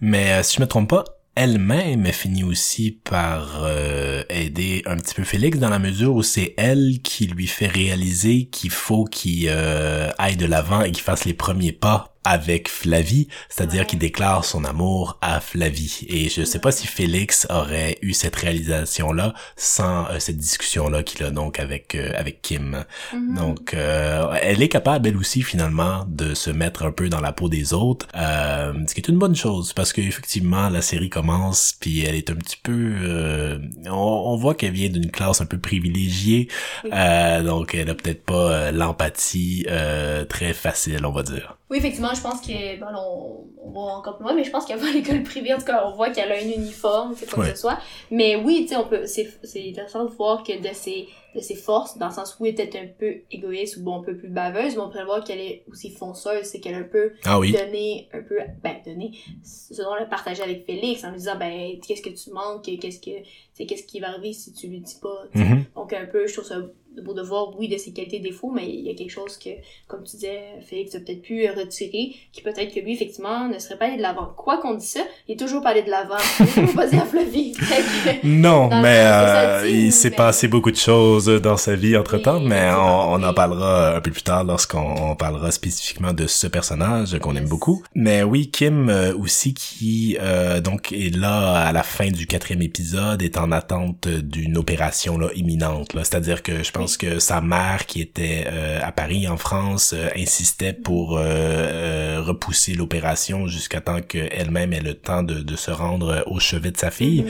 [0.00, 1.02] Mais euh, si je me trompe pas,
[1.38, 6.52] elle-même finit aussi par euh, aider un petit peu Félix dans la mesure où c'est
[6.56, 11.24] elle qui lui fait réaliser qu'il faut qu'il euh, aille de l'avant et qu'il fasse
[11.26, 16.06] les premiers pas avec Flavie, c'est-à-dire qu'il déclare son amour à Flavie.
[16.08, 21.24] Et je sais pas si Félix aurait eu cette réalisation-là sans euh, cette discussion-là qu'il
[21.24, 22.84] a donc avec euh, avec Kim.
[23.14, 23.34] Mhm.
[23.34, 27.32] Donc, euh, elle est capable, elle aussi, finalement, de se mettre un peu dans la
[27.32, 31.08] peau des autres, euh, ce qui est une bonne chose, parce que effectivement, la série
[31.08, 32.72] commence, puis elle est un petit peu...
[33.02, 36.48] euh, on, on voit qu'elle vient d'une classe un peu privilégiée,
[36.92, 41.57] euh, donc elle a peut-être pas l'empathie euh, très facile, on va dire.
[41.70, 44.70] Oui, effectivement, je pense que, bon, on, on va encore plus loin, mais je pense
[44.70, 47.50] à l'école privée, en tout cas, on voit qu'elle a un uniforme, c'est quoi Ouais.
[47.50, 47.78] que ce soit.
[48.10, 51.40] Mais oui, tu sais, on peut, c'est, c'est intéressant de voir que de ses, de
[51.40, 54.16] ses forces, dans le sens où elle était un peu égoïste ou bon, un peu
[54.16, 57.12] plus baveuse, mais on peut voir qu'elle est aussi fonceuse, c'est qu'elle a un peu
[57.24, 59.12] Ah oui, donné, un peu, ben, donné,
[59.44, 63.18] selon le partager avec Félix, en lui disant, ben, qu'est-ce que tu manques, qu'est-ce que,
[63.20, 65.24] tu sais, qu'est-ce qui va arriver si tu lui dis pas.
[65.34, 65.64] Mhm.
[65.76, 66.56] Donc, un peu, je trouve ça
[67.02, 69.50] beau de voir, oui, de ses qualités défauts, mais il y a quelque chose que,
[69.86, 73.76] comme tu disais, Félix a peut-être pu retirer, qui peut-être que lui, effectivement, ne serait
[73.76, 74.28] pas allé de l'avant.
[74.36, 76.16] Quoi qu'on dise ça, il est toujours pas allé de l'avant.
[76.56, 77.54] Il est pas à Flavie.
[78.24, 82.38] Non, mais euh, dit, il s'est mais- passé beaucoup de choses dans sa vie entre-temps,
[82.40, 86.46] Oui, mais on, en parlera un peu plus tard lorsqu'on on parlera spécifiquement de ce
[86.46, 87.82] personnage qu'on aime beaucoup.
[87.94, 92.62] Mais oui, Kim euh, aussi qui euh, donc est là à la fin du quatrième
[92.62, 95.94] épisode, est en attente d'une opération là imminente.
[95.94, 96.04] Là.
[96.04, 100.08] C'est-à-dire que je pense que sa mère qui était euh, à Paris en France euh,
[100.16, 105.70] insistait pour euh, euh, repousser l'opération jusqu'à temps qu'elle-même ait le temps de, de se
[105.70, 107.26] rendre au chevet de sa fille.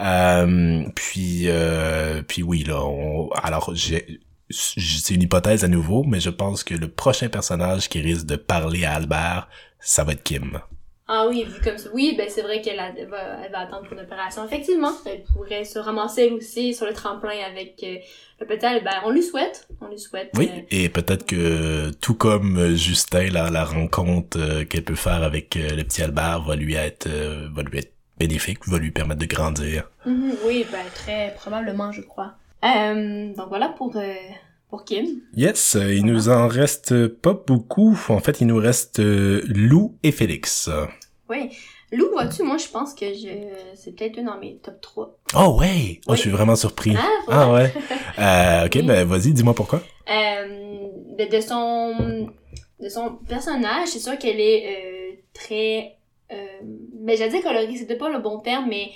[0.00, 4.20] Euh, puis, euh, puis oui, là, on, alors j'ai,
[4.50, 8.36] c'est une hypothèse à nouveau, mais je pense que le prochain personnage qui risque de
[8.36, 9.48] parler à Albert,
[9.78, 10.60] ça va être Kim.
[11.12, 11.88] Ah oui, vu comme ça.
[11.92, 14.44] Oui, ben c'est vrai qu'elle a- va, elle va attendre pour une opération.
[14.46, 17.96] Effectivement, elle pourrait se ramasser elle aussi sur le tremplin avec euh,
[18.40, 19.02] le petit Albert.
[19.04, 19.66] On lui souhaite.
[19.80, 20.30] On lui souhaite.
[20.36, 24.94] Oui, euh, et peut-être que tout comme euh, Justin, la, la rencontre euh, qu'elle peut
[24.94, 27.08] faire avec le petit Albert va lui être,
[27.54, 29.90] va lui être bénéfique, va lui permettre de grandir.
[30.06, 32.34] Mhm, oui, ben très probablement, je crois.
[32.62, 33.96] Donc voilà pour
[34.68, 35.04] pour Kim.
[35.34, 37.98] Yes, il nous en reste pas beaucoup.
[38.08, 40.70] En fait, il nous reste Lou et Félix.
[41.30, 41.50] Oui.
[41.92, 43.28] Lou, vois-tu, moi je pense que je
[43.74, 45.16] c'est peut-être une dans mes top 3.
[45.36, 46.00] Oh ouais!
[46.08, 46.94] Oh, je suis vraiment surpris.
[46.98, 47.72] Ah, Ah ouais.
[48.18, 48.82] Euh, ok, Oui.
[48.82, 49.80] ben vas-y, dis-moi pourquoi.
[50.10, 52.28] Euh, de, de son
[52.80, 55.96] de son personnage, c'est sûr qu'elle est euh, très
[56.32, 58.90] euh, ben j'allais dire colorée, c'était pas le bon terme, mais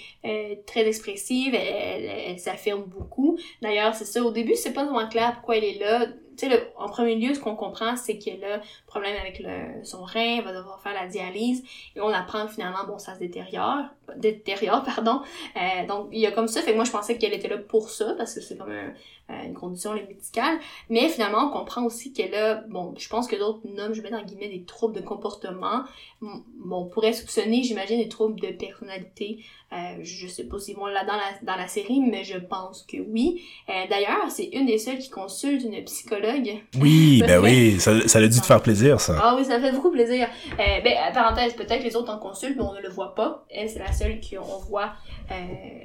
[0.67, 3.37] très expressive, elle, elle, elle s'affirme beaucoup.
[3.63, 6.07] D'ailleurs, c'est ça, au début, c'est pas vraiment clair pourquoi elle est là.
[6.37, 10.03] Tu sais, en premier lieu, ce qu'on comprend, c'est qu'elle a problème avec le, son
[10.03, 11.63] rein, elle va devoir faire la dialyse,
[11.95, 13.85] et on apprend finalement, bon, ça se détériore,
[14.17, 15.21] détériore, pardon.
[15.57, 17.59] Euh, donc, il y a comme ça, fait que moi, je pensais qu'elle était là
[17.59, 18.93] pour ça, parce que c'est comme un,
[19.31, 20.59] euh, une condition médicale.
[20.91, 24.11] Mais finalement, on comprend aussi qu'elle a, bon, je pense que d'autres nomment, je mets
[24.11, 25.83] dans guillemets, des troubles de comportement.
[26.21, 29.39] Bon, on pourrait soupçonner, j'imagine, des troubles de personnalité.
[29.73, 32.83] Euh, je sais pas s'ils vont là dans la, dans la série, mais je pense
[32.87, 33.43] que oui.
[33.69, 36.63] Euh, D'ailleurs, c'est une des seules qui consulte une psychologue.
[36.81, 39.17] Oui, ben que- oui, ça, ça a dû te faire plaisir, ça.
[39.21, 40.29] Ah oui, ça fait beaucoup plaisir.
[40.53, 43.45] Euh, ben, parenthèse, peut-être les autres en consultent, mais on ne le voit pas.
[43.51, 44.93] Elle, c'est la seule qu'on voit
[45.31, 45.35] euh,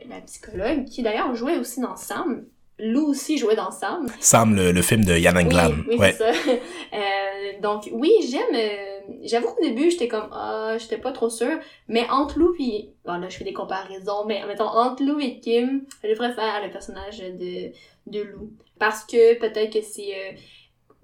[0.09, 2.45] la psychologue, qui d'ailleurs jouait aussi dans Sam.
[2.81, 4.07] Lou aussi jouait dans Sam.
[4.21, 5.83] Sam, le, le film de Yann Anglam.
[5.87, 6.11] Oui, oui ouais.
[6.17, 6.51] c'est ça.
[6.93, 8.55] Euh, donc oui, j'aime.
[8.55, 12.89] euh, J'avoue qu'au début, j'étais comme ah, j'étais pas trop sûre, mais entre Lou puis
[13.05, 16.71] bon là, je fais des comparaisons, mais mettons entre Lou et Kim, je préfère le
[16.71, 17.71] personnage de
[18.07, 20.31] de Lou parce que peut-être que c'est euh,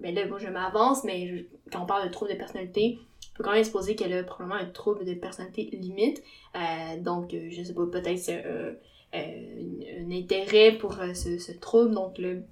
[0.00, 2.98] ben là, moi je m'avance, mais je- quand on parle de trouble de personnalité,
[3.36, 6.22] on peut quand même supposer qu'elle a probablement un trouble de personnalité limite.
[6.54, 8.72] Euh, donc, euh, je sais pas, peut-être c'est euh,
[9.14, 11.94] euh, un, un intérêt pour euh, ce, ce trouble.
[11.94, 12.44] Donc, le,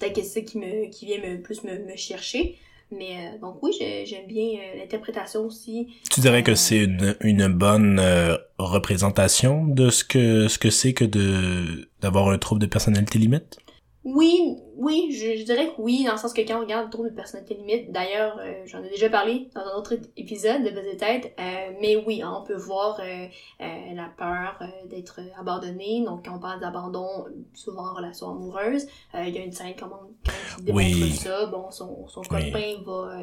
[0.00, 2.56] peut-être que c'est ça qui, me, qui vient me, plus me, me chercher.
[2.90, 5.88] Mais euh, donc, oui, j'ai- j'aime bien euh, l'interprétation aussi.
[6.10, 10.92] Tu dirais que c'est une, une bonne euh, représentation de ce que ce que c'est
[10.92, 13.58] que de d'avoir un trouble de personnalité limite?
[14.04, 16.90] Oui, oui, je, je, dirais que oui, dans le sens que quand on regarde le
[16.90, 20.70] trouble de personnalité limite, d'ailleurs, euh, j'en ai déjà parlé dans un autre épisode de
[20.70, 23.26] Buzz tête, euh, mais oui, on peut voir euh,
[23.58, 24.60] la peur
[24.90, 26.04] d'être abandonné.
[26.04, 27.24] Donc, quand on parle d'abandon,
[27.54, 31.70] souvent en relation amoureuse, il y a une scène comment quand il démontre ça, bon,
[31.70, 33.18] son, son copain va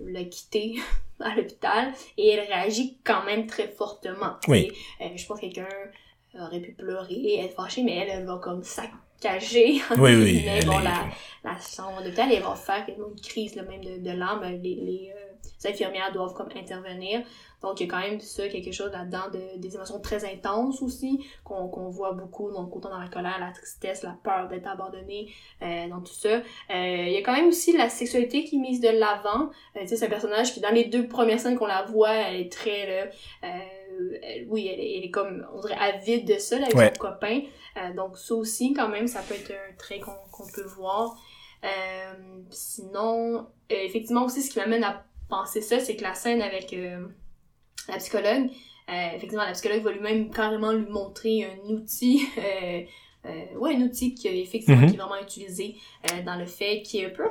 [0.00, 0.76] le quitter
[1.20, 4.34] à l'hôpital et elle réagit quand même très fortement.
[4.48, 4.72] Oui.
[5.00, 5.68] je pense que quelqu'un
[6.38, 8.84] aurait pu pleurer, être fâchée, mais elle, elle va comme ça
[9.22, 9.80] cachée.
[9.98, 10.44] Oui, oui.
[10.66, 11.06] bon, la,
[11.44, 14.44] la chambre d'hôpital, elle va faire une crise là, même de, de larmes.
[14.44, 17.22] Les, les, euh, infirmières doivent comme intervenir.
[17.62, 20.82] Donc, il y a quand même ça, quelque chose là-dedans, de, des émotions très intenses
[20.82, 24.66] aussi, qu'on qu'on voit beaucoup, donc autant dans la colère, la tristesse, la peur d'être
[24.66, 26.28] abandonné, euh, dans tout ça.
[26.28, 29.50] Euh, il y a quand même aussi la sexualité qui est mise de l'avant.
[29.76, 32.12] Euh, tu sais, c'est un personnage qui, dans les deux premières scènes qu'on la voit,
[32.12, 33.10] elle est très, là,
[34.12, 37.00] euh, oui, elle est, elle est, comme, on dirait, avide de ça, là, avec son
[37.00, 37.42] copain.
[37.76, 41.16] Euh, donc, ça aussi, quand même, ça peut être un trait qu'on peut voir.
[41.64, 42.12] Euh,
[42.50, 46.74] sinon, effectivement, aussi, ce qui m'amène à penser ça, c'est que la scène avec
[47.88, 48.50] la psychologue,
[48.88, 52.26] effectivement, la psychologue va lui-même carrément lui montrer un outil
[53.26, 54.90] euh, ouais, un outil qui, effectivement, mm-hmm.
[54.90, 55.76] qui est vraiment utilisé
[56.24, 57.24] dans le fait qui est un peu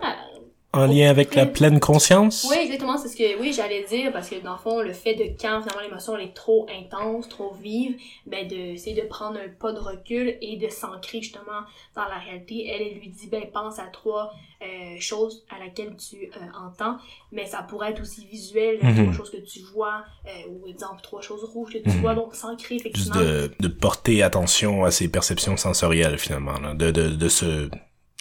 [0.73, 2.47] en lien avec la pleine conscience?
[2.49, 5.15] Oui, exactement, c'est ce que oui, j'allais dire, parce que dans le fond, le fait
[5.15, 9.49] de quand finalement l'émotion est trop intense, trop vive, ben de c'est de prendre un
[9.49, 11.61] pas de recul et de s'ancrer justement
[11.95, 12.67] dans la réalité.
[12.67, 16.97] Elle, elle lui dit ben pense à trois euh, choses à laquelle tu euh, entends,
[17.33, 21.01] mais ça pourrait être aussi visuel, mm trois choses que tu vois, euh, ou exemple
[21.01, 22.01] trois choses rouges que tu mhm.
[22.01, 23.15] vois, donc s'ancrer effectivement.
[23.15, 27.69] Juste de, de porter attention à ses perceptions sensorielles finalement, là, de, de, de se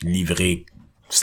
[0.03, 0.65] livrer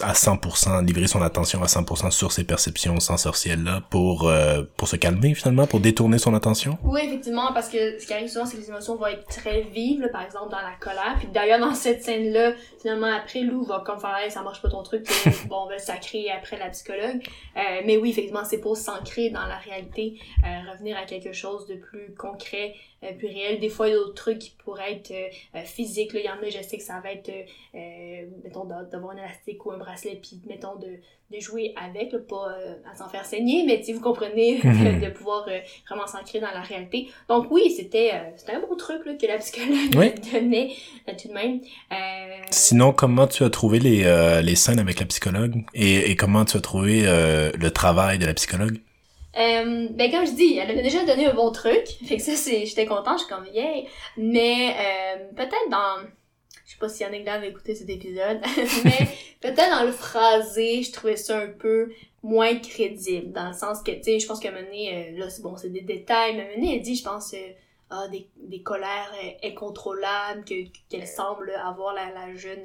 [0.01, 4.88] à 100%, livrer son attention à 100% sur ces perceptions sensorielles là pour euh, pour
[4.88, 6.77] se calmer finalement, pour détourner son attention?
[6.83, 9.61] Oui, effectivement, parce que ce qui arrive souvent, c'est que les émotions vont être très
[9.61, 11.15] vives, par exemple dans la colère.
[11.19, 14.61] Puis d'ailleurs dans cette scène là, finalement après Lou va comme faire hey, ça marche
[14.61, 15.07] pas ton truc,
[15.47, 17.21] bon on va sacrer après la psychologue.
[17.55, 21.65] Euh, mais oui, effectivement, c'est pour s'ancrer dans la réalité, euh, revenir à quelque chose
[21.67, 23.59] de plus concret, euh, plus réel.
[23.59, 26.13] Des fois, il y a d'autres trucs qui pourraient être euh, physiques.
[26.13, 29.17] Là, il y en a, je sais que ça va être, euh, mettons, d'avoir un
[29.17, 30.87] élastique ou un bracelet, puis, mettons, de,
[31.31, 32.57] de jouer avec, pas
[32.91, 35.47] à s'en faire saigner, mais si vous comprenez, de, pouvoir
[35.87, 37.09] vraiment s'ancrer dans la réalité.
[37.29, 39.89] Donc oui, c'était c'était un bon truc là, que la psychologue
[40.31, 40.73] donnait
[41.05, 41.59] tout de même.
[42.49, 45.63] Sinon, comment tu as trouvé les, les scènes avec la psychologue?
[45.73, 48.79] Et, et comment tu as trouvé le travail de la psychologue?
[49.38, 52.35] Euh, ben comme je dis, elle avait déjà donné un bon truc, fait que ça
[52.35, 53.88] c'est, j'étais contente, je suis comme yay.
[54.17, 56.07] Mais euh, peut-être dans,
[56.65, 58.39] je sais pas si Yannick avait écouté cet épisode,
[58.83, 59.07] mais
[59.41, 61.91] peut-être dans le phrasé, je trouvais ça un peu
[62.23, 65.43] moins crédible, dans le sens que tu sais, je pense moment donné, euh, là c'est
[65.43, 67.33] bon, c'est des détails, mais donné, elle dit, je pense.
[67.33, 67.51] Euh,
[67.89, 69.13] ah, des, des colères
[69.45, 70.55] incontrôlables que
[70.89, 72.59] qu'elle semble avoir la, la jeune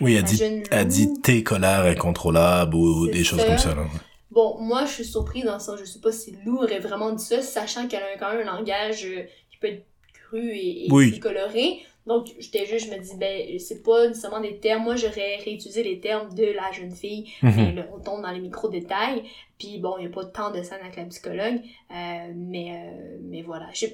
[0.00, 3.86] oui elle dit elle dit tes colères incontrôlables ou, des choses comme ça là.
[4.30, 7.12] Bon, moi, je suis surpris dans le sens, je sais pas si Lou aurait vraiment
[7.12, 10.86] dit ça, sachant qu'elle a quand même un langage euh, qui peut être cru et,
[10.86, 11.82] et coloré.
[12.08, 14.82] Donc, j'étais juste, je me dis, ben, c'est pas nécessairement des termes.
[14.82, 17.30] Moi, j'aurais réutilisé les termes de la jeune fille.
[17.42, 17.54] Mhm.
[17.56, 19.24] mais là, on tombe dans les micro-détails.
[19.58, 21.60] Puis, bon, il n'y a pas tant de scène avec la psychologue.
[21.90, 23.68] Euh, mais, euh, mais voilà.
[23.74, 23.86] Je,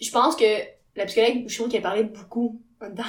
[0.00, 0.44] je pense que
[0.96, 3.04] la psychologue, je trouve qu'elle parlait beaucoup dans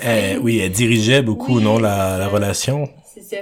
[0.00, 2.88] la Oui, elle dirigeait beaucoup, non, la, la relation?
[3.12, 3.36] C'est ça.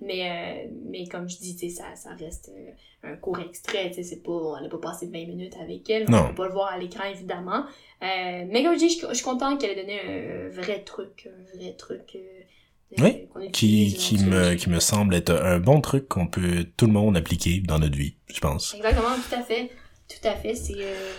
[0.00, 4.30] Mais, euh, mais comme je dis, ça, ça reste euh, un court extrait, c'est pas,
[4.30, 7.04] on n'a pas passé 20 minutes avec elle, on peut pas le voir à l'écran
[7.04, 7.64] évidemment.
[8.02, 11.56] Euh, mais comme je dis, je, suis contente qu'elle ait donné un vrai truc, un
[11.56, 12.18] vrai truc.
[12.98, 16.92] oui, qui, qui me, qui me semble être un bon truc qu'on peut tout le
[16.92, 18.74] monde appliquer dans notre vie, je pense.
[18.74, 19.70] Exactement, tout à fait.
[20.08, 20.74] Tout à fait, c'est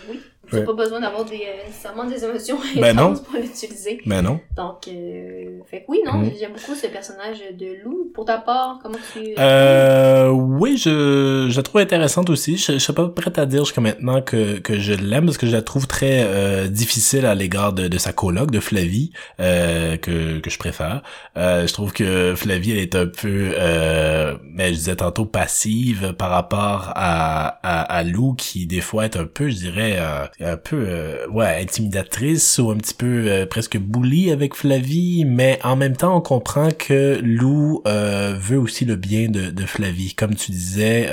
[0.09, 0.21] oui.
[0.51, 3.99] J'ai pas besoin d'avoir des, euh, nécessairement des émotions ben intenses pour l'utiliser.
[4.05, 4.39] Ben non.
[4.55, 6.31] Donc, euh, fait que oui, non, mm.
[6.39, 8.11] j'aime beaucoup ce personnage de loup.
[8.13, 9.33] Pour ta part, comment tu...
[9.37, 12.57] Euh, oui, je, je la trouve intéressante aussi.
[12.57, 15.47] Je, je suis pas prête à dire jusqu'à maintenant que, que je l'aime parce que
[15.47, 19.97] je la trouve très euh, difficile à l'égard de, de sa coloc, de Flavie, euh,
[19.97, 21.03] que, que je préfère.
[21.37, 26.13] Euh, je trouve que Flavie, elle est un peu, euh, mais je disais tantôt, passive
[26.13, 29.99] par rapport à, à, à Lou, qui des fois est un peu, je dirais...
[30.41, 35.25] Euh, un peu euh, ouais intimidatrice ou un petit peu euh, presque bully avec Flavie
[35.25, 39.65] mais en même temps on comprend que Lou euh, veut aussi le bien de, de
[39.65, 40.13] Flavie.
[40.13, 41.09] Comme tu disais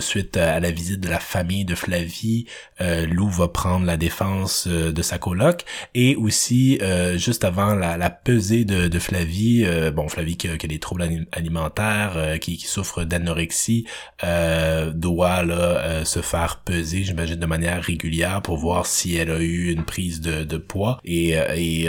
[0.00, 2.46] suite à, la visite de la famille de Flavie
[2.80, 5.64] Lou va prendre la défense de sa coloc.
[5.94, 6.80] Et aussi
[7.16, 11.26] juste avant la, la pesée de, de Flavie bon Flavie qui, qui, a des troubles
[11.32, 13.86] alimentaires qui, qui souffre d'anorexie
[14.22, 19.72] doit là se faire peser j'imagine de manière régulière pour voir si elle a eu
[19.72, 21.00] une prise de, de poids.
[21.04, 21.88] Et, et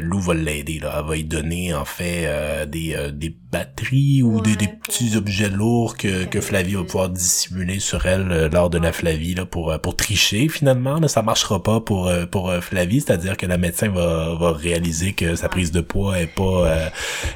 [0.00, 4.56] Lou va l'aider là, elle va lui donner en fait des, des batteries ou des,
[4.56, 8.92] des, petits objets lourds que, que Flavie va pouvoir dissimuler sur elle lors de la
[8.92, 13.00] Flavie là pour pour tricher finalement là, ça marchera pas pour pour Flavie.
[13.00, 16.90] C'est-à-dire que la médecin va, va réaliser que sa prise de poids est pas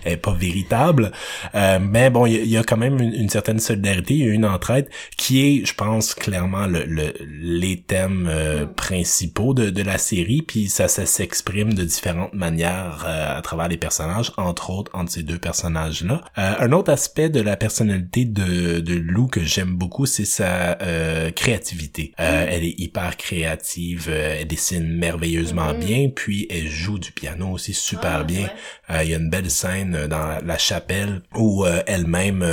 [0.05, 1.13] est pas véritable.
[1.55, 4.15] Mais bon il y, a quand même une, une certaine solidarité.
[4.15, 8.67] Il y a une entraide qui est je pense clairement le, le les thèmes euh,
[8.67, 13.69] principaux de, de la série, puis ça, ça s'exprime de différentes manières euh, à travers
[13.69, 16.23] les personnages, entre autres entre ces deux personnages-là.
[16.39, 20.79] Euh, un autre aspect de la personnalité de, de Lou que j'aime beaucoup, c'est sa
[21.35, 22.13] créativité.
[22.19, 22.23] Mm.
[22.23, 25.85] Elle est hyper créative, elle dessine merveilleusement mm-hmm.
[25.85, 28.49] bien, puis elle joue du piano aussi super ah, bien.
[28.91, 32.45] Il y a une belle scène dans la chapelle où elle-même,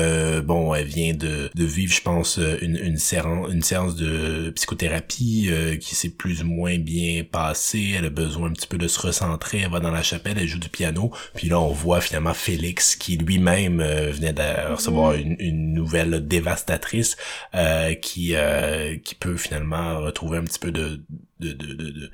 [0.45, 5.47] bon, elle vient de, de vivre, je pense, une, une, séance, une séance de psychothérapie
[5.49, 7.95] euh, qui s'est plus ou moins bien passée.
[7.97, 9.59] Elle a besoin un petit peu de se recentrer.
[9.59, 11.11] Elle va dans la chapelle, elle joue du piano.
[11.35, 15.35] Puis là, on voit finalement Félix qui lui-même euh, venait de recevoir mhm.
[15.39, 17.17] une, nouvelle dévastatrice
[17.53, 18.33] euh, qui
[19.03, 21.03] qui peut finalement retrouver un petit peu de
[21.39, 22.11] de, de, de,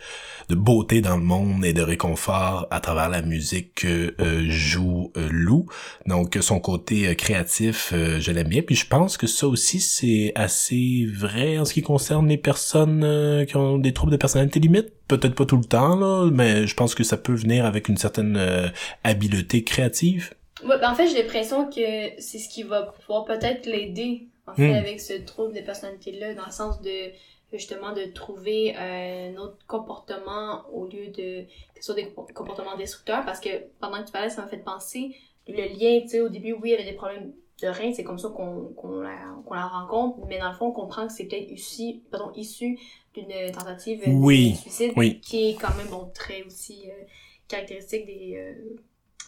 [0.50, 5.12] de, beauté dans le monde et de réconfort à travers la musique que euh, joue
[5.16, 5.68] euh, Lou.
[6.08, 8.62] Donc son côté euh, créatif, je l'aime bien.
[8.62, 13.46] Puis je pense que ça aussi c'est assez vrai en ce qui concerne les personnes
[13.48, 14.92] qui ont des troubles de personnalité limite.
[15.08, 17.98] Peut-être pas tout le temps là, mais je pense que ça peut venir avec une
[17.98, 18.72] certaine
[19.04, 20.34] habileté créative.
[20.64, 24.54] Ouais, ben en fait j'ai l'impression que c'est ce qui va pouvoir peut-être l'aider en
[24.54, 24.76] fait hmm.
[24.76, 27.12] avec ce trouble de personnalité là, dans le sens de
[27.52, 33.26] justement de trouver un autre comportement au lieu de que ce soit des comportements destructeurs
[33.26, 33.50] parce que
[33.80, 35.16] pendant que tu parlais ça m'a fait penser
[35.48, 38.04] le lien tu sais au début oui il y avait des problèmes de rein c'est
[38.04, 41.14] comme ça qu'on qu'on la, qu'on la rencontre mais dans le fond on comprend que
[41.14, 42.80] c'est peut-être issu pardon issu
[43.14, 47.04] d'une tentative de suicide qui est quand même bon très aussi euh,
[47.48, 48.78] caractéristique des euh,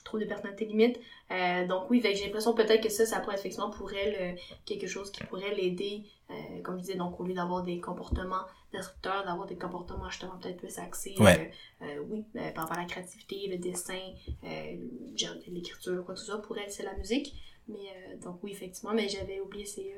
[0.06, 1.00] troubles de personnalité limite.
[1.32, 5.12] Euh, donc oui j'ai l'impression peut-être que ça ça pourrait effectivement pour elle quelque chose
[5.12, 9.48] qui pourrait l'aider euh, comme je disais, donc au lieu d'avoir des comportements destructeurs, d'avoir
[9.48, 11.46] des comportements justement peut-être plus axés, euh,
[11.82, 14.00] euh, oui, par rapport à la créativité, le dessin,
[15.48, 17.36] l'écriture, quoi que ce soit, pour elle, c'est la musique.
[17.68, 19.96] Mais donc oui, effectivement, mais j'avais oublié ces,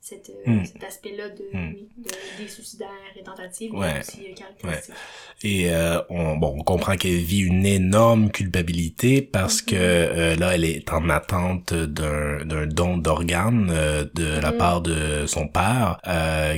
[0.00, 0.64] cette, hmm.
[0.64, 1.74] cet aspect-là de, hmm.
[1.98, 2.88] de, des suicidaires
[3.18, 4.00] et tentatives ouais.
[4.00, 4.94] aussi caractéristique.
[5.42, 5.70] Et
[6.08, 10.38] on, bon, on comprend qu'elle vit une énorme culpabilité parce que mm-hmm.
[10.38, 13.68] là, elle est en attente d'un don d'organes
[14.14, 14.56] de la mm-hmm.
[14.56, 16.00] part de son père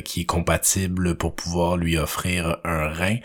[0.05, 3.17] qui est compatible pour pouvoir lui offrir un rein.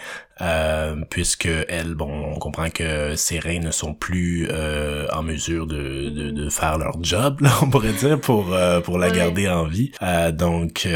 [0.42, 5.66] Euh, puisque elle, bon, on comprend que ses reins ne sont plus euh, en mesure
[5.66, 9.48] de, de, de, faire leur job, là, on pourrait dire, pour euh, pour la garder
[9.48, 9.92] en vie.
[10.02, 10.88] Euh, donc,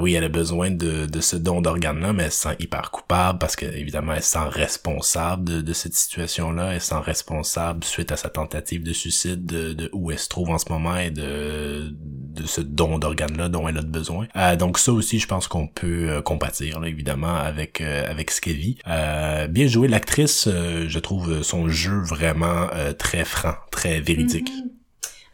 [0.00, 3.38] oui, elle a besoin de, de ce don d'organes-là, mais elle se sent hyper coupable
[3.38, 6.74] parce que évidemment, elle se sent responsable de, de cette situation-là.
[6.74, 10.28] Elle se sent responsable suite à sa tentative de suicide, de, de où elle se
[10.28, 11.94] trouve en ce moment et de
[12.30, 14.26] de ce don d'organes-là dont elle a besoin.
[14.58, 18.79] donc ça aussi, je pense qu'on peut compatir, là, évidemment, avec avec ce qu'elle vit.
[18.88, 24.50] Euh, bien joué, l'actrice, euh, je trouve son jeu vraiment euh, très franc, très véridique.
[24.50, 24.70] Mm-hmm.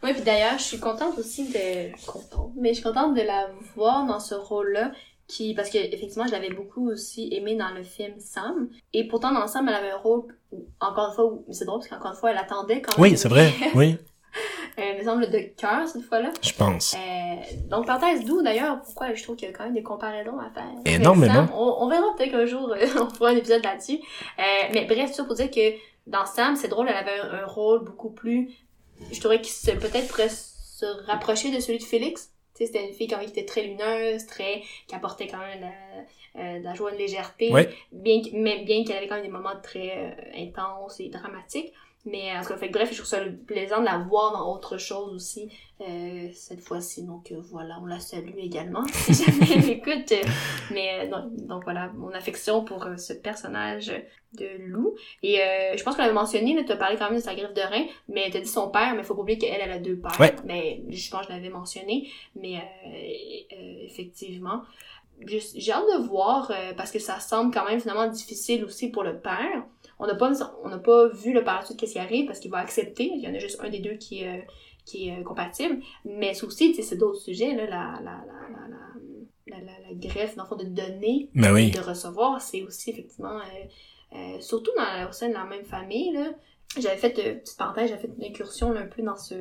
[0.03, 1.95] Oui, puis d'ailleurs, je suis contente aussi de...
[2.05, 4.91] Contente, mais je suis contente de la voir dans ce rôle-là
[5.27, 8.69] qui parce que effectivement je l'avais beaucoup aussi aimé dans le film Sam.
[8.93, 10.23] Et pourtant dans Sam elle avait un rôle
[10.79, 13.11] encore une fois c'est drôle parce qu'encore une fois elle attendait quand même.
[13.11, 13.51] oui c'est vrai.
[13.75, 13.97] Oui
[14.77, 16.31] il me semble de cœur cette fois-là.
[16.41, 16.93] Je pense.
[16.93, 17.35] Euh,
[17.69, 20.49] donc parenthèse d'où d'ailleurs pourquoi je trouve qu'il y a quand même des comparaisons à
[20.51, 20.69] faire.
[20.85, 21.47] Énormément.
[21.53, 23.99] On, on, verra peut-être qu'un jour euh, on fera un épisode là-dessus.
[24.39, 25.73] Euh, mais bref, ça pour dire que
[26.05, 28.49] dans Sam, c'est drôle, elle avait un, rôle beaucoup plus,
[29.11, 32.31] je trouvais qu'il peut-être pourrait se rapprocher de celui de Félix.
[32.53, 35.69] C'était une fille quand même qui était très lumineuse, très, qui apportait quand même
[36.35, 37.51] de la joie, de légèreté,
[37.91, 41.71] bien, mais bien qu'elle avait quand même des moments très intenses et dramatiques.
[42.09, 44.77] Mais en tout cas, fait, bref, je trouve ça plaisant de la voir dans autre
[44.77, 45.51] chose aussi
[45.81, 47.03] euh, cette fois-ci.
[47.03, 50.13] Donc euh, voilà, on la salue également si jamais elle écoute.
[50.71, 53.91] Mais euh, donc, voilà, mon affection pour euh, ce personnage
[54.33, 54.95] de Lou.
[55.21, 55.39] Et
[55.75, 57.85] je pense qu'on avait mentionné, tu as parlé quand même de sa griffe de rein,
[58.07, 59.97] mais tu as dit son père, mais il faut pas oublier qu'elle, elle a deux
[59.97, 60.35] pères.
[60.45, 62.09] Mais je pense que je l'avais mentionné.
[62.35, 62.61] Mais
[63.85, 64.63] effectivement,
[65.25, 69.17] j'ai hâte de voir parce que ça semble quand même finalement difficile aussi pour le
[69.17, 69.65] père
[69.99, 70.31] on n'a pas,
[70.63, 73.11] on n'a pas vu le par qu'est-ce qui arrive parce qu'il va accepter.
[73.13, 74.37] Il y en a juste un des deux qui, euh,
[74.85, 75.81] qui est euh, compatible.
[76.05, 78.23] Mais c'est aussi, c'est d'autres sujets, là, la, la,
[79.47, 82.41] la, la, la, greffe, dans le fond, de donner ben et de recevoir.
[82.41, 83.39] C'est aussi, effectivement,
[84.13, 86.31] euh, surtout dans, au sein de la même famille, là.
[86.77, 89.35] J'avais fait, petite parenthèse, j'avais fait une incursion un peu dans ce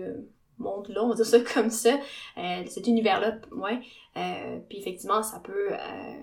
[0.59, 1.99] monde-là, on va dire ça comme ça,
[2.37, 3.81] cet univers-là, ouais.
[4.17, 5.73] Euh, puis effectivement, ça peut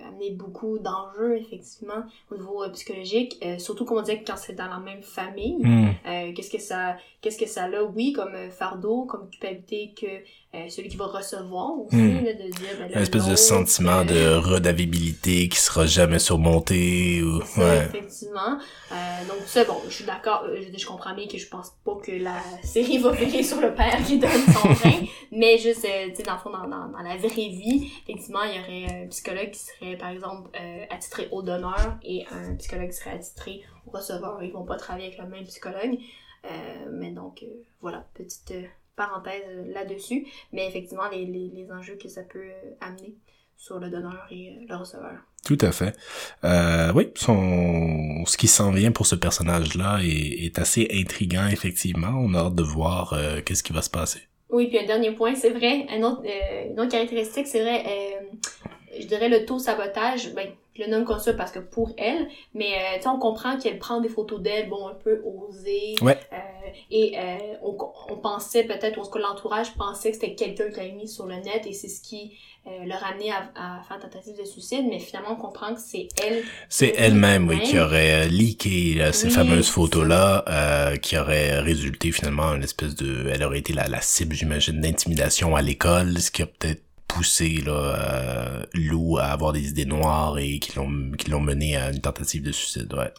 [0.08, 4.80] amener beaucoup d'enjeux, effectivement, au niveau psychologique, surtout comme on disait quand c'est dans la
[4.80, 5.58] même famille.
[5.60, 6.34] Hmm.
[6.36, 10.98] qu'est-ce que ça qu'est-ce que ça a, oui, comme fardeau, comme culpabilité que celui qui
[10.98, 12.26] va recevoir aussi, Hmm.
[12.26, 12.70] là, de dire...
[12.80, 17.22] Ben, Un espèce de sentiment de redavabilité qui sera jamais surmonté.
[17.24, 17.42] Ou...
[17.46, 18.58] Ça, effectivement.
[18.92, 18.96] Euh,
[19.28, 21.96] donc ça, bon, je suis d'accord, euh, je, je comprends bien que je pense pas
[22.04, 26.10] que la série va virer sur le père qui donne son rein, mais juste, euh,
[26.10, 29.04] tu sais, dans le fond, dans, dans, dans, la vraie vie, effectivement, il y aurait
[29.04, 33.12] un psychologue qui serait, par exemple, euh, attitré au donneur et un psychologue qui serait
[33.12, 34.42] attitré au receveur.
[34.44, 35.98] Ils vont pas travailler avec le même psychologue.
[36.46, 37.48] Euh, mais donc, euh,
[37.82, 38.54] voilà, petite
[38.96, 40.28] parenthèse là-dessus.
[40.52, 43.16] Mais effectivement, les, les, les enjeux que ça peut amener
[43.56, 45.18] sur le donneur et le receveur.
[45.46, 45.96] Tout à fait.
[46.96, 48.26] Oui, son...
[48.26, 52.14] ce qui s'en vient pour ce personnage-là est, assez intriguant, effectivement.
[52.16, 54.28] On a hâte de voir qu'est-ce qui va se passer.
[54.54, 57.84] Oui, puis un dernier point, c'est vrai, un autre, euh, une autre caractéristique, c'est vrai,
[57.88, 58.22] euh,
[59.00, 62.28] je dirais le taux sabotage, ben, je le nomme comme ça parce que pour elle,
[62.54, 65.96] mais euh, tu sais, on comprend qu'elle prend des photos d'elle, bon, un peu osées.
[66.02, 66.18] Ouais.
[66.32, 66.38] Euh,
[66.90, 67.78] et euh, on,
[68.10, 71.08] on pensait peut-être, ou en tout cas l'entourage pensait que c'était quelqu'un qui l'avait mis
[71.08, 72.34] sur le net et c'est ce qui
[72.66, 76.08] euh, l'a ramené à, à faire tentative de suicide, mais finalement on comprend que c'est
[76.24, 76.44] elle.
[76.70, 82.12] C'est elle-même, oui, qui aurait leaké là, ces Oui, fameuses photos-là, euh, qui aurait résulté
[82.12, 83.30] finalement une espèce de...
[83.30, 86.82] Elle aurait été la, la cible, j'imagine, d'intimidation à l'école, ce qui a peut-être
[87.14, 87.96] poussé là,
[88.62, 92.02] euh, Lou à avoir des idées noires et qui l'ont qui l'ont mené à une
[92.02, 93.12] tentative de suicide, ouais.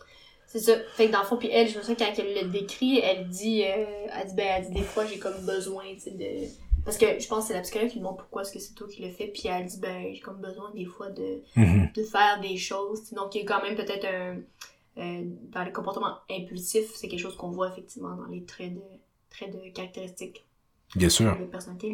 [0.46, 0.72] C'est ça.
[0.94, 3.28] Fait que dans le fond, puis elle, je me souviens quand elle le décrit, elle
[3.28, 6.48] dit, euh, elle dit, ben, elle dit des fois j'ai comme besoin, tu sais, de...
[6.84, 8.86] Parce que je pense que c'est la psychologue qui demande pourquoi est-ce que c'est toi
[8.86, 11.88] qui le fais, puis elle dit, ben, j'ai comme besoin des fois de, Mhm.
[11.94, 13.02] de faire des choses.
[13.04, 13.16] t'sais.
[13.16, 14.36] Donc, il y a quand même peut-être un...
[14.96, 18.82] Euh, dans les comportements impulsifs, c'est quelque chose qu'on voit effectivement dans les traits de,
[19.30, 20.44] traits de caractéristiques
[20.96, 21.36] Bien sûr.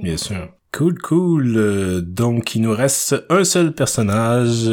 [0.03, 0.49] Bien sûr.
[0.73, 1.57] Cool, cool.
[1.57, 4.65] Euh, donc, il nous reste un seul personnage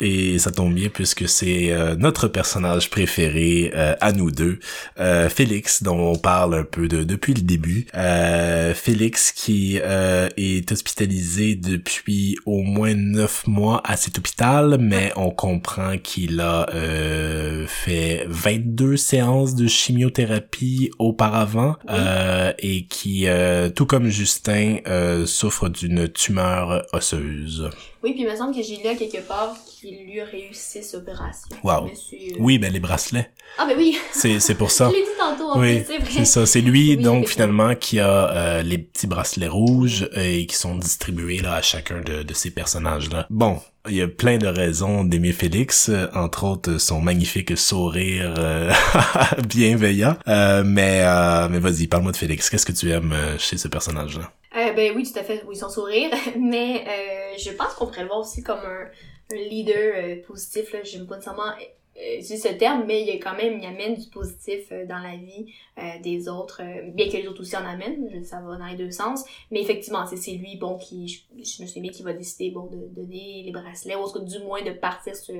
[0.00, 4.58] et ça tombe bien puisque c'est euh, notre personnage préféré euh, à nous deux,
[4.98, 7.86] euh, Félix, dont on parle un peu de, depuis le début.
[7.94, 15.12] Euh, Félix qui euh, est hospitalisé depuis au moins neuf mois à cet hôpital, mais
[15.16, 21.94] on comprend qu'il a euh, fait 22 séances de chimiothérapie auparavant Oui.
[21.94, 27.70] euh, et qui, euh, tout comme Justin, euh, souffre d'une tumeur osseuse.
[28.02, 30.82] Oui, puis il me semble que j'ai lu à quelque part qu'il lui a réussi
[30.82, 31.48] cette opération.
[31.62, 31.88] Wow.
[31.88, 32.18] Monsieur...
[32.40, 33.30] Oui, ben les bracelets.
[33.58, 33.96] Ah, ben oui!
[34.12, 34.88] C'est c'est pour ça.
[34.90, 36.10] Je l'ai dit tantôt, en Oui, c'est vrai.
[36.10, 36.46] c'est ça.
[36.46, 40.56] C'est lui, Oui, donc, finalement, qui a euh, les petits bracelets rouges euh, et qui
[40.56, 43.26] sont distribués là à chacun de, de ces personnages-là.
[43.30, 48.34] Bon, il y a plein de raisons d'aimer Félix, euh, entre autres son magnifique sourire
[48.38, 48.72] euh,
[49.48, 50.16] bienveillant.
[50.28, 52.48] Euh, mais euh, mais vas-y, parle-moi de Félix.
[52.48, 54.30] Qu'est-ce que tu aimes euh, chez ce personnage-là?
[54.56, 58.02] Euh, ben oui, tout à fait, oui, son sourire, mais euh, je pense qu'on pourrait
[58.02, 61.52] le voir aussi comme un, un leader euh, positif, là, j'aime pas nécessairement
[61.96, 64.86] euh, utiliser ce terme, mais il y a quand même, il amène du positif euh,
[64.86, 66.62] dans la vie euh, des autres,
[66.92, 70.04] bien que les autres aussi en amènent, ça va dans les deux sens, mais effectivement,
[70.06, 73.50] c'est lui, bon, qui, je, me souviens bien, qui va décider, bon, de donner les
[73.52, 75.32] bracelets, ou en tout du moins de partir ce,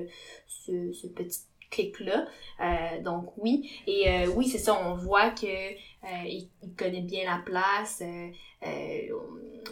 [0.46, 1.40] ce, ce petit
[1.70, 2.26] clic-là,
[2.60, 7.00] euh, donc oui, et euh, oui, c'est ça, on voit que euh, il, il connaît
[7.00, 8.02] bien la place,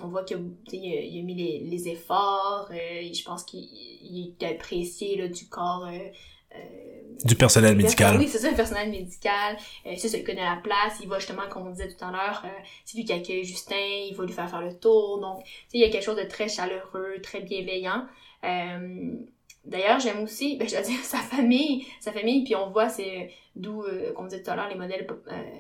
[0.03, 2.69] on, voit que tu sais, il, a- il a mis les, les efforts.
[2.73, 5.89] euh, je pense qu'il il est apprécié là, du corps.
[6.55, 6.59] Euh,
[7.25, 8.19] Du personnel médical.
[8.19, 9.57] Oui, c'est ça, le personnel médical.
[9.87, 10.99] Euh, c'est ça, il connaît la place.
[11.03, 12.49] Il va justement, comme on disait tout à l'heure, euh,
[12.85, 13.75] c'est lui qui accueille Justin.
[14.09, 15.21] Il va lui faire faire le tour.
[15.21, 18.07] Donc, il y a quelque chose de très chaleureux, très bienveillant.
[18.45, 19.17] Euh,
[19.65, 23.31] D'ailleurs, j'aime aussi, ben, je dois dire, sa famille, sa famille, puis on voit, c'est
[23.55, 25.07] d'où, euh, comme on disait tout à l'heure, les modèles,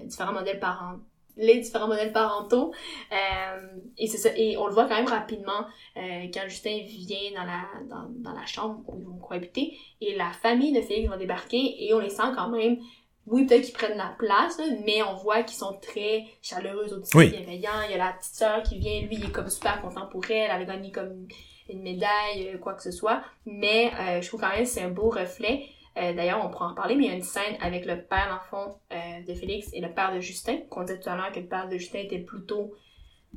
[0.04, 1.02] différents modèles parentaux,
[1.40, 2.72] les différents modèles parentaux.
[3.12, 5.66] Euh, et c'est ça, et on le voit quand même rapidement
[5.96, 10.14] euh, quand Justin vient dans la, dans, dans la chambre où ils vont cohabiter, et
[10.16, 12.78] la famille de Félix va débarquer, et on les sent quand même,
[13.26, 17.16] oui, peut-être qu'ils prennent la place, là, mais on voit qu'ils sont très chaleureux, aussi
[17.16, 17.30] Oui.
[17.30, 17.82] bienveillants.
[17.86, 20.24] Il y a la petite sœur qui vient, lui, il est comme super content pour
[20.30, 21.26] elle, elle a gagné comme
[21.68, 23.22] une médaille, quoi que ce soit.
[23.46, 25.66] Mais euh, je trouve quand même que c'est un beau reflet.
[25.96, 28.28] Euh, D'ailleurs, on pourra en reparler, mais il y a une scène avec le père,
[28.30, 31.40] d'enfant euh, de Félix et le père de Justin, qu'on disait tout à l'heure que
[31.40, 32.72] le père de Justin était plutôt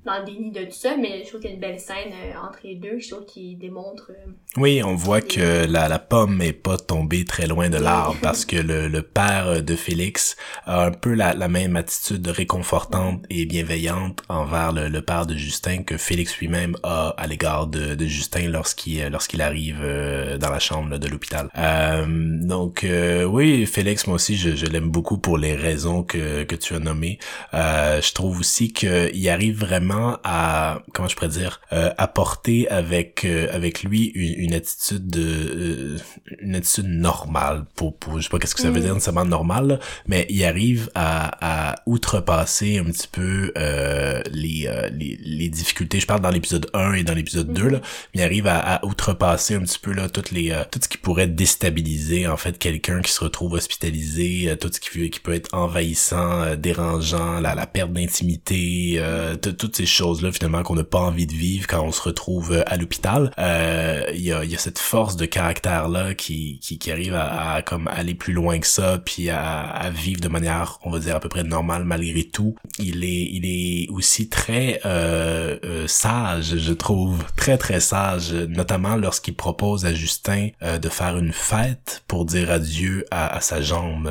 [0.06, 2.12] dans le déni de tout ça, mais je trouve qu'il y a une belle scène
[2.12, 4.12] euh, entre les deux, je trouve qu'il démontre...
[4.12, 8.18] euh, Oui, on voit que la, la pomme est pas tombée très loin de l'arbre
[8.22, 10.36] parce que le, le père de Félix
[10.66, 15.36] a un peu la, la même attitude réconfortante et bienveillante envers le, le père de
[15.36, 20.50] Justin que Félix lui-même a à l'égard de, de Justin lorsqu'il lorsqu'il arrive euh, dans
[20.50, 21.50] la chambre de l'hôpital.
[21.58, 26.44] Euh, donc euh, oui, Félix, moi aussi, je, je l'aime beaucoup pour les raisons que,
[26.44, 27.20] que tu as nommées.
[27.54, 32.70] Euh, je trouve aussi qu'il arrive vraiment vraiment à comment je pourrais dire euh, apporter
[32.70, 35.98] avec euh, avec lui une, une attitude de euh,
[36.40, 38.84] une attitude normale pour, pour je sais pas qu'est-ce que ça veut Mm.
[38.84, 44.66] dire nécessairement normal là, mais il arrive à, à outrepasser un petit peu euh, les,
[44.68, 47.80] euh, les les difficultés je parle dans l'épisode 1 et dans l'épisode 2 là
[48.14, 50.88] mais il arrive à, à outrepasser un petit peu là toutes les euh, tout ce
[50.90, 55.20] qui pourrait déstabiliser en fait quelqu'un qui se retrouve hospitalisé euh, tout ce qui, qui
[55.20, 60.64] peut être envahissant euh, dérangeant la, la perte d'intimité euh, tout- ces choses là finalement
[60.64, 63.32] qu'on n'a pas envie de vivre quand on se retrouve euh, à l'hôpital.
[63.40, 67.16] Euh, il y a y a cette force de caractère là qui qui, qui arrive
[67.16, 70.92] à, à comme aller plus loin que ça puis à, à vivre de manière on
[70.92, 72.56] va dire à peu près normale malgré tout.
[72.80, 77.24] Il est il est aussi très euh, euh, sage je trouve.
[77.36, 83.06] Très très sage notamment lorsqu'il propose à Justin de faire une fête pour dire adieu
[83.12, 84.10] à, à sa jambe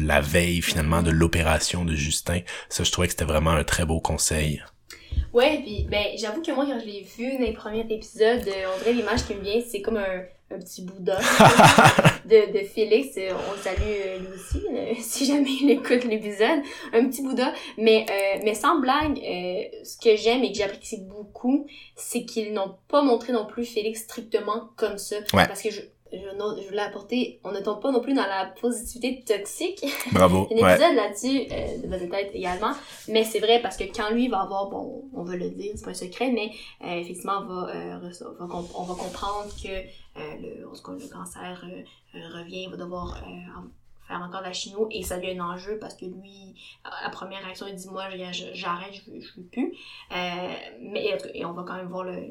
[0.00, 2.40] la veille finalement de l'opération de Justin.
[2.68, 4.62] Ça je trouvais que c'était vraiment un très beau conseil
[5.36, 8.64] Ouais, puis ben j'avoue que moi quand je l'ai vu dans les premiers épisodes, euh,
[8.74, 11.18] on dirait l'image qui me vient, c'est comme un, un petit Bouddha
[12.24, 13.18] de, de Félix.
[13.18, 16.60] Euh, On salue euh, lui aussi, si jamais il écoute l'épisode.
[16.92, 17.52] Un petit Bouddha.
[17.76, 22.52] Mais, euh, mais sans blague, euh, ce que j'aime et que j'apprécie beaucoup, c'est qu'ils
[22.52, 25.16] n'ont pas montré non plus Félix strictement comme ça.
[25.34, 25.46] Ouais.
[25.46, 25.80] Parce que je,
[26.12, 29.84] je, non- je voulais apporter, on ne tombe pas non plus dans la positivité toxique.
[30.12, 32.72] bravo Il y a un ouais épisode là-dessus, euh, de Buzz tête également.
[33.08, 35.84] Mais c'est vrai parce que quand lui va avoir, bon, on va le dire, c'est
[35.84, 36.50] pas un secret, mais
[36.84, 40.92] euh, effectivement, on va, euh, va on va comprendre que euh, le, en tout cas,
[40.92, 41.82] le cancer euh,
[42.18, 43.60] euh, revient, il va devoir euh,
[44.06, 46.54] faire encore de la chimio et ça devient un enjeu parce que lui,
[47.02, 48.04] la première réaction, il dit moi
[48.52, 49.74] j'arrête, je je veux plus.
[50.12, 52.22] Euh, mais et on va quand même voir le,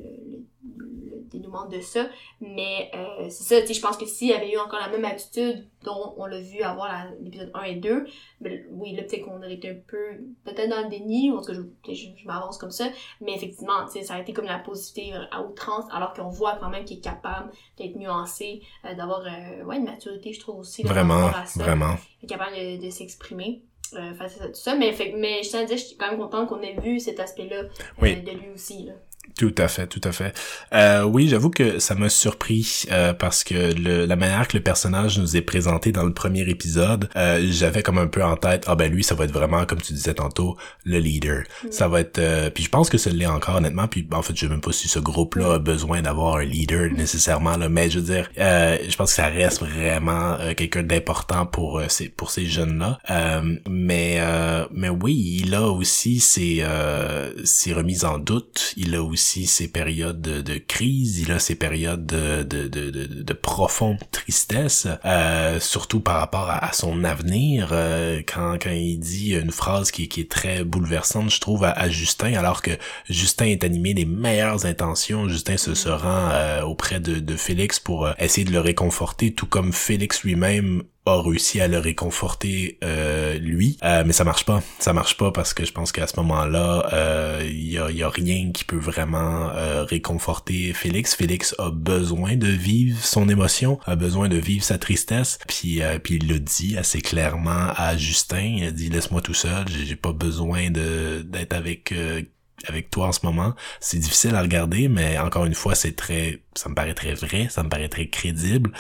[1.32, 2.08] dénouement de ça.
[2.42, 5.06] Mais euh, c'est ça, tu sais, je pense que s'il avait eu encore la même
[5.06, 8.06] attitude dont on l'a vu avoir l'épisode 1 et 2,
[8.42, 11.42] ben, oui, là, peut-être qu'on aurait été un peu, peut-être dans le déni, ou en
[11.42, 12.86] tout cas, je, peut-être je, je m'avance comme ça,
[13.22, 16.86] mais effectivement, ça a été comme la positivité à outrance, alors qu'on voit quand même
[16.86, 20.92] qu'il est capable d'être nuancé, euh, d'avoir, euh, ouais, une maturité, je trouve aussi, là,
[20.92, 21.64] vraiment à ça.
[21.64, 23.62] vraiment Il est capable de, de s'exprimer.
[23.94, 26.10] Euh, face à tout ça, mais, fait, mais je tiens à dire, je suis quand
[26.10, 27.66] même contente qu'on ait vu cet aspect-là
[28.02, 28.16] Oui.
[28.24, 28.84] de lui aussi.
[28.86, 28.94] Là.
[29.38, 30.34] Tout à fait, tout à fait.
[30.74, 34.64] Euh, oui, j'avoue que ça m'a surpris euh, parce que le, la manière que le
[34.64, 38.66] personnage nous est présenté dans le premier épisode, euh, j'avais comme un peu en tête,
[38.68, 41.44] ah ben lui, ça va être vraiment, comme tu disais tantôt, le leader.
[41.64, 41.72] Mm.
[41.72, 43.88] Ça va être, euh, puis je pense que ça l'est encore honnêtement.
[43.88, 46.92] Puis en fait, je sais même pas si ce groupe-là a besoin d'avoir un leader
[46.92, 50.84] nécessairement, là, mais je veux dire, euh, je pense que ça reste vraiment euh, quelqu'un
[50.84, 53.00] d'important pour ces pour ces jeunes-là.
[53.10, 58.74] Euh, mais euh, mais oui, il a aussi ses euh, ses remises en doute.
[58.78, 61.20] Il a aussi ses périodes de, crise.
[61.20, 66.50] Il a ses périodes de de de, de, de profonde tristesse, euh, surtout par rapport
[66.50, 67.70] à, à son avenir.
[67.72, 71.72] euh, quand quand il dit une phrase qui qui est très bouleversante, je trouve à,
[71.72, 72.72] à Justin, alors que
[73.10, 75.28] Justin est animé des meilleures intentions.
[75.30, 79.34] Justin se, se rend euh, auprès de, de Félix pour euh, essayer de le réconforter,
[79.34, 83.78] tout comme Félix lui-même a réussi à le réconforter euh, lui.
[83.84, 84.62] Euh, mais ça marche pas.
[84.80, 88.04] Ça marche pas parce que je pense qu'à ce moment-là euh, il y, a, y
[88.04, 91.16] a rien qui peut vraiment euh, réconforter Félix.
[91.16, 95.40] Félix a besoin de vivre son émotion a besoin de vivre sa tristesse.
[95.48, 98.56] Puis euh, puis il le dit assez clairement à Justin.
[98.58, 99.66] Il dit laisse-moi tout seul.
[99.68, 102.22] J'ai pas besoin de d'être avec euh,
[102.68, 103.54] avec toi en ce moment.
[103.80, 107.48] C'est difficile à regarder, mais encore une fois, c'est très, ça me paraît très vrai,
[107.50, 108.72] ça me paraît très crédible.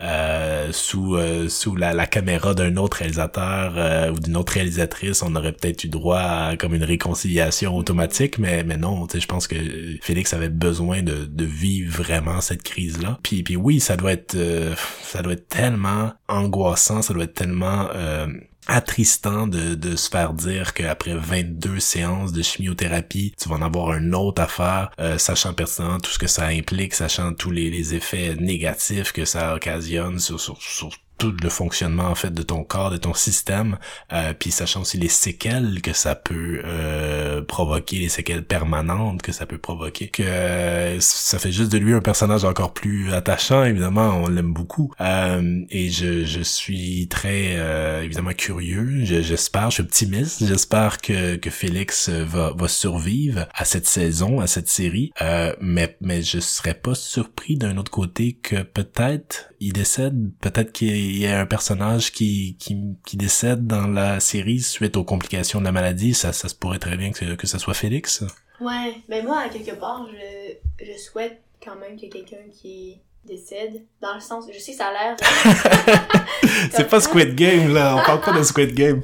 [0.00, 5.22] Euh, sous euh, sous la, la caméra d'un autre réalisateur euh, ou d'une autre réalisatrice,
[5.22, 9.20] on aurait peut-être eu droit à comme une réconciliation automatique, mais mais non, tu sais,
[9.20, 9.56] je pense que
[10.02, 13.18] Félix avait besoin de, de vivre vraiment cette crise-là.
[13.22, 17.34] Puis puis oui, ça doit être euh, ça doit être tellement angoissant, ça doit être
[17.34, 18.26] tellement euh,
[18.66, 23.90] attristant de, de se faire dire qu'après 22 séances de chimiothérapie, tu vas en avoir
[23.90, 27.70] un autre à faire, euh, sachant pertinemment tout ce que ça implique, sachant tous les,
[27.70, 32.42] les effets négatifs que ça occasionne sur, sur, sur tout le fonctionnement en fait de
[32.42, 33.78] ton corps, de ton système,
[34.12, 39.32] euh, puis sachant aussi les séquelles que ça peut euh, provoquer, les séquelles permanentes que
[39.32, 43.64] ça peut provoquer, que euh, ça fait juste de lui un personnage encore plus attachant,
[43.64, 49.70] évidemment, on l'aime beaucoup, euh, et je, je suis très euh, évidemment curieux, Je- j'espère,
[49.70, 54.68] je suis optimiste, j'espère que, que Félix va, va survivre à cette saison, à cette
[54.68, 55.12] série,
[55.60, 61.16] mais, mais je serais pas surpris d'un autre côté que peut-être il décède, peut-être qu'il
[61.16, 62.76] y a un personnage qui, qui,
[63.06, 66.78] qui décède dans la série suite aux complications de la maladie, ça, ça se pourrait
[66.78, 68.24] très bien que, que ça soit Félix.
[68.60, 72.44] Ouais, ben moi, à quelque part, je, je souhaite quand même qu'il y ait quelqu'un
[72.52, 73.82] qui décède.
[74.00, 75.16] Dans le sens, je sais que ça a l'air.
[76.72, 79.00] C'est pas Squid Game, là, on parle pas de Squid Game,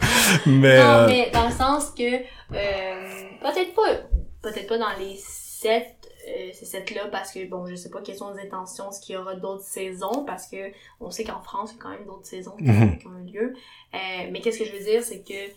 [0.47, 0.79] mais...
[0.79, 2.17] non, euh, mais dans le sens que.
[2.53, 4.11] Euh, peut-être pas
[4.43, 5.97] peut-être pas dans les sept
[6.29, 9.01] euh, ces sept là parce que bon je sais pas quelles sont les intentions est-ce
[9.01, 11.91] qu'il y aura d'autres saisons parce que on sait qu'en France il y a quand
[11.91, 12.99] même d'autres saisons qui, Mhm.
[13.07, 13.55] ont eu lieu
[13.95, 15.53] Euh, mais qu'est-ce que je veux dire c'est que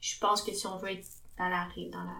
[0.00, 1.06] je pense que si on veut être
[1.38, 2.16] dans la dans la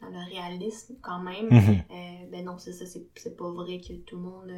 [0.00, 1.82] dans le réalisme quand même Mhm.
[1.90, 4.52] euh, ben non, c'est ça, c'est, c'est pas vrai que tout le monde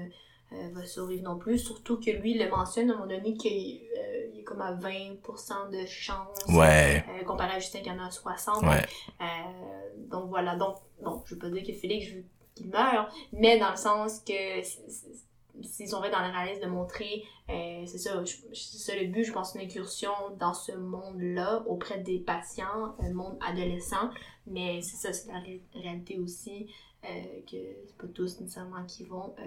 [0.72, 1.58] va survivre non plus.
[1.58, 4.60] Surtout que lui, il le mentionne à un moment donné qu'il euh, il est comme
[4.60, 6.38] à 20% de chance.
[6.48, 8.62] Ouais, euh, comparé à Justin qui en a 60.
[8.62, 8.84] ouais.
[9.20, 9.24] Euh,
[10.08, 12.24] donc voilà, donc, bon, je veux pas dire que Félix, je veux
[12.54, 14.32] qu'il meure, mais dans le sens que
[15.62, 19.06] s'ils ont fait dans le réalisme de montrer, euh, c'est ça, je- c'est ça le
[19.06, 24.10] but, je pense, une incursion dans ce monde-là auprès des patients, un monde adolescent,
[24.46, 26.72] mais c'est ça, c'est la ré- réalité aussi,
[27.04, 27.08] euh,
[27.50, 27.56] que
[27.86, 29.42] c'est pas tous nécessairement qui vont euh,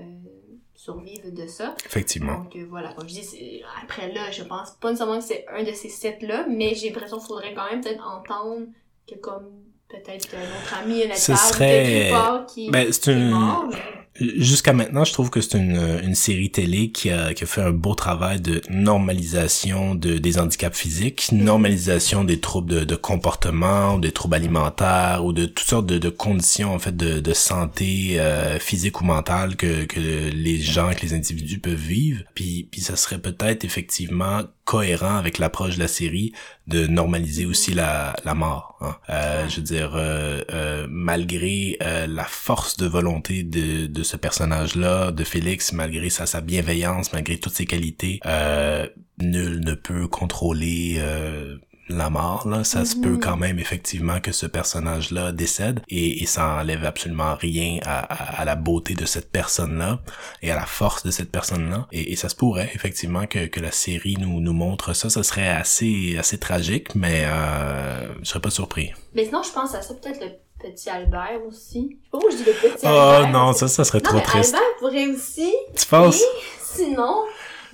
[0.74, 1.76] survivre de ça.
[1.86, 2.40] Effectivement.
[2.40, 5.46] Donc euh, voilà, comme je dis, c'est- après là, je pense pas nécessairement que c'est
[5.50, 8.66] un de ces sept-là, mais j'ai l'impression qu'il faudrait quand même peut-être entendre
[9.08, 9.52] que comme
[9.88, 13.30] peut-être autre ami à la table, serait- quelque part qui, Ben, est une...
[13.30, 13.78] mort, mais-
[14.20, 17.62] Jusqu'à maintenant, je trouve que c'est une, une série télé qui a, qui a fait
[17.62, 23.98] un beau travail de normalisation de, des handicaps physiques, normalisation des troubles de, de comportement,
[23.98, 28.20] des troubles alimentaires ou de toutes sortes de, de conditions en fait de, de santé
[28.20, 32.24] euh, physique ou mentale que, que les gens, que les individus peuvent vivre.
[32.36, 36.32] Puis, puis ça serait peut-être effectivement cohérent avec l'approche de la série
[36.68, 38.78] de normaliser aussi la, la mort.
[38.82, 38.96] hein.
[39.10, 44.16] Euh, je veux dire, euh, euh, malgré euh, la force de volonté de, de ce
[44.18, 48.88] personnage-là, de Félix, malgré sa, sa bienveillance, malgré toutes ses qualités, euh,
[49.20, 51.58] nul ne peut contrôler euh,
[51.90, 52.48] la mort.
[52.48, 53.02] Là, ça se Mhm.
[53.02, 58.00] peut quand même effectivement que ce personnage-là décède et, et ça enlève absolument rien à,
[58.00, 60.00] à, à la beauté de cette personne-là
[60.42, 61.88] et à la force de cette personne-là.
[61.92, 65.10] Et, et ça se pourrait effectivement que, que la série nous, nous montre ça.
[65.10, 68.92] Ça serait assez assez tragique, mais euh, je serais pas surpris.
[69.14, 70.32] Mais sinon, je pense à ça, peut-être le
[70.62, 71.90] petit Albert aussi.
[72.00, 73.30] Je sais pas pourquoi je dis le petit Oh Albert.
[73.32, 74.54] non, mais ça, ça serait trop non, mais triste.
[74.56, 75.54] Albert pourrait aussi.
[75.76, 76.22] Tu penses?
[76.62, 77.24] Sinon,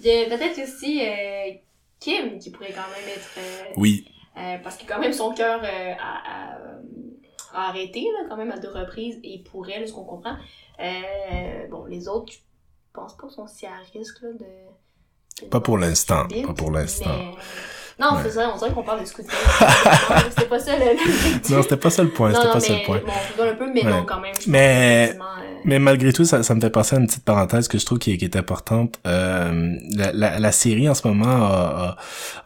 [0.01, 1.51] peut-être aussi euh,
[1.99, 3.29] Kim qui pourrait quand même être...
[3.37, 4.05] euh, Oui.
[4.37, 6.59] Euh, parce que quand même son cœur euh, a, a-
[7.53, 10.37] a arrêté là, quand même à deux reprises et pourrait, là, ce qu'on comprend.
[11.69, 12.37] Bon, les autres, je
[12.93, 16.71] pense pas qu'ils sont si à risque là, de, de Pas pour l'instant, pas pour
[16.71, 17.31] l'instant.
[17.99, 18.21] Non, Ouais.
[18.23, 19.33] c'est vrai, on dirait qu'on parle de scooter.
[19.61, 20.85] Non, C'était pas ça le.
[20.85, 23.01] le- Non, c'était pas ça le point, Non, c'était pas ça le point.
[23.05, 23.91] bon, on rigole un peu, mais Ouais.
[23.91, 24.33] non, quand même.
[24.47, 25.23] Mais- euh,
[25.65, 27.99] Mais malgré tout, ça, ça me fait penser à une petite parenthèse que je trouve
[27.99, 28.95] qui est, qui est importante.
[29.05, 31.97] Euh, la, la, la série en ce moment a,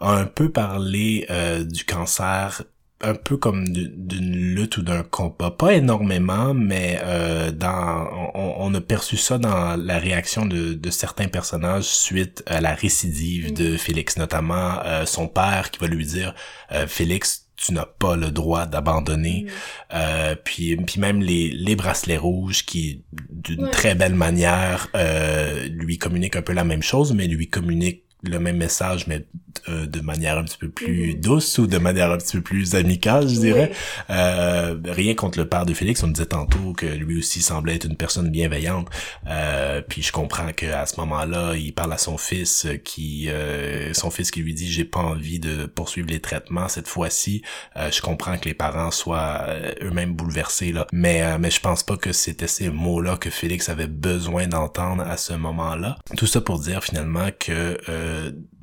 [0.02, 2.64] a- a un peu parlé euh, du cancer
[3.04, 5.52] un peu comme du- d'une lutte ou d'un combat.
[5.52, 10.90] Pas énormément, mais euh, dans on, on a perçu ça dans la réaction de, de
[10.90, 16.06] certains personnages suite à la récidive de Félix, notamment euh, son père qui va lui
[16.06, 16.34] dire
[16.72, 19.46] euh, Félix, tu n'as pas le droit d'abandonner.
[19.46, 19.50] mm.
[19.96, 23.72] Euh, puis, puis même les, les bracelets rouges qui, d'une Ouais.
[23.72, 28.40] très belle manière, euh, lui communiquent un peu la même chose, mais lui communiquent le
[28.40, 29.26] même message, mais
[29.70, 32.76] euh, de manière un petit peu plus douce ou de manière un petit peu plus
[32.76, 33.72] amicale, je dirais.
[33.72, 34.16] Oui.
[34.16, 37.86] Euh, rien contre le père de Félix, on disait tantôt que lui aussi semblait être
[37.86, 38.88] une personne bienveillante.
[39.28, 43.30] Euh, puis je comprends que à ce moment-là, il parle à son fils euh, qui,
[43.30, 47.42] euh, son fils qui lui dit j'ai pas envie de poursuivre les traitements cette fois-ci.
[47.78, 49.46] Euh, je comprends que les parents soient
[49.82, 53.70] eux-mêmes bouleversés là, mais euh, mais je pense pas que c'était ces mots-là que Félix
[53.70, 55.98] avait besoin d'entendre à ce moment-là.
[56.18, 58.13] Tout ça pour dire finalement que euh,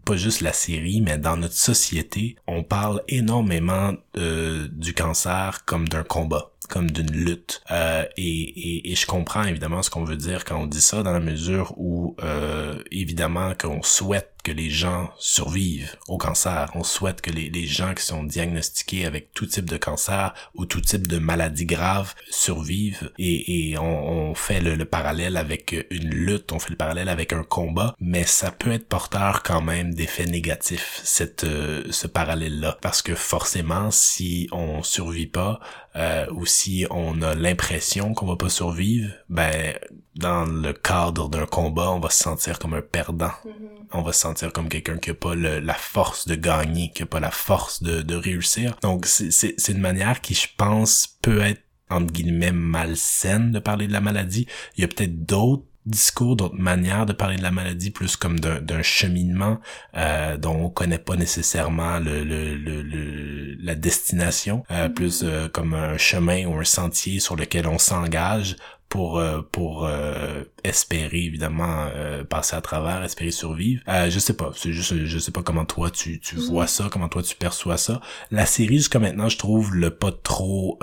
[0.04, 5.88] pas juste la série, mais dans notre société, on parle énormément euh, du cancer comme
[5.88, 7.62] d'un combat comme d'une lutte.
[7.70, 11.02] Euh, et, et, et je comprends évidemment ce qu'on veut dire quand on dit ça
[11.02, 16.84] dans la mesure où euh, évidemment qu'on souhaite que les gens survivent au cancer on
[16.84, 20.80] souhaite que les, les gens qui sont diagnostiqués avec tout type de cancer ou tout
[20.80, 26.10] type de maladie grave survivent et, et on, on fait le, le parallèle avec une
[26.10, 29.94] lutte on fait le parallèle avec un combat mais ça peut être porteur quand même
[29.94, 35.60] d'effets négatifs cette euh, ce parallèle là parce que forcément si on survit pas
[35.96, 39.74] euh, ou si on a l'impression qu'on va pas survivre, ben
[40.14, 43.32] dans le cadre d'un combat, on va se sentir comme un perdant.
[43.44, 43.52] Mhm.
[43.92, 47.02] On va se sentir comme quelqu'un qui a pas le- la force de gagner, qui
[47.02, 48.76] a pas la force de, de réussir.
[48.82, 53.92] Donc c'est une manière qui, je pense, peut être entre guillemets malsaine de parler de
[53.92, 54.46] la maladie.
[54.76, 58.38] Il y a peut-être d'autres discours, d'autres manières de parler de la maladie, plus comme
[58.38, 59.58] d'un d'un cheminement
[59.96, 65.48] euh, dont on connaît pas nécessairement le, le, le, le- la destination, euh, plus euh,
[65.48, 68.56] comme un chemin ou un sentier sur lequel on s'engage
[68.90, 73.82] pour euh, pour euh, espérer évidemment euh, passer à travers, espérer survivre.
[73.86, 76.42] je sais pas, c'est juste je sais pas comment toi tu tu mhm.
[76.48, 78.00] vois ça, comment toi tu perçois ça.
[78.30, 80.78] La série jusqu'à maintenant, je trouve le pas trop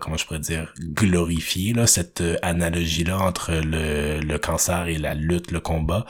[0.00, 5.14] comment je pourrais dire glorifié là cette analogie là entre le le cancer et la
[5.14, 6.06] lutte, le combat.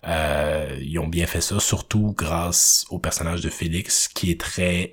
[0.80, 4.92] ils ont bien fait ça surtout grâce au personnage de Félix qui est très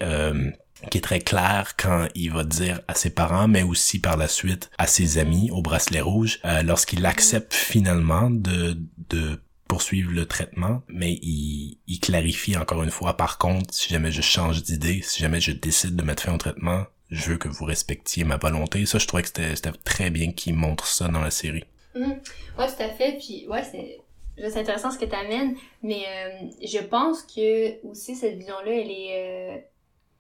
[0.90, 4.28] qui est très clair quand il va dire à ses parents, mais aussi par la
[4.28, 8.78] suite à ses amis au bracelet rouge, euh, lorsqu'il accepte finalement de,
[9.10, 14.12] de poursuivre le traitement, mais il, il clarifie encore une fois, par contre, si jamais
[14.12, 17.48] je change d'idée, si jamais je décide de mettre fin au traitement, je veux que
[17.48, 18.86] vous respectiez ma volonté.
[18.86, 21.66] Ça, je trouvais que c'était très bien qu'il montre ça dans la série.
[21.96, 22.12] Mmh.
[22.58, 23.18] Ouais, tout à fait.
[23.18, 28.38] Puis, ouais, c'est intéressant ce que tu amènes, mais euh, je pense que aussi cette
[28.38, 29.58] vision-là, elle est euh,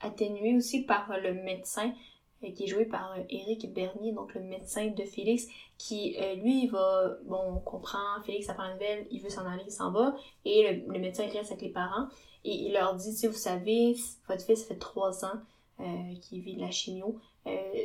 [0.01, 1.93] atténué aussi par le médecin
[2.43, 5.47] euh, qui est joué par Eric euh, Bernier, donc le médecin de Félix,
[5.79, 9.45] qui euh, lui il va, bon, on comprend, Félix apprend une nouvelle, il veut s'en
[9.47, 10.15] aller, il s'en va,
[10.45, 12.07] et le, médecin reste avec les parents,
[12.45, 13.95] et il leur dit, si vous savez,
[14.27, 15.39] votre fils fait trois ans
[16.21, 17.19] qu'il vit de la chimio,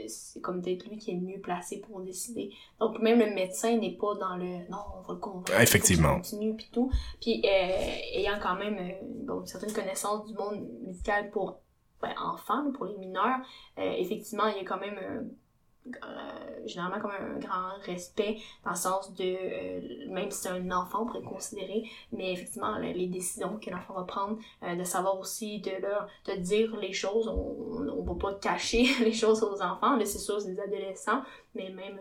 [0.07, 2.51] c'est comme peut-être lui qui est mieux placé pour décider.
[2.81, 5.61] Donc même le médecin n'est pas dans le non, on va le convaincre.
[5.61, 6.15] Effectivement.
[6.17, 6.91] Continue puis tout.
[7.21, 8.95] Puis ayant quand même
[9.27, 11.62] bon, une certaine connaissance du monde médical pour
[12.03, 13.39] ben, enfants, pour les mineurs,
[13.79, 18.77] euh, effectivement, il y a quand même euh, généralement comme un grand respect dans le
[18.77, 23.59] sens de euh, même si c'est un enfant on pourrait considérer mais effectivement les décisions
[23.59, 28.03] que l'enfant va prendre de savoir aussi de leur de dire les choses on on
[28.05, 31.23] va pas cacher les choses aux enfants là c'est sûr c'est des adolescents
[31.57, 31.99] mais même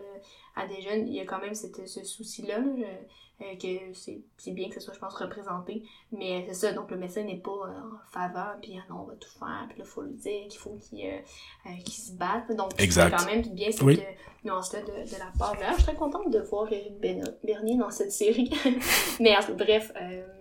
[0.54, 2.60] à des jeunes il y a quand même ce souci là
[3.42, 5.82] euh, que c'est bien que ce soit, je pense, représenté.
[6.12, 9.04] Mais c'est ça, donc le médecin n'est pas euh, en faveur, puis ah non, on
[9.04, 12.54] va tout faire, puis là, il faut lui dire qu'il faut qu'il euh, se batte.
[12.56, 13.82] Donc, c'est quand même bien cette
[14.44, 15.54] nuance-là de, de, la part.
[15.54, 16.98] D'ailleurs, je suis très contente de voir Eric
[17.42, 18.50] Bernier dans cette série.
[19.20, 19.92] mais bref,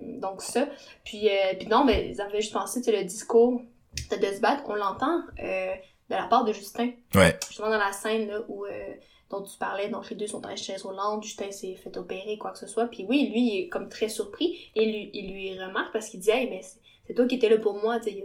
[0.02, 0.68] donc ça.
[1.03, 1.30] Puis,
[1.60, 3.61] puis non, mais j'avais juste pensé, tu le discours
[4.10, 6.91] de, de se battre, on l'entend de la part de Justin.
[7.15, 7.38] Ouais.
[7.48, 8.65] Justement dans la scène là, où
[9.32, 12.52] dont tu parlais, donc les deux sont à chaise roulante, Justin s'est fait opérer, quoi
[12.52, 15.60] que ce soit, puis oui, lui, il est comme très surpris, et lui, il lui
[15.60, 16.62] remarque parce qu'il dit, hey, mais
[17.08, 18.24] c'est toi qui étais là pour moi, tu sais,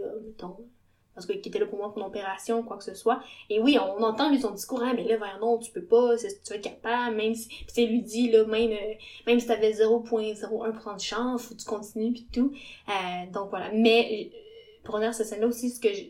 [1.17, 3.23] parce que qui était là pour moi pour l'opération, quoi que ce soit.
[3.49, 6.15] Et oui, on entend lui son discours, hein, mais là, vers non, tu peux pas,
[6.15, 8.93] tu vas être capable, même si, puis lui dit, là, même, euh,
[9.25, 12.53] même si t'avais 0.01% de chance, faut que tu continues, puis tout.
[12.87, 13.71] Euh, donc voilà.
[13.73, 14.37] Mais, euh,
[14.83, 16.03] pour revenir à cette scène-là aussi, ce que ce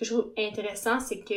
[0.00, 1.34] que je trouve intéressant, c'est que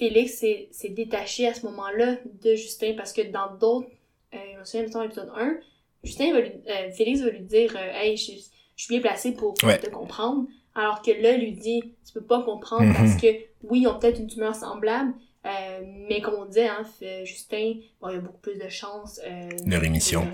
[0.00, 0.32] Félix
[0.72, 3.86] s'est détaché à ce moment-là de Justin parce que dans d'autres,
[4.34, 5.56] euh, je me souviens de l'épisode 1,
[6.02, 8.32] Justin va lui, euh, Félix va lui dire euh, Hey, je,
[8.76, 10.46] suis bien placé pour te comprendre.
[10.74, 12.96] Alors que là, lui dit Tu peux pas comprendre mm-hmm.
[12.96, 13.26] parce que
[13.62, 15.12] oui, ils ont peut-être une tumeur semblable,
[15.46, 16.84] euh, mais comme on dit, hein,
[17.24, 20.26] Justin, bon, il a beaucoup plus de chances euh, de rémission.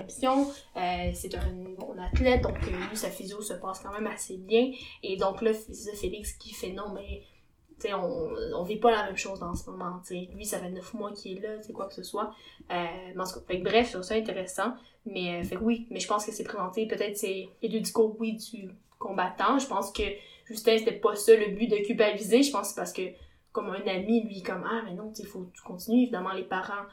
[0.75, 4.71] Euh, c'est un bon athlète, donc lui, sa physio se passe quand même assez bien.
[5.03, 7.23] Et donc là, c'est Félix qui fait non, mais
[7.79, 10.01] T'sais, on, on vit pas la même chose dans ce moment.
[10.09, 12.33] Lui, ça fait neuf mois qu'il est là, c'est quoi que ce soit.
[12.71, 13.13] Euh,
[13.61, 14.73] bref, c'est ça intéressant.
[15.05, 18.15] Mais euh, fait oui, mais je pense que c'est présenté, peut-être c'est les deux discours,
[18.19, 19.59] oui, du combattant.
[19.59, 20.03] Je pense que
[20.45, 22.41] Justin, c'était pas ça le but de culpabiliser.
[22.41, 23.03] Je pense que parce que,
[23.51, 26.03] comme un ami, lui, comme Ah, mais non, il faut que tu continues.
[26.03, 26.85] Évidemment, les parents,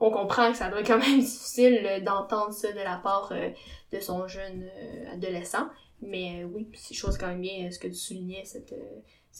[0.00, 3.32] on comprend que ça doit être quand même difficile euh, d'entendre ça de la part
[3.92, 4.68] de son jeune
[5.12, 5.68] adolescent.
[6.02, 8.74] Mais oui, c'est chose quand même bien ce que tu soulignais, cette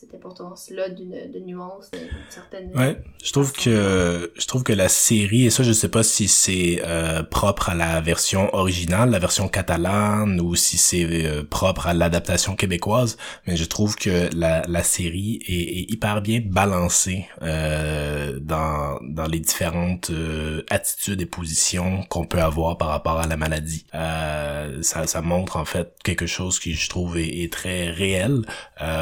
[0.00, 2.70] cette importance-là d'une de nuance, d'une certaine...
[2.76, 6.28] Ouais, je trouve que je trouve que la série, et ça je sais pas si
[6.28, 11.88] c'est euh, propre à la version originale, la version catalane, ou si c'est euh, propre
[11.88, 13.16] à l'adaptation québécoise,
[13.46, 19.26] mais je trouve que la, la série est, est hyper bien balancée euh, dans, dans
[19.26, 23.84] les différentes euh, attitudes et positions qu'on peut avoir par rapport à la maladie.
[23.94, 28.42] Euh, ça, ça montre en fait quelque chose qui je trouve est, est très réel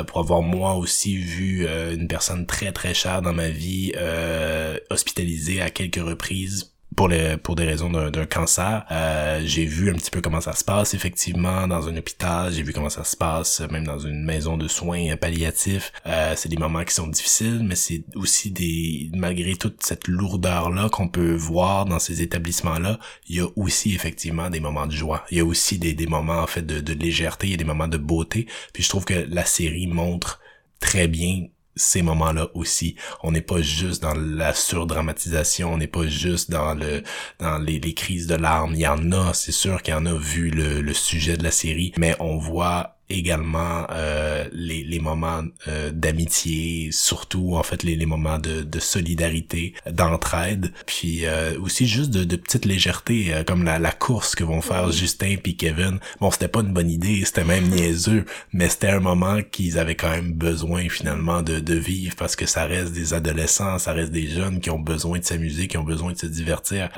[0.07, 4.79] pour avoir moi aussi vu euh, une personne très très chère dans ma vie euh,
[4.91, 8.85] hospitalisée à quelques reprises pour les pour des raisons d'un cancer.
[8.91, 12.53] Euh, j'ai vu un petit peu comment ça se passe effectivement dans un hôpital.
[12.53, 15.93] J'ai vu comment ça se passe même dans une maison de soins palliatifs.
[16.07, 20.71] Euh, c'est des moments qui sont difficiles, mais c'est aussi des malgré toute cette lourdeur
[20.71, 22.99] là qu'on peut voir dans ces établissements là,
[23.29, 25.25] il y a aussi effectivement des moments de joie.
[25.31, 27.59] Il y a aussi des, des moments en fait de, de légèreté, il y a
[27.59, 28.47] des moments de beauté.
[28.73, 30.41] Puis je trouve que la série montre
[30.81, 31.47] très bien
[31.77, 32.97] ces moments-là aussi.
[33.23, 37.03] On n'est pas juste dans la surdramatisation, on n'est pas juste dans le
[37.39, 38.75] dans les, les crises de larmes.
[38.75, 41.45] Il y en a, c'est sûr qu'il y en a vu le, le sujet de
[41.45, 47.83] la série, mais on voit également euh, les, les moments euh, d'amitié, surtout en fait
[47.83, 53.33] les, les moments de, de solidarité, d'entraide, puis euh, aussi juste de, de petites légèretés
[53.47, 55.99] comme la, la course que vont faire Justin puis Kevin.
[56.21, 59.95] Bon, c'était pas une bonne idée, c'était même niaiseux, mais c'était un moment qu'ils avaient
[59.95, 64.13] quand même besoin finalement de, de vivre parce que ça reste des adolescents, ça reste
[64.13, 66.91] des jeunes qui ont besoin de s'amuser, qui ont besoin de se divertir,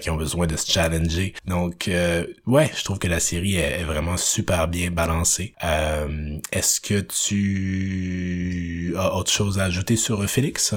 [0.00, 1.34] qui ont besoin de se challenger.
[1.46, 1.90] Donc
[2.46, 5.54] ouais, je trouve que la série est, est vraiment super bien balancée.
[5.64, 10.74] Euh, Est-ce que tu as autre chose à ajouter sur Félix?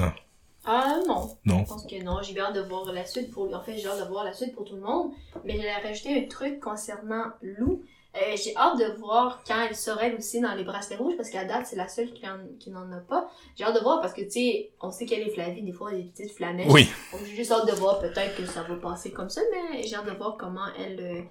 [0.65, 1.30] Ah non.
[1.45, 1.60] Non?
[1.64, 2.22] Je pense que non.
[2.22, 3.56] J'ai hâte de voir la suite pour lui.
[3.56, 5.11] En fait, j'ai hâte de voir la suite pour tout le monde.
[5.43, 7.81] Mais j'allais rajouter un truc concernant Lou.
[8.15, 11.30] Euh, j'ai hâte de voir quand elle sera elle aussi dans les bracelets rouges parce
[11.30, 12.23] qu'à date c'est la seule qui,
[12.72, 13.30] n'en a pas.
[13.56, 15.91] J'ai hâte de voir parce que tu sais, on sait qu'elle est Flavie, des fois
[15.91, 16.72] elle a des petites flamèches.
[16.72, 16.89] Oui.
[17.11, 19.95] Donc j'ai juste hâte de voir peut-être que ça va passer comme ça, mais j'ai
[19.95, 20.99] hâte de voir comment elle.
[20.99, 21.22] euh,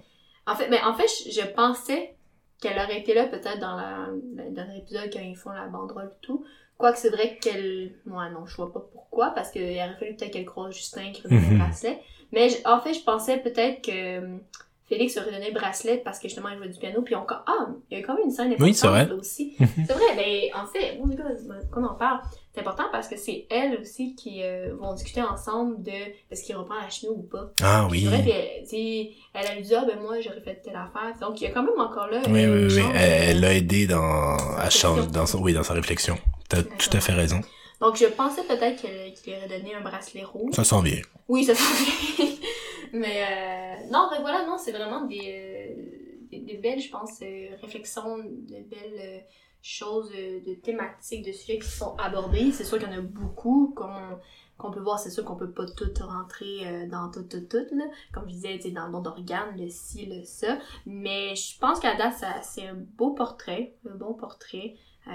[0.49, 2.15] En fait, mais en fait, je pensais
[2.61, 6.11] qu'elle aurait été là peut-être dans la, le dernier épisode quand ils font la banderole
[6.13, 6.43] et tout.
[6.77, 7.91] Quoique c'est vrai qu'elle...
[8.05, 11.21] Moi non, je vois pas pourquoi, parce qu'il aurait fallu peut-être qu'elle croise Justin qui
[11.23, 11.51] redonne Mhm.
[11.53, 11.99] le bracelet.
[12.31, 14.39] Mais en fait, je pensais peut-être que hum,
[14.87, 17.25] Félix aurait donné le bracelet parce que justement il jouait du piano, puis on...
[17.29, 19.05] Ah, il y a quand même une scène importante Oui, c'est vrai.
[19.07, 19.55] là aussi.
[19.59, 22.21] C'est vrai, mais en fait, my god, qu'on en parle,
[22.53, 25.91] c'est important parce que c'est elle aussi qui euh, vont discuter ensemble de
[26.31, 27.51] est-ce qu'il reprend la chemise ou pas.
[27.61, 28.01] Ah oui.
[28.01, 31.15] c'est vrai, puis elle, a lui dit, ah ben moi j'aurais fait telle affaire.
[31.21, 32.21] Donc il y a quand même encore là.
[32.27, 32.83] Oui, oui, oui.
[32.95, 36.17] Elle l'a aidé dans, à changer, dans son, oui, dans sa réflexion.
[36.47, 37.39] T'as tout à fait raison.
[37.81, 40.53] Donc je pensais peut-être qu'elle qu'il aurait donné un bracelet rouge.
[40.55, 41.01] Ça sent bien.
[41.27, 42.25] Oui, ça sent bien.
[42.93, 47.19] Mais euh, non, mais voilà, non, c'est vraiment des, euh, des, des belles, je pense,
[47.61, 49.23] réflexions, de belles
[49.61, 52.51] choses, euh, de thématiques, de sujets qui sont abordés.
[52.51, 54.17] C'est sûr qu'il y en a beaucoup qu'on
[54.57, 57.73] qu'on peut voir, c'est sûr qu'on peut pas tout rentrer euh, dans tout, tout, tout,
[57.77, 57.85] là.
[58.11, 60.57] Comme je disais, tu dans le don d'organes, le ci, le ça.
[60.85, 64.75] Mais je pense qu'à date, c'est un beau portrait, un bon portrait.
[65.07, 65.11] Euh,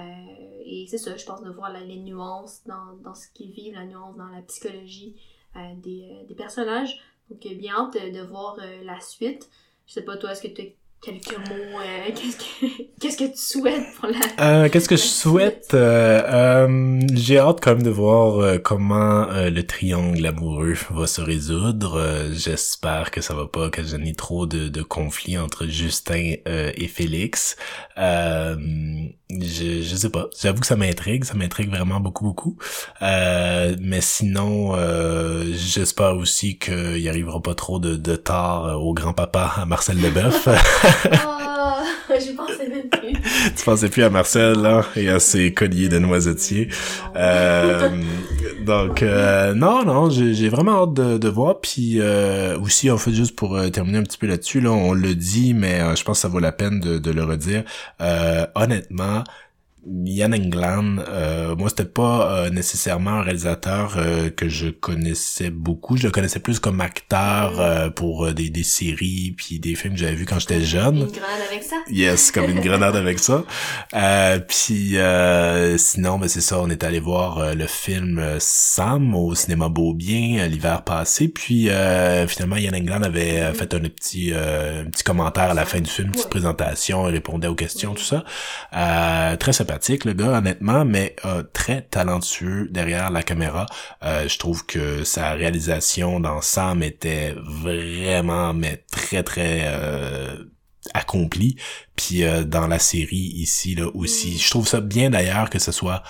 [0.65, 3.75] et c'est ça, je pense de voir la- les nuances dans, dans ce qu'ils vivent,
[3.75, 5.15] la nuance dans la psychologie
[5.75, 6.99] des, des personnages.
[7.29, 9.47] Donc, bien hâte de, de voir la suite.
[9.85, 10.73] Je sais pas, toi, est-ce que tu
[11.05, 12.65] quelques mots euh, Qu'est-ce que
[12.99, 14.65] qu'est-ce que tu souhaites pour la.
[14.65, 15.71] Euh, Qu'est-ce que je souhaite?
[15.73, 16.21] Euh,
[16.67, 21.21] euh, J'ai hâte quand même de voir euh, comment euh, le triangle amoureux va se
[21.21, 21.97] résoudre.
[21.99, 26.87] Euh, J'espère que ça va pas occasionner trop de, de conflits entre Justin euh, et
[26.87, 27.55] Félix.
[27.97, 28.55] Euh,
[29.29, 30.27] je, je sais pas.
[30.41, 31.23] J'avoue que ça m'intrigue.
[31.23, 32.57] Ça m'intrigue vraiment beaucoup, beaucoup.
[33.01, 38.93] Euh, mais sinon, euh, j'espère aussi qu'il y arrivera pas trop de, de tard au
[38.93, 40.47] grand-papa à Marcel Leboeuf.
[42.07, 43.13] Ah, je pensais même plus.
[43.57, 46.69] tu pensais plus à Marcel, là, et à ses colliers de noisetiers.
[47.15, 47.89] Euh,
[48.65, 52.97] donc euh, non non j'ai j'ai vraiment hâte de, de voir puis euh, aussi en
[52.97, 55.95] fait juste pour euh, terminer un petit peu là-dessus là on le dit mais euh,
[55.95, 57.63] je pense que ça vaut la peine de, de le redire
[58.01, 59.23] Euh, honnêtement
[59.87, 65.95] Yann England, euh, moi c'était pas euh, nécessairement un réalisateur euh, que je connaissais beaucoup,
[65.95, 69.93] je le connaissais plus comme acteur euh, pour euh, des, des séries puis des films
[69.93, 70.95] que j'avais vus quand j'étais jeune.
[70.97, 71.75] Une grenade avec ça.
[71.91, 73.43] Yes, comme une grenade avec ça.
[73.93, 79.33] Euh, puis euh, sinon, ben c'est ça, on est allé voir le film Sam au
[79.35, 81.27] cinéma Beaubien l'hiver passé.
[81.29, 85.53] Puis euh, finalement, Yann England avait euh, fait un petit euh, un petit commentaire à
[85.53, 86.29] la fin du film, une petite Ouais.
[86.31, 87.97] présentation, il répondait aux questions, Oui.
[87.97, 88.23] tout ça.
[88.75, 89.53] Euh, très
[90.05, 93.65] le gars, honnêtement, mais euh, très talentueux derrière la caméra.
[94.03, 100.43] Euh, je trouve que sa réalisation dans Sam était vraiment, mais très très euh,
[100.93, 101.55] accomplie.
[101.95, 104.37] Puis euh, dans la série ici là aussi, Mm.
[104.39, 106.03] je trouve ça bien d'ailleurs que ce soit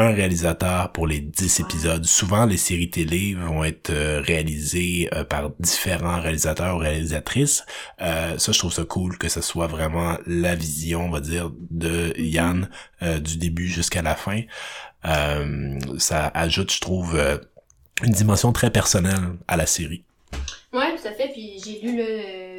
[0.00, 1.64] un réalisateur pour les 10 Ouais.
[1.66, 2.04] épisodes.
[2.04, 7.64] Souvent, les séries télé vont être euh, réalisées euh, par différents réalisateurs ou réalisatrices.
[8.00, 11.50] Euh, ça, je trouve ça cool que ce soit vraiment la vision, on va dire,
[11.70, 12.68] de Yann
[13.20, 14.42] du début jusqu'à la fin.
[15.98, 17.18] Ça ajoute, je trouve,
[18.02, 20.04] une dimension très personnelle à la série.
[20.72, 21.28] Ouais, tout à fait.
[21.32, 22.04] Puis j'ai lu là,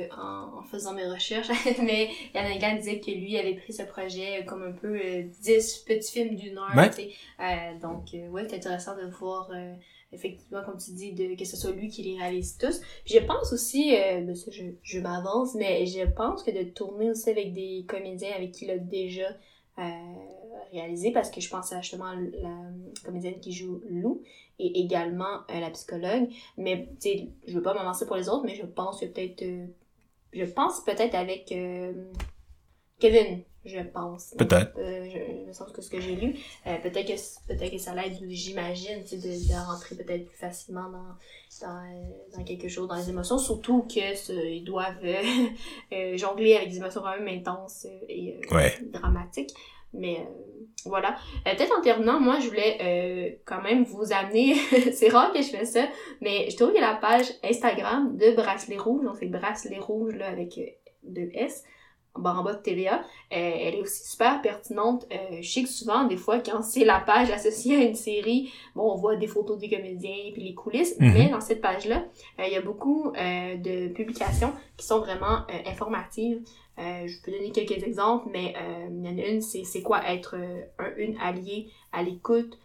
[0.02, 1.49] euh, en, en faisant mes recherches,
[1.82, 5.84] mais Yann England disait que lui avait pris ce projet comme un peu euh, 10
[5.88, 6.72] petits films d'une heure.
[6.76, 6.90] Ouais.
[7.40, 9.73] Euh, donc, euh, ouais, c'est intéressant de voir, euh,
[10.14, 12.80] effectivement, comme tu dis, de, que ce soit lui qui les réalise tous.
[13.06, 17.10] Puis je pense aussi, ben ça, je, je m'avance, mais je pense que de tourner
[17.11, 19.28] aussi avec des comédiens avec qui il a déjà
[20.72, 22.56] réalisé, parce que je pense à justement la
[23.06, 24.22] comédienne qui joue Lou
[24.60, 26.30] et également euh, la psychologue.
[26.57, 29.41] Mais, tu sais, je veux pas m'avancer pour les autres, mais je pense que peut-être.
[29.44, 29.65] euh,
[30.34, 31.94] je pense peut-être avec euh,
[32.99, 34.34] Kevin, je pense.
[34.38, 34.78] Peut-être.
[34.78, 36.36] Euh, je, me semble que ce que j'ai lu.
[36.68, 40.38] Euh, peut-être que peut-être que ça l'aide, j'imagine, tu sais, de, de rentrer peut-être plus
[40.38, 43.38] facilement dans, dans, dans quelque chose, dans les émotions.
[43.38, 45.02] Surtout que ce- ils doivent
[46.16, 48.74] jongler avec des émotions quand même intenses et Ouais.
[48.91, 49.52] dramatiques.
[49.93, 51.15] Mais euh, voilà.
[51.47, 54.55] Euh, Peut-être en terminant, moi, je voulais euh, quand même vous amener,
[54.93, 55.84] c'est rare que je fais ça,
[56.22, 60.27] mais je trouve que la page Instagram de Bracelet Rouge, donc c'est Bracelet Rouge là,
[60.30, 60.63] avec euh,
[61.03, 61.63] deux S,
[62.13, 63.01] en bas en bas de TVA, euh,
[63.31, 65.07] elle est aussi super pertinente.
[65.39, 68.91] Je sais que souvent, des fois, quand c'est la page associée à une série, bon,
[68.91, 71.13] on voit des photos des comédiens puis les coulisses, Mhm.
[71.13, 72.03] mais dans cette page-là,
[72.39, 76.41] il y a beaucoup de publications qui sont vraiment informatives.
[76.80, 79.81] Euh, je peux donner quelques exemples, mais euh, il y en a une, c'est c'est
[79.81, 82.57] quoi être euh, un, une alliée à l'écoute?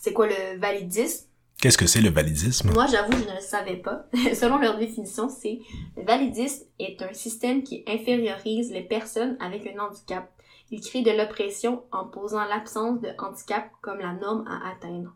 [0.00, 1.26] C'est quoi le validisme?
[1.60, 2.72] Qu'est-ce que c'est le validisme?
[2.72, 4.06] Moi, j'avoue, je ne le savais pas.
[4.34, 5.58] Selon leur définition, c'est
[5.96, 10.30] le validisme est un système qui infériorise les personnes avec un handicap.
[10.70, 15.12] Il crée de l'oppression en posant l'absence de handicap comme la norme à atteindre.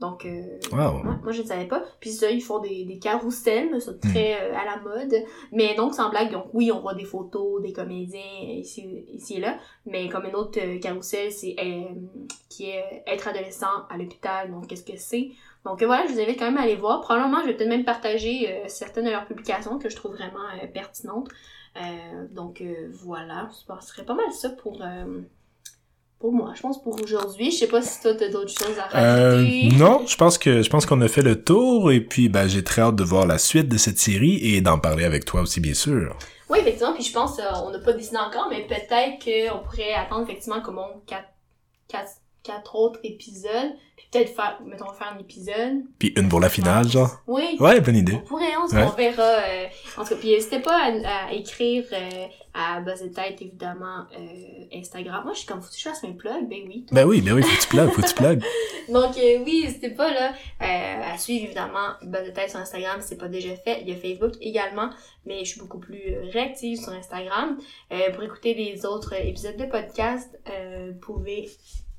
[0.00, 1.02] Donc, euh, Wow.
[1.02, 1.82] moi, moi, je ne savais pas.
[1.98, 5.12] Puis ça, ils font des, des carousels, c'est très euh, à la mode.
[5.50, 9.38] Mais donc, sans blague, donc oui, on voit des photos des comédiens euh, ici, ici
[9.38, 9.58] et là.
[9.86, 11.82] Mais comme une autre euh, carrousel, c'est euh,
[12.48, 14.52] qui est être adolescent à l'hôpital.
[14.52, 15.30] Donc, qu'est-ce que c'est?
[15.64, 17.00] Donc voilà, je vous invite quand même à aller voir.
[17.00, 21.28] Probablement, je vais peut-être même partager certaines de leurs publications que je trouve vraiment pertinentes.
[22.30, 22.62] Donc
[22.92, 24.80] voilà, je ce serait pas mal ça pour...
[26.18, 27.50] euh, pour moi, je pense pour aujourd'hui.
[27.50, 29.68] Je sais pas si toi t'as d'autres choses à Euh, rajouter.
[29.76, 32.64] non, je pense que je pense qu'on a fait le tour et puis ben j'ai
[32.64, 35.60] très hâte de voir la suite de cette série et d'en parler avec toi aussi
[35.60, 36.16] bien sûr.
[36.50, 39.92] Oui, effectivement, puis je pense, euh, on n'a pas décidé encore, mais peut-être qu'on pourrait
[39.94, 41.28] attendre effectivement comme on quatre,
[41.88, 42.10] quatre,
[42.42, 45.82] quatre autres épisodes, puis peut-être faire, mettons, faire un épisode.
[45.98, 47.10] Puis une pour la finale genre.
[47.26, 47.58] Oui.
[47.60, 48.18] Ouais, bonne On idée.
[48.26, 48.82] pourrait, on, Ouais.
[48.90, 49.22] on verra.
[49.22, 49.66] euh,
[49.98, 50.74] en tout cas, puis n'hésitez pas
[51.04, 52.26] à, à écrire euh,
[52.58, 55.22] à Buzz Tête, évidemment, euh, Instagram.
[55.22, 56.86] Moi, je suis comme, faut que je fasse un plug, ben oui.
[56.90, 58.42] Ben oui, ben oui, faut que tu plugues, faut que tu plugues.
[58.88, 60.32] Donc euh, oui, n'hésitez pas là
[60.62, 63.82] euh, à suivre évidemment Buzz de tête sur Instagram si c'est pas déjà fait.
[63.82, 64.90] Il y a Facebook également,
[65.24, 67.58] mais je suis beaucoup plus réactive sur Instagram.
[68.14, 71.48] Pour écouter les autres épisodes de podcast, vous pouvez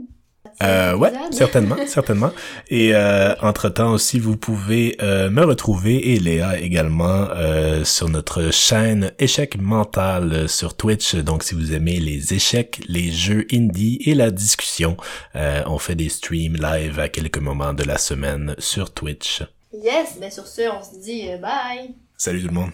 [0.63, 2.31] Euh, ouais, certainement, certainement.
[2.69, 8.51] Et euh, entre-temps aussi, vous pouvez euh, me retrouver et Léa également euh, sur notre
[8.51, 11.15] chaîne Échec Mental euh, sur Twitch.
[11.15, 14.97] Donc, si vous aimez les échecs, les jeux indie et la discussion,
[15.35, 19.43] euh, on fait des streams live à quelques moments de la semaine sur Twitch.
[19.73, 21.93] Yes, ben sur ce, on se dit bye!
[22.17, 22.71] Salut tout le monde.